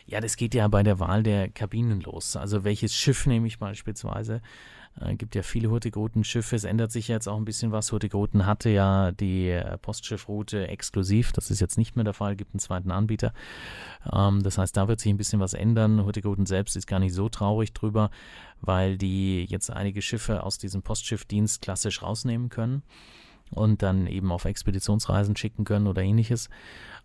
Ja, 0.06 0.20
das 0.20 0.36
geht 0.36 0.54
ja 0.54 0.68
bei 0.68 0.84
der 0.84 1.00
Wahl 1.00 1.24
der 1.24 1.50
Kabinen 1.50 2.02
los. 2.02 2.36
Also 2.36 2.64
welches 2.64 2.94
Schiff 2.96 3.26
nehme 3.26 3.48
ich 3.48 3.60
beispielsweise? 3.60 4.42
Äh, 5.00 5.16
gibt 5.16 5.36
ja 5.36 5.42
viele 5.42 5.70
Hurtigruten-Schiffe. 5.70 6.56
Es 6.56 6.66
ändert 6.66 6.92
sich 6.92 7.08
jetzt 7.08 7.28
auch 7.28 7.38
ein 7.38 7.46
bisschen 7.46 7.72
was. 7.72 7.92
Hurtigruten 7.92 8.46
hatte 8.46 8.70
ja 8.70 9.12
die 9.12 9.50
äh, 9.50 9.78
Postschiffroute 9.78 10.68
exklusiv. 10.68 11.32
Das 11.32 11.50
ist 11.50 11.60
jetzt 11.60 11.78
nicht 11.78 11.96
mehr 11.96 12.06
der 12.06 12.14
Fall. 12.14 12.36
Gibt 12.36 12.54
einen 12.54 12.60
zweiten 12.60 12.92
Anbieter. 12.92 13.34
Ähm, 14.12 14.44
das 14.44 14.58
heißt, 14.58 14.76
da 14.78 14.88
wird 14.88 15.00
sich 15.00 15.12
ein 15.12 15.18
bisschen 15.18 15.40
was 15.40 15.54
ändern. 15.54 16.04
Hurtigruten 16.04 16.46
selbst 16.46 16.76
ist 16.76 16.88
gar 16.88 17.00
nicht 17.00 17.14
so 17.14 17.30
traurig 17.30 17.74
drüber, 17.74 18.12
weil 18.62 18.98
die 18.98 19.46
jetzt 19.46 19.72
einige 19.72 20.02
Schiffe 20.02 20.44
aus 20.44 20.58
diesem 20.58 20.84
Postschiffdienst 20.84 21.62
klassisch 21.62 22.04
rausnehmen 22.04 22.50
können 22.50 22.84
und 23.52 23.82
dann 23.82 24.08
eben 24.08 24.32
auf 24.32 24.46
Expeditionsreisen 24.46 25.36
schicken 25.36 25.64
können 25.64 25.88
oder 25.88 26.02
ähnliches. 26.02 26.50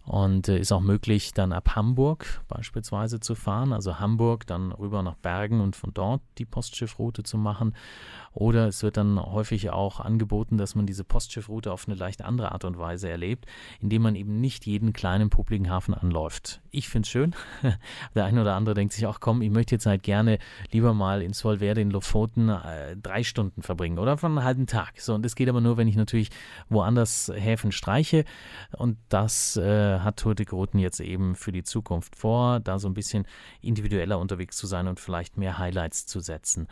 Und 0.05 0.49
äh, 0.49 0.59
ist 0.59 0.73
auch 0.73 0.81
möglich, 0.81 1.35
dann 1.35 1.53
ab 1.53 1.77
Hamburg 1.77 2.41
beispielsweise 2.49 3.21
zu 3.21 3.35
fahren, 3.35 3.75
also 3.75 3.99
Hamburg 3.99 4.47
dann 4.47 4.73
rüber 4.73 5.03
nach 5.03 5.17
Bergen 5.17 5.61
und 5.61 5.77
von 5.77 5.93
dort 5.93 6.23
die 6.39 6.47
Postschiffroute 6.47 7.23
zu 7.25 7.37
machen. 7.37 7.75
Oder 8.33 8.69
es 8.69 8.83
wird 8.83 8.97
dann 8.97 9.21
häufig 9.21 9.71
auch 9.71 10.01
angeboten, 10.01 10.59
dass 10.59 10.75
man 10.75 10.87
diese 10.87 11.05
Postschiffroute 11.05 11.73
auf 11.73 11.89
eine 11.89 11.97
leicht 11.97 12.23
andere 12.23 12.53
Art 12.53 12.65
und 12.65 12.79
Weise 12.79 13.09
erlebt, 13.09 13.47
indem 13.81 14.03
man 14.03 14.15
eben 14.15 14.41
nicht 14.41 14.67
jeden 14.67 14.93
kleinen 14.93 15.31
publiken 15.31 15.71
Hafen 15.71 15.95
anläuft. 15.95 16.61
Ich 16.71 16.89
finde 16.89 17.07
es 17.07 17.11
schön. 17.11 17.35
Der 18.15 18.25
eine 18.25 18.41
oder 18.43 18.55
andere 18.55 18.75
denkt 18.75 18.93
sich 18.93 19.07
auch, 19.07 19.21
komm, 19.21 19.43
ich 19.43 19.51
möchte 19.51 19.75
jetzt 19.75 19.87
halt 19.87 20.03
gerne 20.03 20.39
lieber 20.71 20.95
mal 20.95 21.23
in 21.23 21.33
Solverde 21.33 21.81
in 21.81 21.91
Lofoten 21.91 22.49
äh, 22.49 22.97
drei 22.97 23.23
Stunden 23.23 23.63
verbringen 23.63 23.99
oder 23.99 24.19
von 24.19 24.33
einem 24.33 24.45
halben 24.45 24.67
Tag. 24.67 25.01
So, 25.01 25.15
und 25.15 25.25
das 25.25 25.35
geht 25.35 25.49
aber 25.49 25.61
nur, 25.61 25.77
wenn 25.77 25.89
ich 25.89 25.97
natürlich 25.97 26.31
woanders 26.69 27.33
Häfen 27.35 27.73
streiche. 27.73 28.25
Und 28.77 28.99
das 29.09 29.57
äh, 29.57 29.99
hat 30.01 30.25
Hurtigruten 30.25 30.79
jetzt 30.79 31.01
eben 31.01 31.35
für 31.35 31.53
die 31.53 31.63
Zukunft 31.63 32.17
vor, 32.17 32.61
da 32.61 32.79
so 32.79 32.89
ein 32.89 32.95
bisschen 32.95 33.27
individueller 33.61 34.19
unterwegs 34.19 34.57
zu 34.57 34.67
sein 34.67 34.87
und 34.89 35.01
vielleicht 35.01 35.37
mehr 35.37 35.59
Highlights 35.59 36.07
zu 36.07 36.21
setzen. 36.21 36.69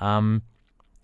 Ähm, 0.00 0.42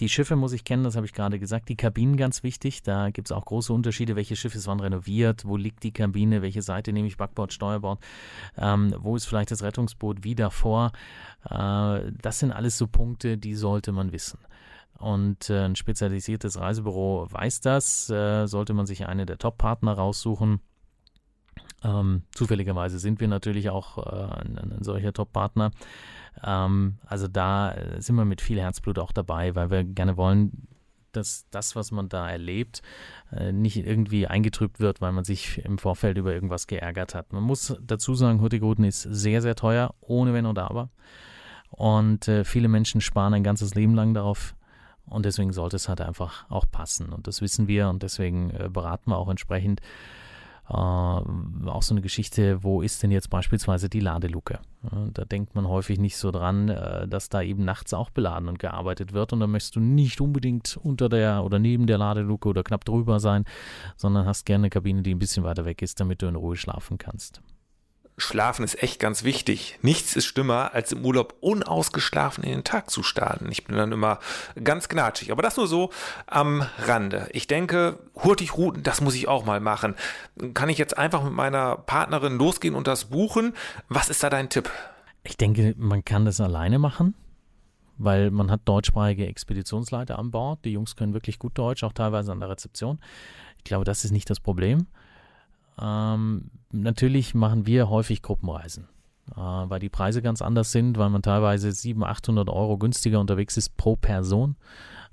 die 0.00 0.08
Schiffe 0.08 0.34
muss 0.34 0.52
ich 0.52 0.64
kennen, 0.64 0.82
das 0.82 0.96
habe 0.96 1.04
ich 1.04 1.12
gerade 1.12 1.38
gesagt. 1.38 1.68
Die 1.68 1.76
Kabinen 1.76 2.16
ganz 2.16 2.42
wichtig. 2.42 2.82
Da 2.82 3.10
gibt 3.10 3.28
es 3.28 3.32
auch 3.32 3.44
große 3.44 3.72
Unterschiede. 3.72 4.16
Welche 4.16 4.34
Schiffe 4.34 4.64
waren 4.66 4.80
renoviert? 4.80 5.44
Wo 5.44 5.56
liegt 5.56 5.82
die 5.82 5.92
Kabine? 5.92 6.40
Welche 6.40 6.62
Seite 6.62 6.92
nehme 6.92 7.06
ich? 7.06 7.18
Backbord, 7.18 7.52
Steuerbord? 7.52 8.00
Ähm, 8.56 8.94
wo 8.98 9.14
ist 9.14 9.26
vielleicht 9.26 9.50
das 9.50 9.62
Rettungsboot 9.62 10.24
wie 10.24 10.34
davor? 10.34 10.92
Äh, 11.44 12.12
das 12.20 12.38
sind 12.38 12.50
alles 12.52 12.78
so 12.78 12.86
Punkte, 12.86 13.36
die 13.36 13.54
sollte 13.54 13.92
man 13.92 14.12
wissen. 14.12 14.38
Und 14.98 15.50
äh, 15.50 15.64
ein 15.64 15.76
spezialisiertes 15.76 16.58
Reisebüro 16.58 17.26
weiß 17.30 17.60
das. 17.60 18.08
Äh, 18.10 18.46
sollte 18.46 18.72
man 18.72 18.86
sich 18.86 19.06
eine 19.06 19.26
der 19.26 19.38
Top-Partner 19.38 19.92
raussuchen. 19.92 20.60
Ähm, 21.82 22.22
zufälligerweise 22.32 22.98
sind 22.98 23.20
wir 23.20 23.28
natürlich 23.28 23.70
auch 23.70 23.98
äh, 23.98 24.40
ein, 24.40 24.58
ein 24.58 24.82
solcher 24.82 25.12
Top-Partner. 25.12 25.70
Ähm, 26.44 26.98
also 27.06 27.28
da 27.28 27.72
äh, 27.72 28.00
sind 28.00 28.16
wir 28.16 28.24
mit 28.24 28.40
viel 28.40 28.60
Herzblut 28.60 28.98
auch 28.98 29.12
dabei, 29.12 29.54
weil 29.54 29.70
wir 29.70 29.84
gerne 29.84 30.16
wollen, 30.16 30.68
dass 31.12 31.46
das, 31.50 31.74
was 31.76 31.90
man 31.90 32.08
da 32.08 32.28
erlebt, 32.28 32.82
äh, 33.32 33.52
nicht 33.52 33.76
irgendwie 33.76 34.26
eingetrübt 34.26 34.80
wird, 34.80 35.00
weil 35.00 35.12
man 35.12 35.24
sich 35.24 35.64
im 35.64 35.78
Vorfeld 35.78 36.18
über 36.18 36.32
irgendwas 36.32 36.66
geärgert 36.66 37.14
hat. 37.14 37.32
Man 37.32 37.42
muss 37.42 37.76
dazu 37.80 38.14
sagen, 38.14 38.40
Hurtigruten 38.40 38.84
ist 38.84 39.02
sehr, 39.02 39.42
sehr 39.42 39.56
teuer, 39.56 39.94
ohne 40.00 40.32
Wenn 40.32 40.46
oder 40.46 40.70
Aber. 40.70 40.90
Und 41.70 42.28
äh, 42.28 42.44
viele 42.44 42.68
Menschen 42.68 43.00
sparen 43.00 43.34
ein 43.34 43.44
ganzes 43.44 43.74
Leben 43.74 43.94
lang 43.94 44.14
darauf. 44.14 44.54
Und 45.06 45.24
deswegen 45.24 45.52
sollte 45.52 45.76
es 45.76 45.88
halt 45.88 46.00
einfach 46.00 46.48
auch 46.50 46.66
passen. 46.70 47.12
Und 47.12 47.26
das 47.26 47.40
wissen 47.40 47.66
wir 47.66 47.88
und 47.88 48.02
deswegen 48.02 48.50
äh, 48.50 48.68
beraten 48.70 49.10
wir 49.10 49.16
auch 49.16 49.28
entsprechend. 49.28 49.80
Äh, 50.70 50.72
auch 50.72 51.82
so 51.82 51.94
eine 51.94 52.00
Geschichte, 52.00 52.62
wo 52.62 52.80
ist 52.80 53.02
denn 53.02 53.10
jetzt 53.10 53.28
beispielsweise 53.28 53.88
die 53.88 53.98
Ladeluke? 53.98 54.60
Da 55.12 55.24
denkt 55.24 55.54
man 55.56 55.66
häufig 55.66 55.98
nicht 55.98 56.16
so 56.16 56.30
dran, 56.30 56.68
äh, 56.68 57.08
dass 57.08 57.28
da 57.28 57.42
eben 57.42 57.64
nachts 57.64 57.92
auch 57.92 58.10
beladen 58.10 58.48
und 58.48 58.60
gearbeitet 58.60 59.12
wird 59.12 59.32
und 59.32 59.40
da 59.40 59.46
möchtest 59.48 59.76
du 59.76 59.80
nicht 59.80 60.20
unbedingt 60.20 60.78
unter 60.80 61.08
der 61.08 61.42
oder 61.44 61.58
neben 61.58 61.86
der 61.86 61.98
Ladeluke 61.98 62.48
oder 62.48 62.62
knapp 62.62 62.84
drüber 62.84 63.18
sein, 63.18 63.44
sondern 63.96 64.26
hast 64.26 64.46
gerne 64.46 64.62
eine 64.62 64.70
Kabine, 64.70 65.02
die 65.02 65.12
ein 65.12 65.18
bisschen 65.18 65.42
weiter 65.42 65.64
weg 65.64 65.82
ist, 65.82 65.98
damit 65.98 66.22
du 66.22 66.26
in 66.26 66.36
Ruhe 66.36 66.56
schlafen 66.56 66.98
kannst. 66.98 67.42
Schlafen 68.20 68.64
ist 68.64 68.82
echt 68.82 69.00
ganz 69.00 69.24
wichtig. 69.24 69.78
Nichts 69.82 70.16
ist 70.16 70.26
schlimmer, 70.26 70.74
als 70.74 70.92
im 70.92 71.04
Urlaub 71.04 71.34
unausgeschlafen 71.40 72.44
in 72.44 72.50
den 72.50 72.64
Tag 72.64 72.90
zu 72.90 73.02
starten. 73.02 73.50
Ich 73.50 73.64
bin 73.64 73.76
dann 73.76 73.92
immer 73.92 74.18
ganz 74.62 74.88
gnatschig. 74.88 75.32
Aber 75.32 75.42
das 75.42 75.56
nur 75.56 75.66
so 75.66 75.90
am 76.26 76.64
Rande. 76.78 77.28
Ich 77.32 77.46
denke, 77.46 77.98
Hurtigruten, 78.14 78.82
das 78.82 79.00
muss 79.00 79.14
ich 79.14 79.28
auch 79.28 79.44
mal 79.44 79.60
machen. 79.60 79.94
Kann 80.54 80.68
ich 80.68 80.78
jetzt 80.78 80.96
einfach 80.96 81.22
mit 81.24 81.32
meiner 81.32 81.76
Partnerin 81.76 82.36
losgehen 82.36 82.74
und 82.74 82.86
das 82.86 83.06
buchen? 83.06 83.54
Was 83.88 84.08
ist 84.08 84.22
da 84.22 84.30
dein 84.30 84.48
Tipp? 84.48 84.70
Ich 85.24 85.36
denke, 85.36 85.74
man 85.76 86.04
kann 86.04 86.24
das 86.24 86.40
alleine 86.40 86.78
machen 86.78 87.14
weil 88.02 88.30
man 88.30 88.50
hat 88.50 88.62
deutschsprachige 88.64 89.26
Expeditionsleiter 89.26 90.18
an 90.18 90.30
Bord. 90.30 90.64
Die 90.64 90.72
Jungs 90.72 90.96
können 90.96 91.12
wirklich 91.12 91.38
gut 91.38 91.56
Deutsch, 91.58 91.84
auch 91.84 91.92
teilweise 91.92 92.32
an 92.32 92.40
der 92.40 92.48
Rezeption. 92.48 92.98
Ich 93.58 93.64
glaube, 93.64 93.84
das 93.84 94.04
ist 94.04 94.10
nicht 94.10 94.30
das 94.30 94.40
Problem. 94.40 94.86
Ähm, 95.80 96.50
natürlich 96.72 97.34
machen 97.34 97.66
wir 97.66 97.88
häufig 97.88 98.22
Gruppenreisen, 98.22 98.88
äh, 99.32 99.40
weil 99.40 99.80
die 99.80 99.88
Preise 99.88 100.22
ganz 100.22 100.42
anders 100.42 100.72
sind, 100.72 100.98
weil 100.98 101.10
man 101.10 101.22
teilweise 101.22 101.72
700, 101.72 102.10
800 102.18 102.48
Euro 102.48 102.78
günstiger 102.78 103.20
unterwegs 103.20 103.56
ist 103.56 103.76
pro 103.76 103.96
Person, 103.96 104.56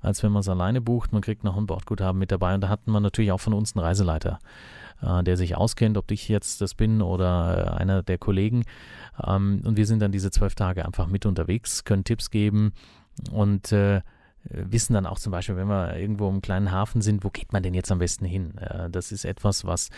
als 0.00 0.22
wenn 0.22 0.32
man 0.32 0.40
es 0.40 0.48
alleine 0.48 0.80
bucht. 0.80 1.12
Man 1.12 1.22
kriegt 1.22 1.44
noch 1.44 1.56
ein 1.56 1.66
Bordguthaben 1.66 2.18
mit 2.18 2.30
dabei 2.30 2.54
und 2.54 2.60
da 2.60 2.68
hatten 2.68 2.92
wir 2.92 3.00
natürlich 3.00 3.32
auch 3.32 3.40
von 3.40 3.54
uns 3.54 3.74
einen 3.74 3.84
Reiseleiter, 3.84 4.38
äh, 5.02 5.22
der 5.22 5.36
sich 5.36 5.56
auskennt, 5.56 5.96
ob 5.96 6.10
ich 6.10 6.28
jetzt 6.28 6.60
das 6.60 6.74
bin 6.74 7.02
oder 7.02 7.76
äh, 7.76 7.80
einer 7.80 8.02
der 8.02 8.18
Kollegen. 8.18 8.64
Ähm, 9.24 9.62
und 9.64 9.76
wir 9.76 9.86
sind 9.86 10.00
dann 10.00 10.12
diese 10.12 10.30
zwölf 10.30 10.54
Tage 10.54 10.84
einfach 10.84 11.06
mit 11.06 11.24
unterwegs, 11.24 11.84
können 11.84 12.04
Tipps 12.04 12.30
geben 12.30 12.72
und 13.32 13.72
äh, 13.72 14.02
wissen 14.44 14.94
dann 14.94 15.06
auch 15.06 15.18
zum 15.18 15.32
Beispiel, 15.32 15.56
wenn 15.56 15.68
wir 15.68 15.96
irgendwo 15.96 16.28
im 16.28 16.40
kleinen 16.40 16.72
Hafen 16.72 17.02
sind, 17.02 17.24
wo 17.24 17.30
geht 17.30 17.52
man 17.52 17.62
denn 17.62 17.74
jetzt 17.74 17.92
am 17.92 17.98
besten 17.98 18.24
hin? 18.24 18.56
Äh, 18.58 18.90
das 18.90 19.12
ist 19.12 19.24
etwas, 19.24 19.64
was 19.64 19.90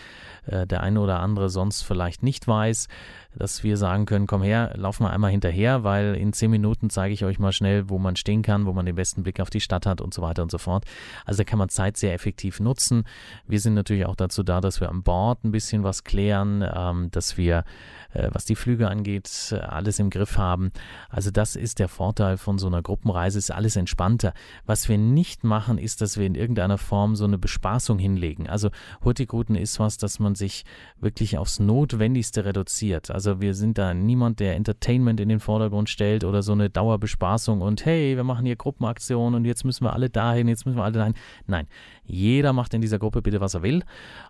äh, 0.47 0.67
der 0.67 0.83
eine 0.83 1.01
oder 1.01 1.21
andere 1.21 1.51
sonst 1.51 1.83
vielleicht 1.83 2.23
nicht 2.23 2.49
weiß, 2.49 2.89
dass 3.37 3.63
wir 3.63 3.77
sagen 3.77 4.07
können, 4.07 4.27
komm 4.27 4.43
her, 4.43 4.73
lauf 4.77 5.01
mal 5.01 5.11
einmal 5.11 5.31
hinterher, 5.31 5.85
weil 5.85 6.15
in 6.15 6.33
zehn 6.33 6.51
Minuten 6.51 6.91
zeige 6.91 7.15
ich 7.15 7.25
euch 7.25 7.39
mal 7.39 7.53
schnell, 7.53 7.89
wo 7.89 7.99
man 7.99 8.17
stehen 8.17 8.43
kann, 8.43 8.67
wo 8.67 8.73
man 8.73 8.87
den 8.87 8.97
besten 8.97 9.23
Blick 9.23 9.41
auf 9.41 9.51
die 9.51 9.61
Stadt 9.61 9.87
hat 9.87 10.01
und 10.01 10.13
so 10.13 10.23
weiter 10.23 10.43
und 10.43 10.51
so 10.51 10.59
fort. 10.59 10.85
Also 11.25 11.39
da 11.39 11.45
kann 11.45 11.59
man 11.59 11.69
Zeit 11.69 11.97
sehr 11.97 12.13
effektiv 12.13 12.61
nutzen. 12.61 13.05
Wir 13.47 13.61
sind 13.61 13.75
natürlich 13.75 14.07
auch 14.07 14.17
dazu 14.17 14.43
da, 14.43 14.61
dass 14.61 14.81
wir 14.81 14.89
an 14.89 15.03
Bord 15.03 15.45
ein 15.45 15.53
bisschen 15.53 15.85
was 15.85 16.05
klären, 16.05 16.65
ähm, 16.75 17.11
dass 17.11 17.37
wir, 17.37 17.65
was 18.13 18.45
die 18.45 18.57
Flüge 18.57 18.89
angeht, 18.89 19.55
alles 19.69 20.01
im 20.01 20.11
Griff 20.11 20.37
haben. 20.37 20.73
Also 21.11 21.31
das 21.31 21.55
ist 21.55 21.79
der 21.79 21.87
Vorteil 21.87 22.39
von 22.39 22.59
so 22.59 22.67
einer 22.67 22.83
Gruppenreise, 22.83 23.39
ist 23.39 23.53
alles 23.53 23.77
entspannter. 23.77 24.35
Was 24.67 24.89
wir 24.89 24.99
nicht 24.99 25.45
machen, 25.45 25.79
ist, 25.79 26.01
dass 26.01 26.19
wir 26.19 26.27
in 26.27 26.35
irgendeiner 26.35 26.77
Form 26.77 27.15
so 27.15 27.25
eine 27.25 27.39
Bespaßung 27.39 28.01
hinlegen. 28.01 28.49
Also 28.49 28.71
Hurtigruten 29.05 29.55
ist 29.55 29.79
was, 29.79 29.97
dass 29.97 30.19
man 30.19 30.35
sich 30.35 30.65
wirklich 31.01 31.39
aufs 31.39 31.61
Notwendigste 31.61 32.45
reduziert. 32.45 33.13
Also 33.13 33.20
wir 33.27 33.55
sind 33.55 33.79
da 33.79 33.95
niemand, 33.95 34.41
der 34.41 34.57
Entertainment 34.57 35.21
in 35.21 35.29
den 35.29 35.41
Vordergrund 35.41 35.89
stellt 35.89 36.25
oder 36.25 36.43
so 36.43 36.53
eine 36.53 36.71
Dauerbespaßung 36.71 37.61
und 37.61 37.85
hey, 37.85 38.17
wir 38.17 38.25
machen 38.25 38.47
hier 38.47 38.57
Gruppenaktionen 38.57 39.35
und 39.35 39.45
jetzt 39.45 39.65
müssen 39.65 39.85
wir 39.85 39.93
alle 39.93 40.11
dahin, 40.11 40.49
jetzt 40.49 40.67
müssen 40.67 40.77
wir 40.77 40.85
alle 40.85 40.99
dahin. 40.99 41.15
Nein, 41.47 41.67
jeder 42.05 42.53
macht 42.53 42.75
in 42.75 42.81
dieser 42.81 42.99
Gruppe 42.99 43.23
bitte, 43.23 43.41
was 43.41 43.55
er 43.55 43.63
will. 43.63 43.83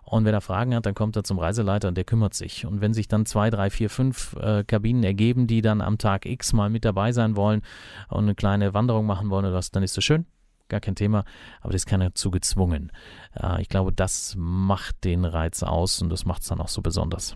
Und 0.03 0.25
wenn 0.25 0.33
er 0.33 0.41
Fragen 0.41 0.75
hat, 0.75 0.85
dann 0.85 0.95
kommt 0.95 1.15
er 1.15 1.23
zum 1.23 1.39
Reiseleiter 1.39 1.87
und 1.87 1.95
der 1.95 2.03
kümmert 2.03 2.33
sich. 2.33 2.65
Und 2.65 2.81
wenn 2.81 2.93
sich 2.93 3.07
dann 3.07 3.25
zwei, 3.25 3.49
drei, 3.49 3.69
vier, 3.69 3.89
fünf 3.89 4.35
äh, 4.39 4.63
Kabinen 4.63 5.03
ergeben, 5.03 5.47
die 5.47 5.61
dann 5.61 5.81
am 5.81 5.97
Tag 5.97 6.25
X 6.25 6.53
mal 6.53 6.69
mit 6.69 6.85
dabei 6.85 7.11
sein 7.11 7.35
wollen 7.35 7.61
und 8.09 8.23
eine 8.23 8.35
kleine 8.35 8.73
Wanderung 8.73 9.05
machen 9.05 9.29
wollen 9.29 9.45
oder 9.45 9.55
was, 9.55 9.71
dann 9.71 9.83
ist 9.83 9.97
das 9.97 10.03
schön 10.03 10.25
gar 10.71 10.79
kein 10.79 10.95
Thema, 10.95 11.25
aber 11.59 11.73
das 11.73 11.81
ist 11.81 11.85
keiner 11.85 12.15
zu 12.15 12.31
gezwungen. 12.31 12.91
Äh, 13.35 13.61
ich 13.61 13.69
glaube, 13.69 13.91
das 13.93 14.35
macht 14.37 15.03
den 15.03 15.25
Reiz 15.25 15.61
aus 15.61 16.01
und 16.01 16.09
das 16.09 16.25
macht 16.25 16.41
es 16.41 16.47
dann 16.47 16.61
auch 16.61 16.69
so 16.69 16.81
besonders. 16.81 17.35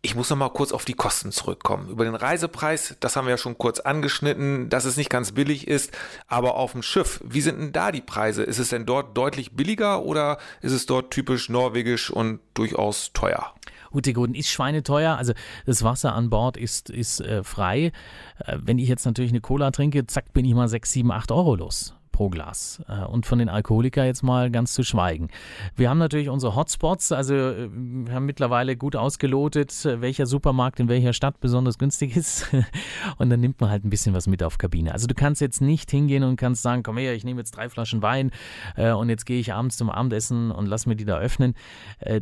Ich 0.00 0.14
muss 0.14 0.30
noch 0.30 0.36
mal 0.36 0.48
kurz 0.50 0.70
auf 0.70 0.84
die 0.84 0.94
Kosten 0.94 1.32
zurückkommen. 1.32 1.88
Über 1.88 2.04
den 2.04 2.14
Reisepreis, 2.14 2.96
das 3.00 3.16
haben 3.16 3.26
wir 3.26 3.32
ja 3.32 3.38
schon 3.38 3.58
kurz 3.58 3.80
angeschnitten, 3.80 4.68
dass 4.68 4.84
es 4.84 4.96
nicht 4.96 5.10
ganz 5.10 5.32
billig 5.32 5.66
ist, 5.66 5.90
aber 6.28 6.54
auf 6.54 6.70
dem 6.70 6.82
Schiff, 6.82 7.20
wie 7.24 7.40
sind 7.40 7.58
denn 7.58 7.72
da 7.72 7.90
die 7.90 8.00
Preise? 8.00 8.44
Ist 8.44 8.60
es 8.60 8.68
denn 8.68 8.86
dort 8.86 9.16
deutlich 9.16 9.56
billiger 9.56 10.04
oder 10.04 10.38
ist 10.62 10.70
es 10.70 10.86
dort 10.86 11.10
typisch 11.10 11.48
norwegisch 11.48 12.10
und 12.10 12.38
durchaus 12.54 13.12
teuer? 13.12 13.54
Hurtigruten 13.92 14.36
ist 14.36 14.50
schweineteuer, 14.50 15.16
also 15.16 15.32
das 15.66 15.82
Wasser 15.82 16.14
an 16.14 16.30
Bord 16.30 16.56
ist, 16.56 16.90
ist 16.90 17.20
äh, 17.20 17.42
frei. 17.42 17.90
Äh, 18.38 18.58
wenn 18.62 18.78
ich 18.78 18.88
jetzt 18.88 19.04
natürlich 19.04 19.32
eine 19.32 19.40
Cola 19.40 19.72
trinke, 19.72 20.06
zack, 20.06 20.32
bin 20.32 20.44
ich 20.44 20.54
mal 20.54 20.68
6, 20.68 20.92
7, 20.92 21.10
8 21.10 21.32
Euro 21.32 21.56
los 21.56 21.97
pro 22.18 22.30
Glas. 22.30 22.82
Äh, 22.88 23.04
und 23.04 23.26
von 23.26 23.38
den 23.38 23.48
Alkoholiker 23.48 24.04
jetzt 24.04 24.24
mal 24.24 24.50
ganz 24.50 24.74
zu 24.74 24.82
schweigen. 24.82 25.28
Wir 25.76 25.88
haben 25.88 25.98
natürlich 25.98 26.28
unsere 26.28 26.56
Hotspots, 26.56 27.12
also 27.12 27.32
äh, 27.32 27.68
wir 27.72 28.12
haben 28.12 28.26
mittlerweile 28.26 28.76
gut 28.76 28.96
ausgelotet, 28.96 29.72
welcher 29.84 30.26
Supermarkt 30.26 30.80
in 30.80 30.88
welcher 30.88 31.12
Stadt 31.12 31.38
besonders 31.38 31.78
günstig 31.78 32.16
ist. 32.16 32.48
Und 33.18 33.30
dann 33.30 33.38
nimmt 33.38 33.60
man 33.60 33.70
halt 33.70 33.84
ein 33.84 33.90
bisschen 33.90 34.14
was 34.14 34.26
mit 34.26 34.42
auf 34.42 34.58
Kabine. 34.58 34.92
Also 34.92 35.06
du 35.06 35.14
kannst 35.14 35.40
jetzt 35.40 35.60
nicht 35.60 35.92
hingehen 35.92 36.24
und 36.24 36.34
kannst 36.36 36.62
sagen, 36.62 36.82
komm 36.82 36.98
her, 36.98 37.14
ich 37.14 37.22
nehme 37.22 37.40
jetzt 37.40 37.52
drei 37.52 37.68
Flaschen 37.68 38.02
Wein 38.02 38.30
und 38.76 39.08
jetzt 39.08 39.24
gehe 39.24 39.38
ich 39.38 39.52
abends 39.52 39.76
zum 39.76 39.90
Abendessen 39.90 40.50
und 40.50 40.66
lass 40.66 40.86
mir 40.86 40.96
die 40.96 41.04
da 41.04 41.18
öffnen. 41.18 41.54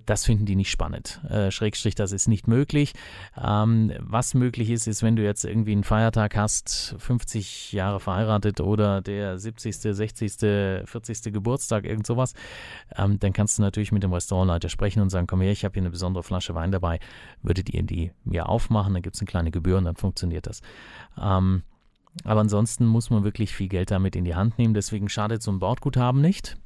Das 0.05 0.25
finden 0.25 0.47
die 0.47 0.57
nicht 0.57 0.71
spannend. 0.71 1.21
Schrägstrich, 1.51 1.95
das 1.95 2.13
ist 2.13 2.29
nicht 2.29 2.47
möglich. 2.47 2.93
Ähm, 3.43 3.93
was 4.01 4.35
möglich 4.35 4.71
ist, 4.71 4.87
ist, 4.87 5.03
wenn 5.03 5.17
du 5.17 5.23
jetzt 5.23 5.45
irgendwie 5.45 5.73
einen 5.73 5.85
Feiertag 5.85 6.37
hast, 6.37 6.97
50 6.99 7.73
Jahre 7.73 8.01
verheiratet 8.01 8.61
oder 8.61 9.01
der 9.01 9.39
70., 9.39 9.86
60., 9.95 10.87
40. 10.87 11.33
Geburtstag, 11.33 11.85
irgend 11.85 12.07
sowas, 12.07 12.35
ähm, 12.97 13.19
dann 13.19 13.33
kannst 13.33 13.59
du 13.59 13.63
natürlich 13.63 13.93
mit 13.93 14.03
dem 14.03 14.13
Restaurantleiter 14.13 14.69
sprechen 14.69 15.01
und 15.01 15.11
sagen, 15.11 15.27
komm 15.27 15.41
her, 15.41 15.53
ich 15.53 15.65
habe 15.65 15.75
hier 15.75 15.83
eine 15.83 15.91
besondere 15.91 16.23
Flasche 16.23 16.55
Wein 16.55 16.73
dabei, 16.73 17.01
würdet 17.43 17.71
ihr 17.71 17.83
die 17.83 18.13
mir 18.25 18.49
aufmachen, 18.49 18.95
dann 18.95 19.03
gibt 19.03 19.17
es 19.17 19.23
eine 19.23 19.27
kleine 19.27 19.51
Gebühr 19.51 19.79
und 19.79 19.85
dann 19.85 19.97
funktioniert 19.97 20.47
das. 20.47 20.61
Ähm, 21.21 21.63
aber 22.25 22.41
ansonsten 22.41 22.87
muss 22.87 23.11
man 23.11 23.25
wirklich 23.25 23.55
viel 23.55 23.69
Geld 23.69 23.91
damit 23.91 24.17
in 24.17 24.25
die 24.25 24.35
Hand 24.35 24.59
nehmen, 24.59 24.75
deswegen 24.75 25.09
schadet 25.09 25.43
so 25.43 25.51
ein 25.51 25.59
Bordguthaben 25.59 26.21
nicht. 26.21 26.57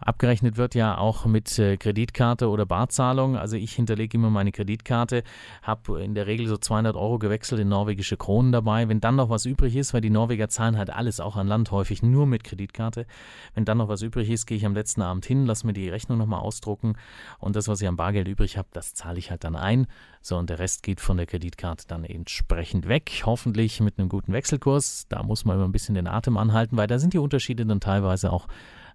Abgerechnet 0.00 0.56
wird 0.56 0.74
ja 0.74 0.96
auch 0.96 1.26
mit 1.26 1.58
äh, 1.58 1.76
Kreditkarte 1.76 2.48
oder 2.48 2.66
Barzahlung. 2.66 3.36
Also 3.36 3.56
ich 3.56 3.72
hinterlege 3.74 4.16
immer 4.16 4.30
meine 4.30 4.52
Kreditkarte, 4.52 5.24
habe 5.62 6.02
in 6.02 6.14
der 6.14 6.26
Regel 6.26 6.46
so 6.46 6.56
200 6.56 6.96
Euro 6.96 7.18
gewechselt 7.18 7.60
in 7.60 7.68
norwegische 7.68 8.16
Kronen 8.16 8.52
dabei. 8.52 8.88
Wenn 8.88 9.00
dann 9.00 9.16
noch 9.16 9.28
was 9.28 9.44
übrig 9.44 9.74
ist, 9.76 9.94
weil 9.94 10.00
die 10.00 10.10
Norweger 10.10 10.48
zahlen 10.48 10.76
halt 10.76 10.90
alles 10.90 11.18
auch 11.20 11.36
an 11.36 11.48
Land 11.48 11.70
häufig 11.70 12.02
nur 12.02 12.26
mit 12.26 12.44
Kreditkarte. 12.44 13.06
Wenn 13.54 13.64
dann 13.64 13.78
noch 13.78 13.88
was 13.88 14.02
übrig 14.02 14.30
ist, 14.30 14.46
gehe 14.46 14.56
ich 14.56 14.66
am 14.66 14.74
letzten 14.74 15.02
Abend 15.02 15.26
hin, 15.26 15.46
lasse 15.46 15.66
mir 15.66 15.72
die 15.72 15.88
Rechnung 15.88 16.18
nochmal 16.18 16.40
ausdrucken 16.40 16.94
und 17.38 17.56
das, 17.56 17.66
was 17.68 17.80
ich 17.80 17.88
am 17.88 17.96
Bargeld 17.96 18.28
übrig 18.28 18.56
habe, 18.56 18.68
das 18.72 18.94
zahle 18.94 19.18
ich 19.18 19.30
halt 19.30 19.44
dann 19.44 19.56
ein. 19.56 19.86
So, 20.20 20.36
und 20.36 20.50
der 20.50 20.58
Rest 20.58 20.82
geht 20.82 21.00
von 21.00 21.16
der 21.16 21.26
Kreditkarte 21.26 21.86
dann 21.88 22.04
entsprechend 22.04 22.88
weg. 22.88 23.22
Hoffentlich 23.24 23.80
mit 23.80 23.98
einem 23.98 24.08
guten 24.08 24.32
Wechselkurs. 24.32 25.06
Da 25.08 25.22
muss 25.22 25.44
man 25.44 25.56
immer 25.56 25.66
ein 25.66 25.72
bisschen 25.72 25.94
den 25.94 26.06
Atem 26.06 26.36
anhalten, 26.36 26.76
weil 26.76 26.86
da 26.86 26.98
sind 26.98 27.14
die 27.14 27.18
Unterschiede 27.18 27.66
dann 27.66 27.80
teilweise 27.80 28.32
auch 28.32 28.46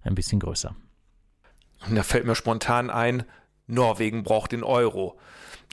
ein 0.03 0.15
bisschen 0.15 0.39
größer. 0.39 0.75
Und 1.87 1.95
da 1.95 2.03
fällt 2.03 2.25
mir 2.25 2.35
spontan 2.35 2.89
ein, 2.89 3.23
Norwegen 3.67 4.23
braucht 4.23 4.51
den 4.51 4.63
Euro. 4.63 5.17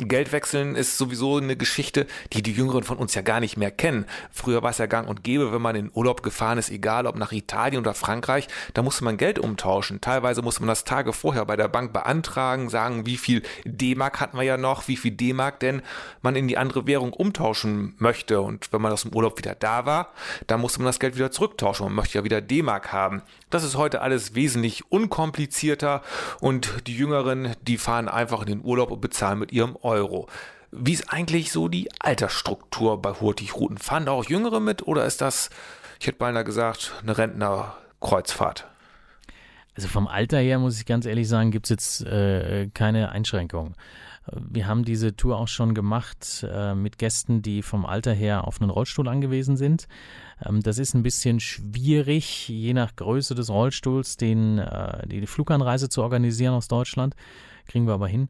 Geldwechseln 0.08 0.76
ist 0.76 0.96
sowieso 0.96 1.36
eine 1.36 1.56
Geschichte, 1.56 2.06
die 2.32 2.42
die 2.42 2.52
Jüngeren 2.52 2.82
von 2.82 2.96
uns 2.96 3.14
ja 3.14 3.22
gar 3.22 3.40
nicht 3.40 3.56
mehr 3.56 3.70
kennen. 3.70 4.06
Früher 4.30 4.62
war 4.62 4.70
es 4.70 4.78
ja 4.78 4.86
gang 4.86 5.08
und 5.08 5.22
gäbe, 5.22 5.52
wenn 5.52 5.62
man 5.62 5.76
in 5.76 5.90
Urlaub 5.92 6.22
gefahren 6.22 6.58
ist, 6.58 6.70
egal 6.70 7.06
ob 7.06 7.16
nach 7.16 7.32
Italien 7.32 7.80
oder 7.80 7.94
Frankreich, 7.94 8.48
da 8.74 8.82
musste 8.82 9.04
man 9.04 9.16
Geld 9.16 9.38
umtauschen. 9.38 10.00
Teilweise 10.00 10.42
musste 10.42 10.62
man 10.62 10.68
das 10.68 10.84
Tage 10.84 11.12
vorher 11.12 11.44
bei 11.44 11.56
der 11.56 11.68
Bank 11.68 11.92
beantragen, 11.92 12.70
sagen, 12.70 13.04
wie 13.04 13.16
viel 13.16 13.42
D-Mark 13.64 14.20
hatten 14.20 14.36
wir 14.36 14.44
ja 14.44 14.56
noch, 14.56 14.88
wie 14.88 14.96
viel 14.96 15.12
D-Mark 15.12 15.60
denn 15.60 15.82
man 16.22 16.36
in 16.36 16.48
die 16.48 16.56
andere 16.56 16.86
Währung 16.86 17.12
umtauschen 17.12 17.94
möchte. 17.98 18.40
Und 18.40 18.72
wenn 18.72 18.80
man 18.80 18.92
aus 18.92 19.02
dem 19.02 19.14
Urlaub 19.14 19.38
wieder 19.38 19.54
da 19.54 19.84
war, 19.86 20.12
dann 20.46 20.60
musste 20.60 20.78
man 20.80 20.86
das 20.86 21.00
Geld 21.00 21.16
wieder 21.16 21.30
zurücktauschen. 21.30 21.84
Man 21.84 21.94
möchte 21.94 22.18
ja 22.18 22.24
wieder 22.24 22.40
D-Mark 22.40 22.92
haben. 22.92 23.22
Das 23.50 23.64
ist 23.64 23.76
heute 23.76 24.00
alles 24.00 24.34
wesentlich 24.34 24.90
unkomplizierter 24.90 26.02
und 26.40 26.86
die 26.86 26.96
Jüngeren, 26.96 27.54
die 27.62 27.78
fahren 27.78 28.08
einfach 28.08 28.40
in 28.42 28.46
den 28.46 28.64
Urlaub 28.64 28.90
und 28.90 29.00
bezahlen 29.00 29.38
mit 29.38 29.52
ihrem 29.52 29.76
Euro. 29.82 29.89
Wie 30.72 30.92
ist 30.92 31.12
eigentlich 31.12 31.50
so 31.50 31.68
die 31.68 31.88
Altersstruktur 31.98 33.02
bei 33.02 33.12
Hurtigruten? 33.12 33.78
Fahren 33.78 34.06
da 34.06 34.12
auch 34.12 34.24
Jüngere 34.24 34.60
mit 34.60 34.86
oder 34.86 35.04
ist 35.04 35.20
das, 35.20 35.50
ich 35.98 36.06
hätte 36.06 36.18
beinahe 36.18 36.44
gesagt, 36.44 36.92
eine 37.02 37.18
Rentnerkreuzfahrt? 37.18 38.66
Also 39.76 39.88
vom 39.88 40.06
Alter 40.06 40.38
her 40.38 40.58
muss 40.58 40.78
ich 40.78 40.86
ganz 40.86 41.06
ehrlich 41.06 41.28
sagen, 41.28 41.50
gibt 41.50 41.66
es 41.66 41.70
jetzt 41.70 42.02
äh, 42.02 42.68
keine 42.72 43.10
Einschränkungen. 43.10 43.74
Wir 44.32 44.66
haben 44.66 44.84
diese 44.84 45.16
Tour 45.16 45.38
auch 45.38 45.48
schon 45.48 45.74
gemacht 45.74 46.46
äh, 46.48 46.74
mit 46.74 46.98
Gästen, 46.98 47.42
die 47.42 47.62
vom 47.62 47.86
Alter 47.86 48.12
her 48.12 48.46
auf 48.46 48.60
einen 48.60 48.70
Rollstuhl 48.70 49.08
angewiesen 49.08 49.56
sind. 49.56 49.88
Ähm, 50.44 50.60
das 50.62 50.78
ist 50.78 50.94
ein 50.94 51.02
bisschen 51.02 51.40
schwierig, 51.40 52.48
je 52.48 52.74
nach 52.74 52.94
Größe 52.94 53.34
des 53.34 53.50
Rollstuhls, 53.50 54.16
den, 54.16 54.58
äh, 54.58 55.06
die 55.08 55.26
Fluganreise 55.26 55.88
zu 55.88 56.02
organisieren 56.02 56.54
aus 56.54 56.68
Deutschland. 56.68 57.16
Kriegen 57.66 57.86
wir 57.86 57.94
aber 57.94 58.08
hin. 58.08 58.28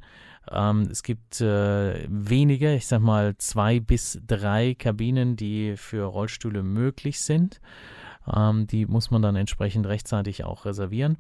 Ähm, 0.51 0.89
es 0.91 1.03
gibt 1.03 1.41
äh, 1.41 2.07
wenige, 2.09 2.75
ich 2.75 2.87
sag 2.87 3.01
mal 3.01 3.37
zwei 3.39 3.81
bis 3.81 4.21
drei 4.27 4.75
Kabinen, 4.75 5.37
die 5.37 5.77
für 5.77 6.05
Rollstühle 6.05 6.63
möglich 6.63 7.21
sind. 7.21 7.61
Ähm, 8.33 8.67
die 8.67 8.87
muss 8.87 9.11
man 9.11 9.23
dann 9.23 9.37
entsprechend 9.37 9.87
rechtzeitig 9.87 10.45
auch 10.45 10.65
reservieren. 10.65 11.17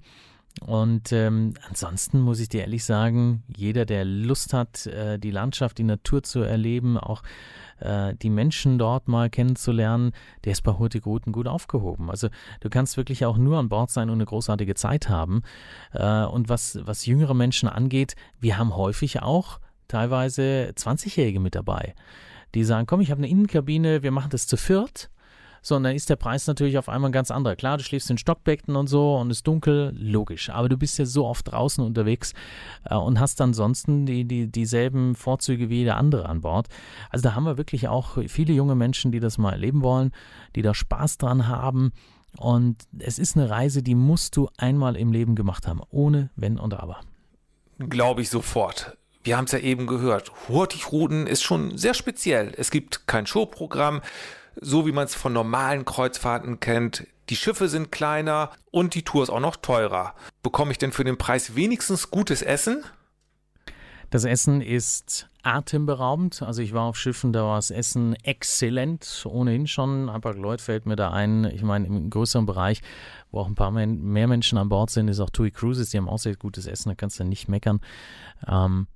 Und 0.60 1.12
ähm, 1.12 1.54
ansonsten 1.68 2.20
muss 2.20 2.40
ich 2.40 2.48
dir 2.48 2.62
ehrlich 2.62 2.84
sagen, 2.84 3.44
jeder, 3.56 3.86
der 3.86 4.04
Lust 4.04 4.52
hat, 4.52 4.86
äh, 4.86 5.18
die 5.18 5.30
Landschaft, 5.30 5.78
die 5.78 5.84
Natur 5.84 6.22
zu 6.22 6.40
erleben, 6.40 6.98
auch 6.98 7.22
äh, 7.78 8.14
die 8.16 8.30
Menschen 8.30 8.78
dort 8.78 9.08
mal 9.08 9.30
kennenzulernen, 9.30 10.12
der 10.44 10.52
ist 10.52 10.62
bei 10.62 10.72
Hurtigruten 10.72 11.32
gut 11.32 11.46
aufgehoben. 11.46 12.10
Also 12.10 12.28
du 12.60 12.68
kannst 12.68 12.96
wirklich 12.96 13.24
auch 13.24 13.38
nur 13.38 13.58
an 13.58 13.68
Bord 13.68 13.90
sein 13.90 14.10
und 14.10 14.16
eine 14.16 14.26
großartige 14.26 14.74
Zeit 14.74 15.08
haben. 15.08 15.42
Äh, 15.92 16.24
und 16.24 16.48
was, 16.48 16.78
was 16.82 17.06
jüngere 17.06 17.34
Menschen 17.34 17.68
angeht, 17.68 18.14
wir 18.38 18.58
haben 18.58 18.76
häufig 18.76 19.22
auch 19.22 19.60
teilweise 19.88 20.72
20-Jährige 20.76 21.40
mit 21.40 21.54
dabei, 21.54 21.94
die 22.54 22.64
sagen, 22.64 22.86
komm, 22.86 23.00
ich 23.00 23.10
habe 23.10 23.20
eine 23.20 23.28
Innenkabine, 23.28 24.02
wir 24.02 24.10
machen 24.10 24.30
das 24.30 24.46
zu 24.46 24.56
viert 24.56 25.10
so, 25.62 25.76
und 25.76 25.82
dann 25.82 25.94
ist 25.94 26.08
der 26.08 26.16
Preis 26.16 26.46
natürlich 26.46 26.78
auf 26.78 26.88
einmal 26.88 27.10
ein 27.10 27.12
ganz 27.12 27.30
anderer. 27.30 27.56
Klar, 27.56 27.76
du 27.76 27.84
schläfst 27.84 28.10
in 28.10 28.18
Stockbecken 28.18 28.76
und 28.76 28.86
so 28.86 29.16
und 29.16 29.30
es 29.30 29.38
ist 29.38 29.46
dunkel, 29.46 29.94
logisch. 29.96 30.50
Aber 30.50 30.68
du 30.68 30.76
bist 30.76 30.98
ja 30.98 31.04
so 31.04 31.26
oft 31.26 31.50
draußen 31.50 31.84
unterwegs 31.84 32.32
äh, 32.84 32.94
und 32.94 33.20
hast 33.20 33.40
ansonsten 33.40 34.06
die, 34.06 34.24
die, 34.24 34.46
dieselben 34.50 35.14
Vorzüge 35.14 35.68
wie 35.68 35.78
jeder 35.78 35.96
andere 35.96 36.28
an 36.28 36.40
Bord. 36.40 36.68
Also 37.10 37.22
da 37.22 37.34
haben 37.34 37.44
wir 37.44 37.58
wirklich 37.58 37.88
auch 37.88 38.18
viele 38.28 38.52
junge 38.54 38.74
Menschen, 38.74 39.12
die 39.12 39.20
das 39.20 39.38
mal 39.38 39.52
erleben 39.52 39.82
wollen, 39.82 40.12
die 40.56 40.62
da 40.62 40.72
Spaß 40.74 41.18
dran 41.18 41.46
haben. 41.46 41.92
Und 42.38 42.84
es 42.98 43.18
ist 43.18 43.36
eine 43.36 43.50
Reise, 43.50 43.82
die 43.82 43.94
musst 43.94 44.36
du 44.36 44.48
einmal 44.56 44.96
im 44.96 45.12
Leben 45.12 45.34
gemacht 45.34 45.66
haben, 45.66 45.80
ohne 45.90 46.30
Wenn 46.36 46.58
und 46.58 46.74
Aber. 46.74 47.00
Glaube 47.78 48.22
ich 48.22 48.30
sofort. 48.30 48.96
Wir 49.22 49.36
haben 49.36 49.44
es 49.44 49.52
ja 49.52 49.58
eben 49.58 49.86
gehört. 49.86 50.32
Hurtigruten 50.48 51.26
ist 51.26 51.42
schon 51.42 51.76
sehr 51.76 51.92
speziell. 51.92 52.54
Es 52.56 52.70
gibt 52.70 53.06
kein 53.06 53.26
Showprogramm 53.26 54.00
so 54.60 54.86
wie 54.86 54.92
man 54.92 55.04
es 55.04 55.14
von 55.14 55.32
normalen 55.32 55.84
Kreuzfahrten 55.84 56.60
kennt. 56.60 57.06
Die 57.30 57.36
Schiffe 57.36 57.68
sind 57.68 57.90
kleiner 57.90 58.50
und 58.70 58.94
die 58.94 59.02
Tour 59.02 59.22
ist 59.22 59.30
auch 59.30 59.40
noch 59.40 59.56
teurer. 59.56 60.14
Bekomme 60.42 60.72
ich 60.72 60.78
denn 60.78 60.92
für 60.92 61.04
den 61.04 61.16
Preis 61.16 61.54
wenigstens 61.54 62.10
gutes 62.10 62.42
Essen? 62.42 62.84
Das 64.10 64.24
Essen 64.24 64.60
ist 64.60 65.28
atemberaubend. 65.42 66.42
Also 66.42 66.60
ich 66.60 66.74
war 66.74 66.82
auf 66.82 66.98
Schiffen, 66.98 67.32
da 67.32 67.44
war 67.44 67.56
das 67.56 67.70
Essen 67.70 68.14
exzellent, 68.24 69.24
ohnehin 69.24 69.68
schon. 69.68 70.12
Hapag-Lloyd 70.12 70.60
fällt 70.60 70.84
mir 70.84 70.96
da 70.96 71.10
ein. 71.12 71.44
Ich 71.44 71.62
meine, 71.62 71.86
im 71.86 72.10
größeren 72.10 72.44
Bereich, 72.44 72.82
wo 73.30 73.40
auch 73.40 73.46
ein 73.46 73.54
paar 73.54 73.70
mehr 73.70 74.26
Menschen 74.26 74.58
an 74.58 74.68
Bord 74.68 74.90
sind, 74.90 75.06
ist 75.08 75.20
auch 75.20 75.30
TUI 75.30 75.52
Cruises. 75.52 75.90
Die 75.90 75.96
haben 75.96 76.08
auch 76.08 76.18
sehr 76.18 76.34
gutes 76.34 76.66
Essen, 76.66 76.88
da 76.88 76.96
kannst 76.96 77.20
du 77.20 77.24
nicht 77.24 77.48
meckern. 77.48 77.80
Ähm, 78.46 78.88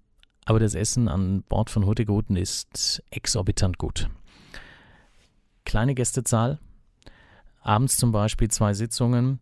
aber 0.44 0.58
das 0.58 0.74
Essen 0.74 1.08
an 1.08 1.44
Bord 1.44 1.70
von 1.70 1.86
Hurtigruten 1.86 2.36
ist 2.36 3.02
exorbitant 3.10 3.78
gut 3.78 4.10
kleine 5.64 5.94
Gästezahl, 5.94 6.58
abends 7.60 7.96
zum 7.96 8.12
Beispiel 8.12 8.50
zwei 8.50 8.74
Sitzungen 8.74 9.40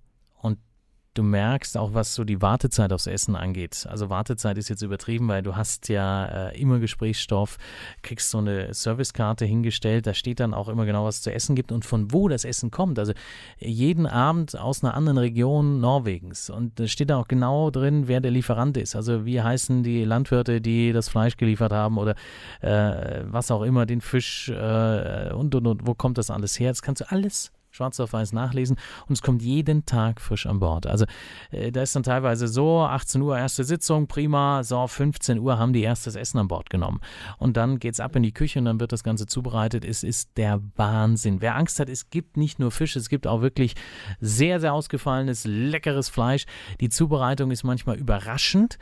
du 1.15 1.23
merkst 1.23 1.77
auch, 1.77 1.95
was 1.95 2.15
so 2.15 2.25
die 2.25 2.41
Wartezeit 2.41 2.93
aufs 2.93 3.07
Essen 3.07 3.37
angeht. 3.37 3.87
Also 3.89 4.09
Wartezeit 4.09 4.57
ist 4.57 4.69
jetzt 4.69 4.83
übertrieben, 4.83 5.29
weil 5.29 5.43
du 5.43 5.57
hast 5.57 5.89
ja 5.89 6.49
äh, 6.49 6.61
immer 6.61 6.79
Gesprächsstoff, 6.79 7.59
kriegst 8.03 8.31
so 8.31 8.39
eine 8.39 8.73
Servicekarte 8.73 9.45
hingestellt, 9.45 10.07
da 10.07 10.15
steht 10.15 10.41
dann 10.41 10.55
auch 10.55 10.69
immer 10.69 10.87
genau, 10.87 11.05
was 11.05 11.17
es 11.17 11.23
zu 11.23 11.33
essen 11.33 11.55
gibt 11.55 11.73
und 11.73 11.85
von 11.85 12.13
wo 12.13 12.29
das 12.29 12.45
Essen 12.45 12.71
kommt. 12.71 12.99
Also 12.99 13.13
jeden 13.59 14.07
Abend 14.07 14.57
aus 14.57 14.83
einer 14.83 14.95
anderen 14.95 15.19
Region 15.19 15.81
Norwegens 15.81 16.49
und 16.49 16.81
da 16.81 16.87
steht 16.87 17.13
auch 17.13 17.29
genau 17.29 17.71
drin, 17.71 18.09
wer 18.09 18.21
der 18.21 18.31
Lieferant 18.31 18.77
ist. 18.77 18.97
Also 18.97 19.27
wie 19.27 19.43
heißen 19.43 19.83
die 19.83 20.05
Landwirte, 20.05 20.61
die 20.61 20.93
das 20.93 21.09
Fleisch 21.09 21.37
geliefert 21.37 21.73
haben 21.73 21.99
oder 21.99 22.15
äh, 22.61 23.23
was 23.25 23.51
auch 23.51 23.63
immer, 23.63 23.85
den 23.85 24.01
Fisch 24.01 24.49
äh, 24.49 25.33
und, 25.33 25.55
und, 25.55 25.67
und 25.67 25.87
wo 25.87 25.95
kommt 25.95 26.17
das 26.19 26.31
alles 26.31 26.59
her? 26.59 26.71
Das 26.71 26.81
kannst 26.81 27.03
du 27.03 27.11
alles 27.11 27.53
schwarz 27.73 27.99
auf 28.01 28.13
weiß 28.13 28.33
nachlesen 28.33 28.77
und 29.09 29.15
es 29.15 29.23
kommt 29.23 29.43
jeden 29.43 29.85
Tag 29.87 30.21
frisch 30.21 30.47
an 30.47 30.61
Bord. 30.61 30.87
Also 30.87 31.07
äh, 31.51 31.73
da 31.73 31.83
ist 31.83 31.97
dann 31.97 32.03
teilweise 32.03 32.47
so, 32.47 32.81
18 32.81 33.21
Uhr 33.23 33.37
erste 33.37 33.65
Sitzung, 33.65 34.07
prima, 34.07 34.63
so 34.63 34.87
15 34.87 35.39
Uhr 35.39 35.59
haben 35.59 35.73
die 35.73 35.83
erstes 35.83 36.15
Essen 36.15 36.39
an 36.39 36.49
Bord 36.49 36.71
genommen. 36.71 37.01
Und 37.39 37.57
dann 37.57 37.79
geht 37.79 37.95
es 37.95 38.01
ab 38.01 38.15
in 38.15 38.23
die 38.23 38.33
Küche 38.33 38.59
und 38.59 38.67
dann 38.67 38.79
wird 38.79 38.93
das 38.93 39.03
Ganze 39.03 39.27
zubereitet. 39.27 39.85
Es 39.85 40.03
ist 40.03 40.37
der 40.37 40.61
Wahnsinn. 40.77 41.41
Wer 41.41 41.57
Angst 41.57 41.81
hat, 41.81 41.89
es 41.89 42.11
gibt 42.11 42.37
nicht 42.37 42.59
nur 42.59 42.71
Fisch, 42.71 42.95
es 42.97 43.09
gibt 43.09 43.27
auch 43.27 43.41
wirklich 43.41 43.75
sehr, 44.21 44.61
sehr 44.61 44.75
ausgefallenes, 44.75 45.45
leckeres 45.45 46.09
Fleisch. 46.09 46.45
Die 46.81 46.91
Zubereitung 46.91 47.51
ist 47.51 47.65
manchmal 47.65 47.97
überraschend 47.97 48.79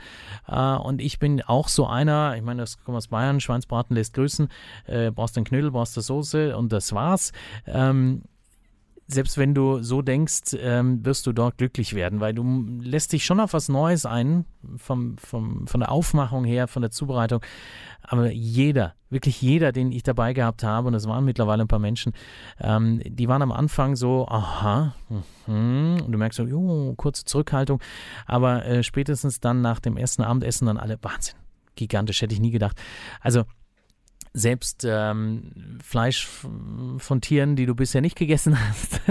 äh, 0.47 0.75
und 0.75 1.01
ich 1.01 1.17
bin 1.19 1.41
auch 1.41 1.69
so 1.69 1.87
einer, 1.87 2.35
ich 2.35 2.43
meine, 2.43 2.61
das 2.61 2.83
kommt 2.83 2.97
aus 2.97 3.07
Bayern, 3.07 3.39
Schweinsbraten 3.39 3.95
lässt 3.95 4.13
grüßen, 4.13 4.49
äh, 4.87 5.11
brauchst 5.11 5.37
den 5.37 5.45
Knödel, 5.45 5.71
brauchst 5.71 5.95
die 5.95 6.01
Soße 6.01 6.57
und 6.57 6.71
das 6.73 6.93
war's. 6.93 7.31
Ähm, 7.65 8.23
selbst 9.13 9.37
wenn 9.37 9.53
du 9.53 9.81
so 9.83 10.01
denkst, 10.01 10.55
ähm, 10.57 11.05
wirst 11.05 11.27
du 11.27 11.33
dort 11.33 11.57
glücklich 11.57 11.93
werden, 11.93 12.19
weil 12.19 12.33
du 12.33 12.43
lässt 12.81 13.13
dich 13.13 13.25
schon 13.25 13.39
auf 13.39 13.53
was 13.53 13.69
Neues 13.69 14.05
ein, 14.05 14.45
vom, 14.77 15.17
vom, 15.17 15.67
von 15.67 15.79
der 15.79 15.91
Aufmachung 15.91 16.45
her, 16.45 16.67
von 16.67 16.81
der 16.81 16.91
Zubereitung. 16.91 17.41
Aber 18.03 18.31
jeder, 18.31 18.95
wirklich 19.09 19.41
jeder, 19.41 19.71
den 19.71 19.91
ich 19.91 20.03
dabei 20.03 20.33
gehabt 20.33 20.63
habe, 20.63 20.87
und 20.87 20.93
es 20.93 21.07
waren 21.07 21.25
mittlerweile 21.25 21.63
ein 21.63 21.67
paar 21.67 21.79
Menschen, 21.79 22.13
ähm, 22.59 23.01
die 23.05 23.27
waren 23.27 23.41
am 23.41 23.51
Anfang 23.51 23.95
so, 23.95 24.27
aha, 24.27 24.95
mh, 25.47 26.03
und 26.03 26.11
du 26.11 26.17
merkst 26.17 26.37
so, 26.37 26.43
jo, 26.43 26.93
kurze 26.95 27.25
Zurückhaltung, 27.25 27.81
aber 28.25 28.65
äh, 28.65 28.83
spätestens 28.83 29.39
dann 29.39 29.61
nach 29.61 29.79
dem 29.79 29.97
ersten 29.97 30.23
Abendessen 30.23 30.65
dann 30.65 30.77
alle, 30.77 30.97
Wahnsinn, 31.01 31.35
gigantisch, 31.75 32.21
hätte 32.21 32.33
ich 32.33 32.41
nie 32.41 32.51
gedacht. 32.51 32.77
Also 33.19 33.43
selbst 34.33 34.85
ähm, 34.87 35.79
Fleisch 35.83 36.25
von 36.97 37.21
Tieren, 37.21 37.55
die 37.57 37.65
du 37.65 37.75
bisher 37.75 37.99
nicht 37.99 38.15
gegessen 38.15 38.57
hast, 38.57 39.01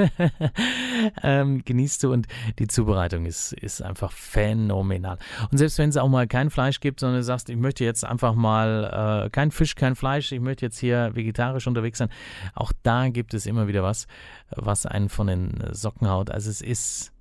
ähm, 1.22 1.62
genießt 1.64 2.02
du 2.04 2.12
und 2.12 2.26
die 2.58 2.68
Zubereitung 2.68 3.26
ist, 3.26 3.52
ist 3.52 3.82
einfach 3.82 4.12
phänomenal. 4.12 5.18
Und 5.50 5.58
selbst 5.58 5.78
wenn 5.78 5.90
es 5.90 5.98
auch 5.98 6.08
mal 6.08 6.26
kein 6.26 6.48
Fleisch 6.48 6.80
gibt, 6.80 7.00
sondern 7.00 7.18
du 7.18 7.24
sagst, 7.24 7.50
ich 7.50 7.56
möchte 7.56 7.84
jetzt 7.84 8.04
einfach 8.04 8.34
mal 8.34 9.26
äh, 9.26 9.30
kein 9.30 9.50
Fisch, 9.50 9.74
kein 9.74 9.94
Fleisch, 9.94 10.32
ich 10.32 10.40
möchte 10.40 10.64
jetzt 10.64 10.78
hier 10.78 11.10
vegetarisch 11.14 11.66
unterwegs 11.66 11.98
sein, 11.98 12.08
auch 12.54 12.72
da 12.82 13.08
gibt 13.08 13.34
es 13.34 13.44
immer 13.44 13.68
wieder 13.68 13.82
was, 13.82 14.06
was 14.50 14.86
einen 14.86 15.10
von 15.10 15.26
den 15.26 15.62
Socken 15.72 16.08
haut. 16.08 16.30
Also 16.30 16.48
es 16.48 16.62
ist, 16.62 17.12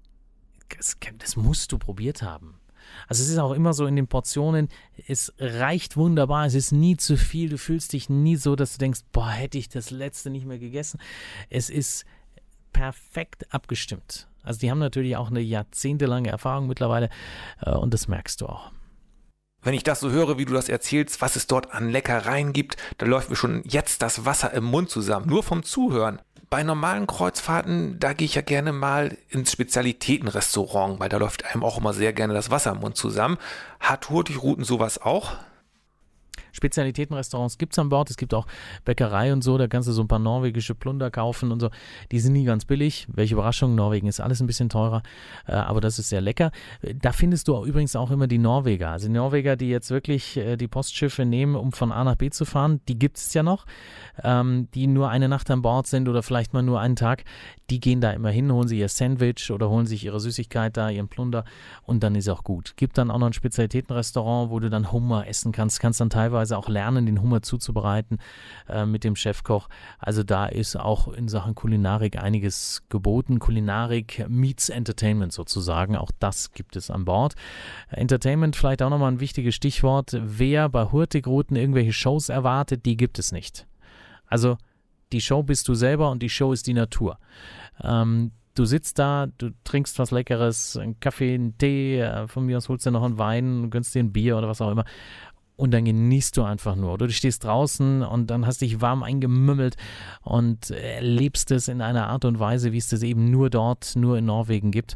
das, 0.70 0.98
das 1.18 1.36
musst 1.36 1.74
du 1.74 1.78
probiert 1.78 2.22
haben. 2.22 2.59
Also 3.08 3.24
es 3.24 3.30
ist 3.30 3.38
auch 3.38 3.54
immer 3.54 3.74
so 3.74 3.86
in 3.86 3.96
den 3.96 4.08
Portionen, 4.08 4.70
es 5.08 5.34
reicht 5.40 5.98
wunderbar, 5.98 6.46
es 6.46 6.54
ist 6.54 6.72
nie 6.72 6.98
zu 6.98 7.18
viel, 7.18 7.50
du 7.50 7.58
fühlst 7.58 7.94
dich 7.94 8.10
nie 8.10 8.36
so, 8.36 8.56
dass 8.56 8.74
du 8.74 8.80
denkst, 8.80 9.02
boah, 9.12 9.30
hätte 9.30 9.58
ich 9.58 9.70
das 9.70 9.92
letzte 9.92 10.30
nicht 10.30 10.46
mehr 10.46 10.60
gegessen. 10.60 11.00
Es 11.50 11.70
ist 11.70 12.06
perfekt 12.74 13.54
abgestimmt. 13.54 14.28
Also 14.44 14.60
die 14.60 14.72
haben 14.72 14.80
natürlich 14.80 15.18
auch 15.18 15.30
eine 15.30 15.42
jahrzehntelange 15.42 16.30
Erfahrung 16.30 16.68
mittlerweile 16.68 17.10
äh, 17.62 17.72
und 17.72 17.94
das 17.94 18.08
merkst 18.08 18.42
du 18.42 18.48
auch. 18.48 18.72
Wenn 19.62 19.74
ich 19.74 19.84
das 19.84 20.00
so 20.00 20.10
höre, 20.10 20.38
wie 20.38 20.46
du 20.46 20.54
das 20.54 20.70
erzählst, 20.70 21.20
was 21.22 21.36
es 21.36 21.46
dort 21.46 21.74
an 21.74 21.90
Leckereien 21.90 22.54
gibt, 22.54 22.78
da 22.98 23.06
läuft 23.06 23.30
mir 23.30 23.36
schon 23.36 23.62
jetzt 23.66 24.02
das 24.02 24.24
Wasser 24.26 24.54
im 24.54 24.64
Mund 24.64 24.90
zusammen, 24.90 25.28
nur 25.28 25.44
vom 25.44 25.64
Zuhören 25.64 26.22
bei 26.50 26.64
normalen 26.64 27.06
Kreuzfahrten, 27.06 28.00
da 28.00 28.14
gehe 28.14 28.26
ich 28.26 28.36
ja 28.36 28.42
gerne 28.42 28.74
mal 28.74 29.18
ins 29.30 29.52
Spezialitätenrestaurant, 29.52 31.00
weil 31.00 31.10
da 31.10 31.18
läuft 31.18 31.46
einem 31.46 31.64
auch 31.64 31.78
immer 31.78 31.94
sehr 31.94 32.14
gerne 32.14 32.34
das 32.34 32.50
Wasser 32.50 32.72
im 32.72 32.80
Mund 32.80 32.98
zusammen. 32.98 33.38
Hat 33.80 34.10
Hurtigruten 34.10 34.64
sowas 34.64 35.00
auch? 35.02 35.34
Spezialitätenrestaurants 36.52 37.58
gibt 37.58 37.74
es 37.74 37.80
an 37.80 37.90
Bord. 37.90 38.10
Es 38.10 38.18
gibt 38.18 38.34
auch 38.34 38.48
Bäckerei 38.86 39.34
und 39.34 39.44
so. 39.44 39.58
Da 39.58 39.68
kannst 39.68 39.88
du 39.88 39.92
so 39.92 40.02
ein 40.02 40.08
paar 40.08 40.20
norwegische 40.20 40.76
Plunder 40.76 41.12
kaufen 41.12 41.52
und 41.52 41.60
so. 41.60 41.70
Die 42.12 42.20
sind 42.20 42.34
nie 42.34 42.46
ganz 42.46 42.66
billig. 42.66 43.08
Welche 43.12 43.36
Überraschung. 43.36 43.76
Norwegen 43.76 44.08
ist 44.08 44.20
alles 44.20 44.42
ein 44.42 44.48
bisschen 44.48 44.70
teurer. 44.70 45.04
Äh, 45.48 45.54
aber 45.54 45.82
das 45.82 46.00
ist 46.00 46.10
sehr 46.10 46.22
lecker. 46.22 46.52
Da 47.02 47.12
findest 47.12 47.48
du 47.48 47.56
auch 47.56 47.66
übrigens 47.66 47.96
auch 47.96 48.12
immer 48.12 48.28
die 48.28 48.38
Norweger. 48.38 48.90
Also 48.90 49.08
die 49.08 49.14
Norweger, 49.14 49.56
die 49.56 49.70
jetzt 49.70 49.92
wirklich 49.92 50.38
äh, 50.38 50.58
die 50.58 50.68
Postschiffe 50.68 51.26
nehmen, 51.26 51.56
um 51.56 51.72
von 51.72 51.92
A 51.92 52.04
nach 52.04 52.16
B 52.16 52.30
zu 52.30 52.46
fahren, 52.46 52.82
die 52.88 52.98
gibt 52.98 53.18
es 53.18 53.34
ja 53.34 53.44
noch. 53.44 53.66
Ähm, 54.24 54.68
die 54.74 54.88
nur 54.88 55.10
eine 55.10 55.30
Nacht 55.30 55.50
an 55.52 55.62
Bord 55.62 55.88
sind 55.88 56.10
oder 56.10 56.24
vielleicht 56.24 56.54
mal 56.54 56.64
nur 56.64 56.80
einen 56.80 56.96
Tag. 56.96 57.24
Die 57.70 57.80
gehen 57.80 58.02
da 58.02 58.12
immer 58.12 58.30
hin, 58.30 58.52
holen 58.52 58.68
sich 58.68 58.80
ihr 58.80 58.90
Sandwich 58.90 59.52
oder 59.52 59.70
holen 59.70 59.86
sich 59.86 60.04
ihre 60.04 60.20
Süßigkeit 60.20 60.76
da, 60.76 60.90
ihren 60.90 61.08
Plunder 61.08 61.46
und 61.84 62.04
dann 62.04 62.16
ist 62.16 62.28
auch 62.28 62.44
gut. 62.44 62.74
Gibt 62.78 62.98
dann 62.98 63.12
auch 63.12 63.20
noch 63.20 63.28
ein 63.28 63.34
Spezialitätenrestaurant, 63.34 64.50
wo 64.50 64.60
du 64.60 64.70
dann 64.70 64.92
Hummer 64.92 65.28
essen 65.28 65.52
kannst. 65.52 65.80
Kannst 65.80 66.02
dann 66.02 66.10
teilweise 66.10 66.39
teilweise 66.40 66.58
auch 66.58 66.70
lernen, 66.70 67.06
den 67.06 67.22
Hummer 67.22 67.42
zuzubereiten 67.42 68.20
äh, 68.70 68.86
mit 68.86 69.04
dem 69.04 69.16
Chefkoch. 69.16 69.68
Also 70.00 70.24
da 70.24 70.46
ist 70.46 70.76
auch 70.76 71.10
in 71.10 71.28
Sachen 71.28 71.56
Kulinarik 71.56 72.22
einiges 72.22 72.84
geboten. 72.90 73.40
Kulinarik 73.40 74.26
meets 74.30 74.70
Entertainment 74.70 75.34
sozusagen. 75.34 75.96
Auch 75.96 76.12
das 76.20 76.54
gibt 76.54 76.76
es 76.76 76.90
an 76.90 77.06
Bord. 77.06 77.36
Entertainment 77.90 78.56
vielleicht 78.56 78.82
auch 78.82 78.90
nochmal 78.90 79.12
ein 79.12 79.20
wichtiges 79.20 79.56
Stichwort. 79.56 80.18
Wer 80.22 80.70
bei 80.70 80.86
Hurtigruten 80.86 81.58
irgendwelche 81.58 81.94
Shows 81.94 82.30
erwartet, 82.30 82.86
die 82.86 82.96
gibt 82.96 83.20
es 83.20 83.32
nicht. 83.32 83.68
Also 84.28 84.58
die 85.12 85.22
Show 85.22 85.44
bist 85.44 85.68
du 85.68 85.74
selber 85.74 86.10
und 86.12 86.22
die 86.22 86.30
Show 86.30 86.54
ist 86.54 86.68
die 86.68 86.74
Natur. 86.74 87.18
Ähm, 87.84 88.32
du 88.56 88.66
sitzt 88.66 89.00
da, 89.00 89.28
du 89.38 89.52
trinkst 89.64 89.98
was 90.00 90.12
Leckeres, 90.12 90.78
einen 90.78 91.00
Kaffee, 91.00 91.34
einen 91.34 91.58
Tee, 91.58 92.00
äh, 92.00 92.28
von 92.28 92.46
mir 92.46 92.58
aus 92.58 92.70
holst 92.70 92.86
du 92.86 92.92
noch 92.92 93.04
einen 93.04 93.18
Wein, 93.18 93.70
gönnst 93.70 93.96
dir 93.96 94.04
ein 94.04 94.12
Bier 94.12 94.38
oder 94.38 94.48
was 94.48 94.62
auch 94.62 94.72
immer 94.72 94.86
und 95.60 95.72
dann 95.72 95.84
genießt 95.84 96.38
du 96.38 96.44
einfach 96.44 96.76
nur. 96.78 96.94
Oder 96.94 97.08
du 97.08 97.14
stehst 97.14 97.44
draußen 97.44 98.02
und 98.02 98.28
dann 98.28 98.46
hast 98.46 98.62
dich 98.62 98.80
warm 98.80 99.04
eingemümmelt 99.04 99.76
und 100.22 100.72
erlebst 100.72 101.52
es 101.52 101.68
in 101.68 101.82
einer 101.82 102.08
Art 102.08 102.24
und 102.24 102.40
Weise, 102.40 102.72
wie 102.72 102.78
es 102.78 102.88
das 102.88 103.04
eben 103.04 103.30
nur 103.30 103.50
dort, 103.50 103.98
nur 103.98 104.18
in 104.18 104.26
Norwegen 104.26 104.72
gibt. 104.72 104.96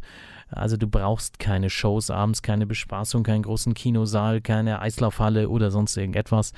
Also 0.49 0.77
du 0.77 0.87
brauchst 0.87 1.37
keine 1.37 1.69
Shows 1.69 2.09
abends, 2.09 2.41
keine 2.41 2.65
Bespaßung, 2.65 3.23
keinen 3.23 3.43
großen 3.43 3.73
Kinosaal, 3.73 4.39
keine 4.39 4.79
Eislaufhalle 4.79 5.49
oder 5.49 5.69
sonst 5.69 5.97
irgendetwas. 5.97 6.53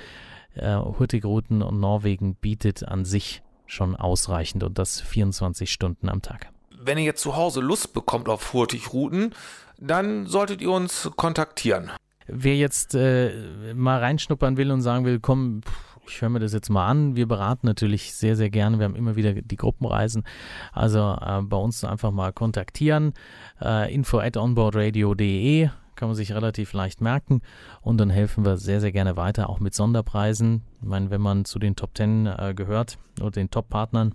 Äh, 0.54 0.76
Hurtigruten 0.76 1.64
und 1.64 1.80
Norwegen 1.80 2.36
bietet 2.36 2.88
an 2.88 3.06
sich 3.06 3.42
schon 3.66 3.96
ausreichend 3.96 4.62
und 4.62 4.78
das 4.78 5.02
24 5.02 5.72
Stunden 5.72 6.10
am 6.10 6.22
Tag. 6.22 6.52
Wenn 6.80 7.00
ihr 7.00 7.06
jetzt 7.06 7.24
zu 7.24 7.36
Hause 7.36 7.62
Lust 7.62 7.94
bekommt 7.94 8.30
auf 8.30 8.54
Hurtigruten, 8.54 9.34
dann 9.80 10.28
solltet 10.28 10.62
ihr 10.62 10.70
uns 10.70 11.10
kontaktieren 11.16 11.92
wer 12.28 12.56
jetzt 12.56 12.96
äh, 12.96 13.74
mal 13.74 14.00
reinschnuppern 14.00 14.58
will 14.58 14.72
und 14.72 14.82
sagen 14.82 15.06
will, 15.06 15.20
komm, 15.20 15.62
ich 16.08 16.22
höre 16.22 16.30
mir 16.30 16.40
das 16.40 16.54
jetzt 16.54 16.70
mal 16.70 16.88
an. 16.88 17.16
Wir 17.16 17.28
beraten 17.28 17.66
natürlich 17.68 18.14
sehr, 18.14 18.36
sehr 18.36 18.50
gerne. 18.50 18.78
Wir 18.78 18.86
haben 18.86 18.96
immer 18.96 19.16
wieder 19.16 19.34
die 19.34 19.56
Gruppenreisen. 19.56 20.24
Also 20.72 21.18
äh, 21.20 21.42
bei 21.42 21.58
uns 21.58 21.84
einfach 21.84 22.12
mal 22.12 22.32
kontaktieren. 22.34 23.14
Äh, 23.62 23.94
info 23.94 24.20
at 24.20 24.38
onboardradio.de 24.38 25.70
kann 25.96 26.10
man 26.10 26.16
sich 26.16 26.34
relativ 26.34 26.74
leicht 26.74 27.00
merken 27.00 27.42
und 27.82 27.98
dann 27.98 28.10
helfen 28.10 28.44
wir 28.44 28.58
sehr, 28.58 28.82
sehr 28.82 28.92
gerne 28.92 29.16
weiter, 29.16 29.50
auch 29.50 29.62
mit 29.62 29.74
Sonderpreisen. 29.74 30.62
Ich 30.82 30.88
meine, 30.88 31.10
wenn 31.10 31.22
man 31.22 31.46
zu 31.46 31.58
den 31.58 31.78
Top 31.78 31.92
10 31.96 32.26
äh, 32.26 32.54
gehört 32.54 32.98
oder 33.22 33.32
den 33.32 33.50
Top-Partnern, 33.50 34.14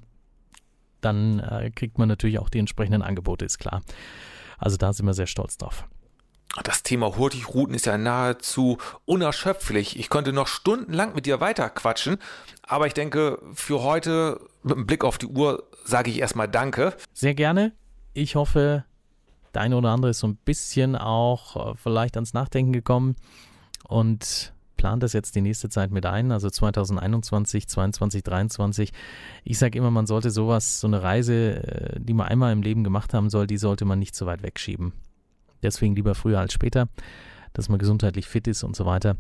dann 1.01 1.39
äh, 1.39 1.71
kriegt 1.71 1.99
man 1.99 2.09
natürlich 2.09 2.39
auch 2.39 2.51
die 2.51 2.59
entsprechenden 2.59 3.01
Angebote, 3.01 3.47
ist 3.47 3.59
klar. 3.59 3.81
Also 4.59 4.77
da 4.77 4.93
sind 4.93 5.07
wir 5.07 5.15
sehr 5.15 5.27
stolz 5.27 5.57
drauf. 5.57 5.89
Das 6.65 6.83
Thema 6.83 7.17
Hurtigruten 7.17 7.75
ist 7.75 7.87
ja 7.87 7.97
nahezu 7.97 8.79
unerschöpflich. 9.05 9.99
Ich 9.99 10.11
könnte 10.11 10.33
noch 10.33 10.49
stundenlang 10.49 11.15
mit 11.15 11.27
dir 11.27 11.41
weiter 11.41 11.71
quatschen, 11.71 12.19
aber 12.63 12.87
ich 12.87 12.95
denke, 12.95 13.41
für 13.55 13.83
heute 13.83 14.41
mit 14.63 14.77
einem 14.77 14.87
Blick 14.87 15.05
auf 15.05 15.17
die 15.17 15.27
Uhr 15.27 15.65
sage 15.85 16.11
ich 16.11 16.19
erstmal 16.19 16.49
Danke. 16.49 16.95
Sehr 17.13 17.35
gerne. 17.35 17.73
Ich 18.15 18.35
hoffe, 18.35 18.85
der 19.55 19.63
eine 19.63 19.77
oder 19.77 19.91
andere 19.91 20.11
ist 20.11 20.19
so 20.19 20.27
ein 20.27 20.37
bisschen 20.37 20.97
auch 20.97 21.73
äh, 21.73 21.75
vielleicht 21.77 22.17
ans 22.17 22.35
Nachdenken 22.35 22.73
gekommen 22.73 23.15
und 23.87 24.53
plant 24.77 25.03
das 25.03 25.13
jetzt 25.13 25.37
die 25.37 25.43
nächste 25.43 25.69
Zeit 25.69 25.91
mit 25.91 26.07
ein, 26.07 26.33
also 26.33 26.51
2021, 26.51 27.69
2022, 27.69 28.25
2023. 28.25 28.93
Ich 29.45 29.59
sage 29.59 29.79
immer, 29.79 29.91
man 29.91 30.07
sollte 30.07 30.31
sowas, 30.31 30.81
so 30.81 30.89
eine 30.89 31.03
Reise, 31.03 31.63
äh, 31.63 32.01
die 32.01 32.15
man 32.15 32.27
einmal 32.27 32.53
im 32.53 32.63
Leben 32.63 32.83
gemacht 32.83 33.15
haben 33.15 33.31
soll, 33.31 33.47
die 33.47 33.59
sollte 33.59 33.85
man 33.85 33.99
nicht 33.99 34.17
so 34.17 34.27
weit 34.27 34.43
wegschieben. 34.43 34.93
Deswegen 35.63 35.95
lieber 35.95 36.15
früher 36.15 36.39
als 36.39 36.53
später, 36.53 36.89
dass 37.53 37.69
man 37.69 37.79
gesundheitlich 37.79 38.27
fit 38.27 38.47
ist 38.49 38.63
und 38.63 38.77
so 38.77 38.87
weiter. 38.87 39.17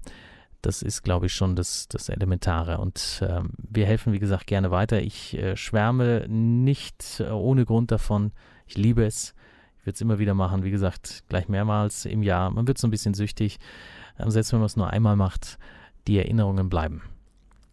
Das 0.62 0.82
ist, 0.82 1.02
glaube 1.02 1.26
ich, 1.26 1.32
schon 1.32 1.56
das, 1.56 1.88
das 1.88 2.08
Elementare. 2.08 2.78
Und 2.78 3.22
äh, 3.22 3.40
wir 3.56 3.86
helfen, 3.86 4.12
wie 4.12 4.18
gesagt, 4.18 4.46
gerne 4.46 4.70
weiter. 4.70 5.00
Ich 5.00 5.36
äh, 5.36 5.56
schwärme 5.56 6.26
nicht 6.28 7.20
äh, 7.20 7.30
ohne 7.30 7.64
Grund 7.64 7.90
davon. 7.90 8.32
Ich 8.66 8.76
liebe 8.76 9.04
es. 9.04 9.34
Ich 9.78 9.86
würde 9.86 9.94
es 9.94 10.00
immer 10.02 10.18
wieder 10.18 10.34
machen. 10.34 10.62
Wie 10.62 10.70
gesagt, 10.70 11.24
gleich 11.28 11.48
mehrmals 11.48 12.04
im 12.04 12.22
Jahr. 12.22 12.50
Man 12.50 12.66
wird 12.68 12.76
so 12.76 12.86
ein 12.86 12.90
bisschen 12.90 13.14
süchtig. 13.14 13.58
Ähm, 14.18 14.30
selbst 14.30 14.52
wenn 14.52 14.60
man 14.60 14.66
es 14.66 14.76
nur 14.76 14.90
einmal 14.90 15.16
macht, 15.16 15.58
die 16.06 16.18
Erinnerungen 16.18 16.68
bleiben. 16.68 17.02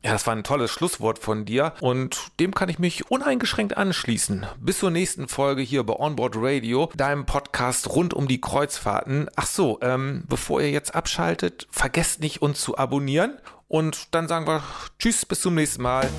Ja, 0.07 0.13
das 0.13 0.25
war 0.25 0.33
ein 0.33 0.45
tolles 0.45 0.71
Schlusswort 0.71 1.19
von 1.19 1.43
dir 1.43 1.73
und 1.81 2.31
dem 2.39 2.53
kann 2.53 2.69
ich 2.69 2.79
mich 2.79 3.11
uneingeschränkt 3.11 3.75
anschließen. 3.75 4.45
Bis 4.57 4.79
zur 4.79 4.89
nächsten 4.89 5.27
Folge 5.27 5.61
hier 5.61 5.83
bei 5.83 5.99
Onboard 5.99 6.35
Radio, 6.37 6.89
deinem 6.95 7.25
Podcast 7.25 7.89
rund 7.89 8.13
um 8.13 8.25
die 8.25 8.39
Kreuzfahrten. 8.39 9.27
Ach 9.35 9.47
so, 9.47 9.79
ähm, 9.81 10.23
bevor 10.29 10.61
ihr 10.61 10.71
jetzt 10.71 10.95
abschaltet, 10.95 11.67
vergesst 11.71 12.21
nicht 12.21 12.41
uns 12.41 12.61
zu 12.61 12.77
abonnieren 12.77 13.37
und 13.67 14.15
dann 14.15 14.29
sagen 14.29 14.47
wir 14.47 14.63
Tschüss, 14.97 15.25
bis 15.25 15.41
zum 15.41 15.55
nächsten 15.55 15.81
Mal. 15.81 16.09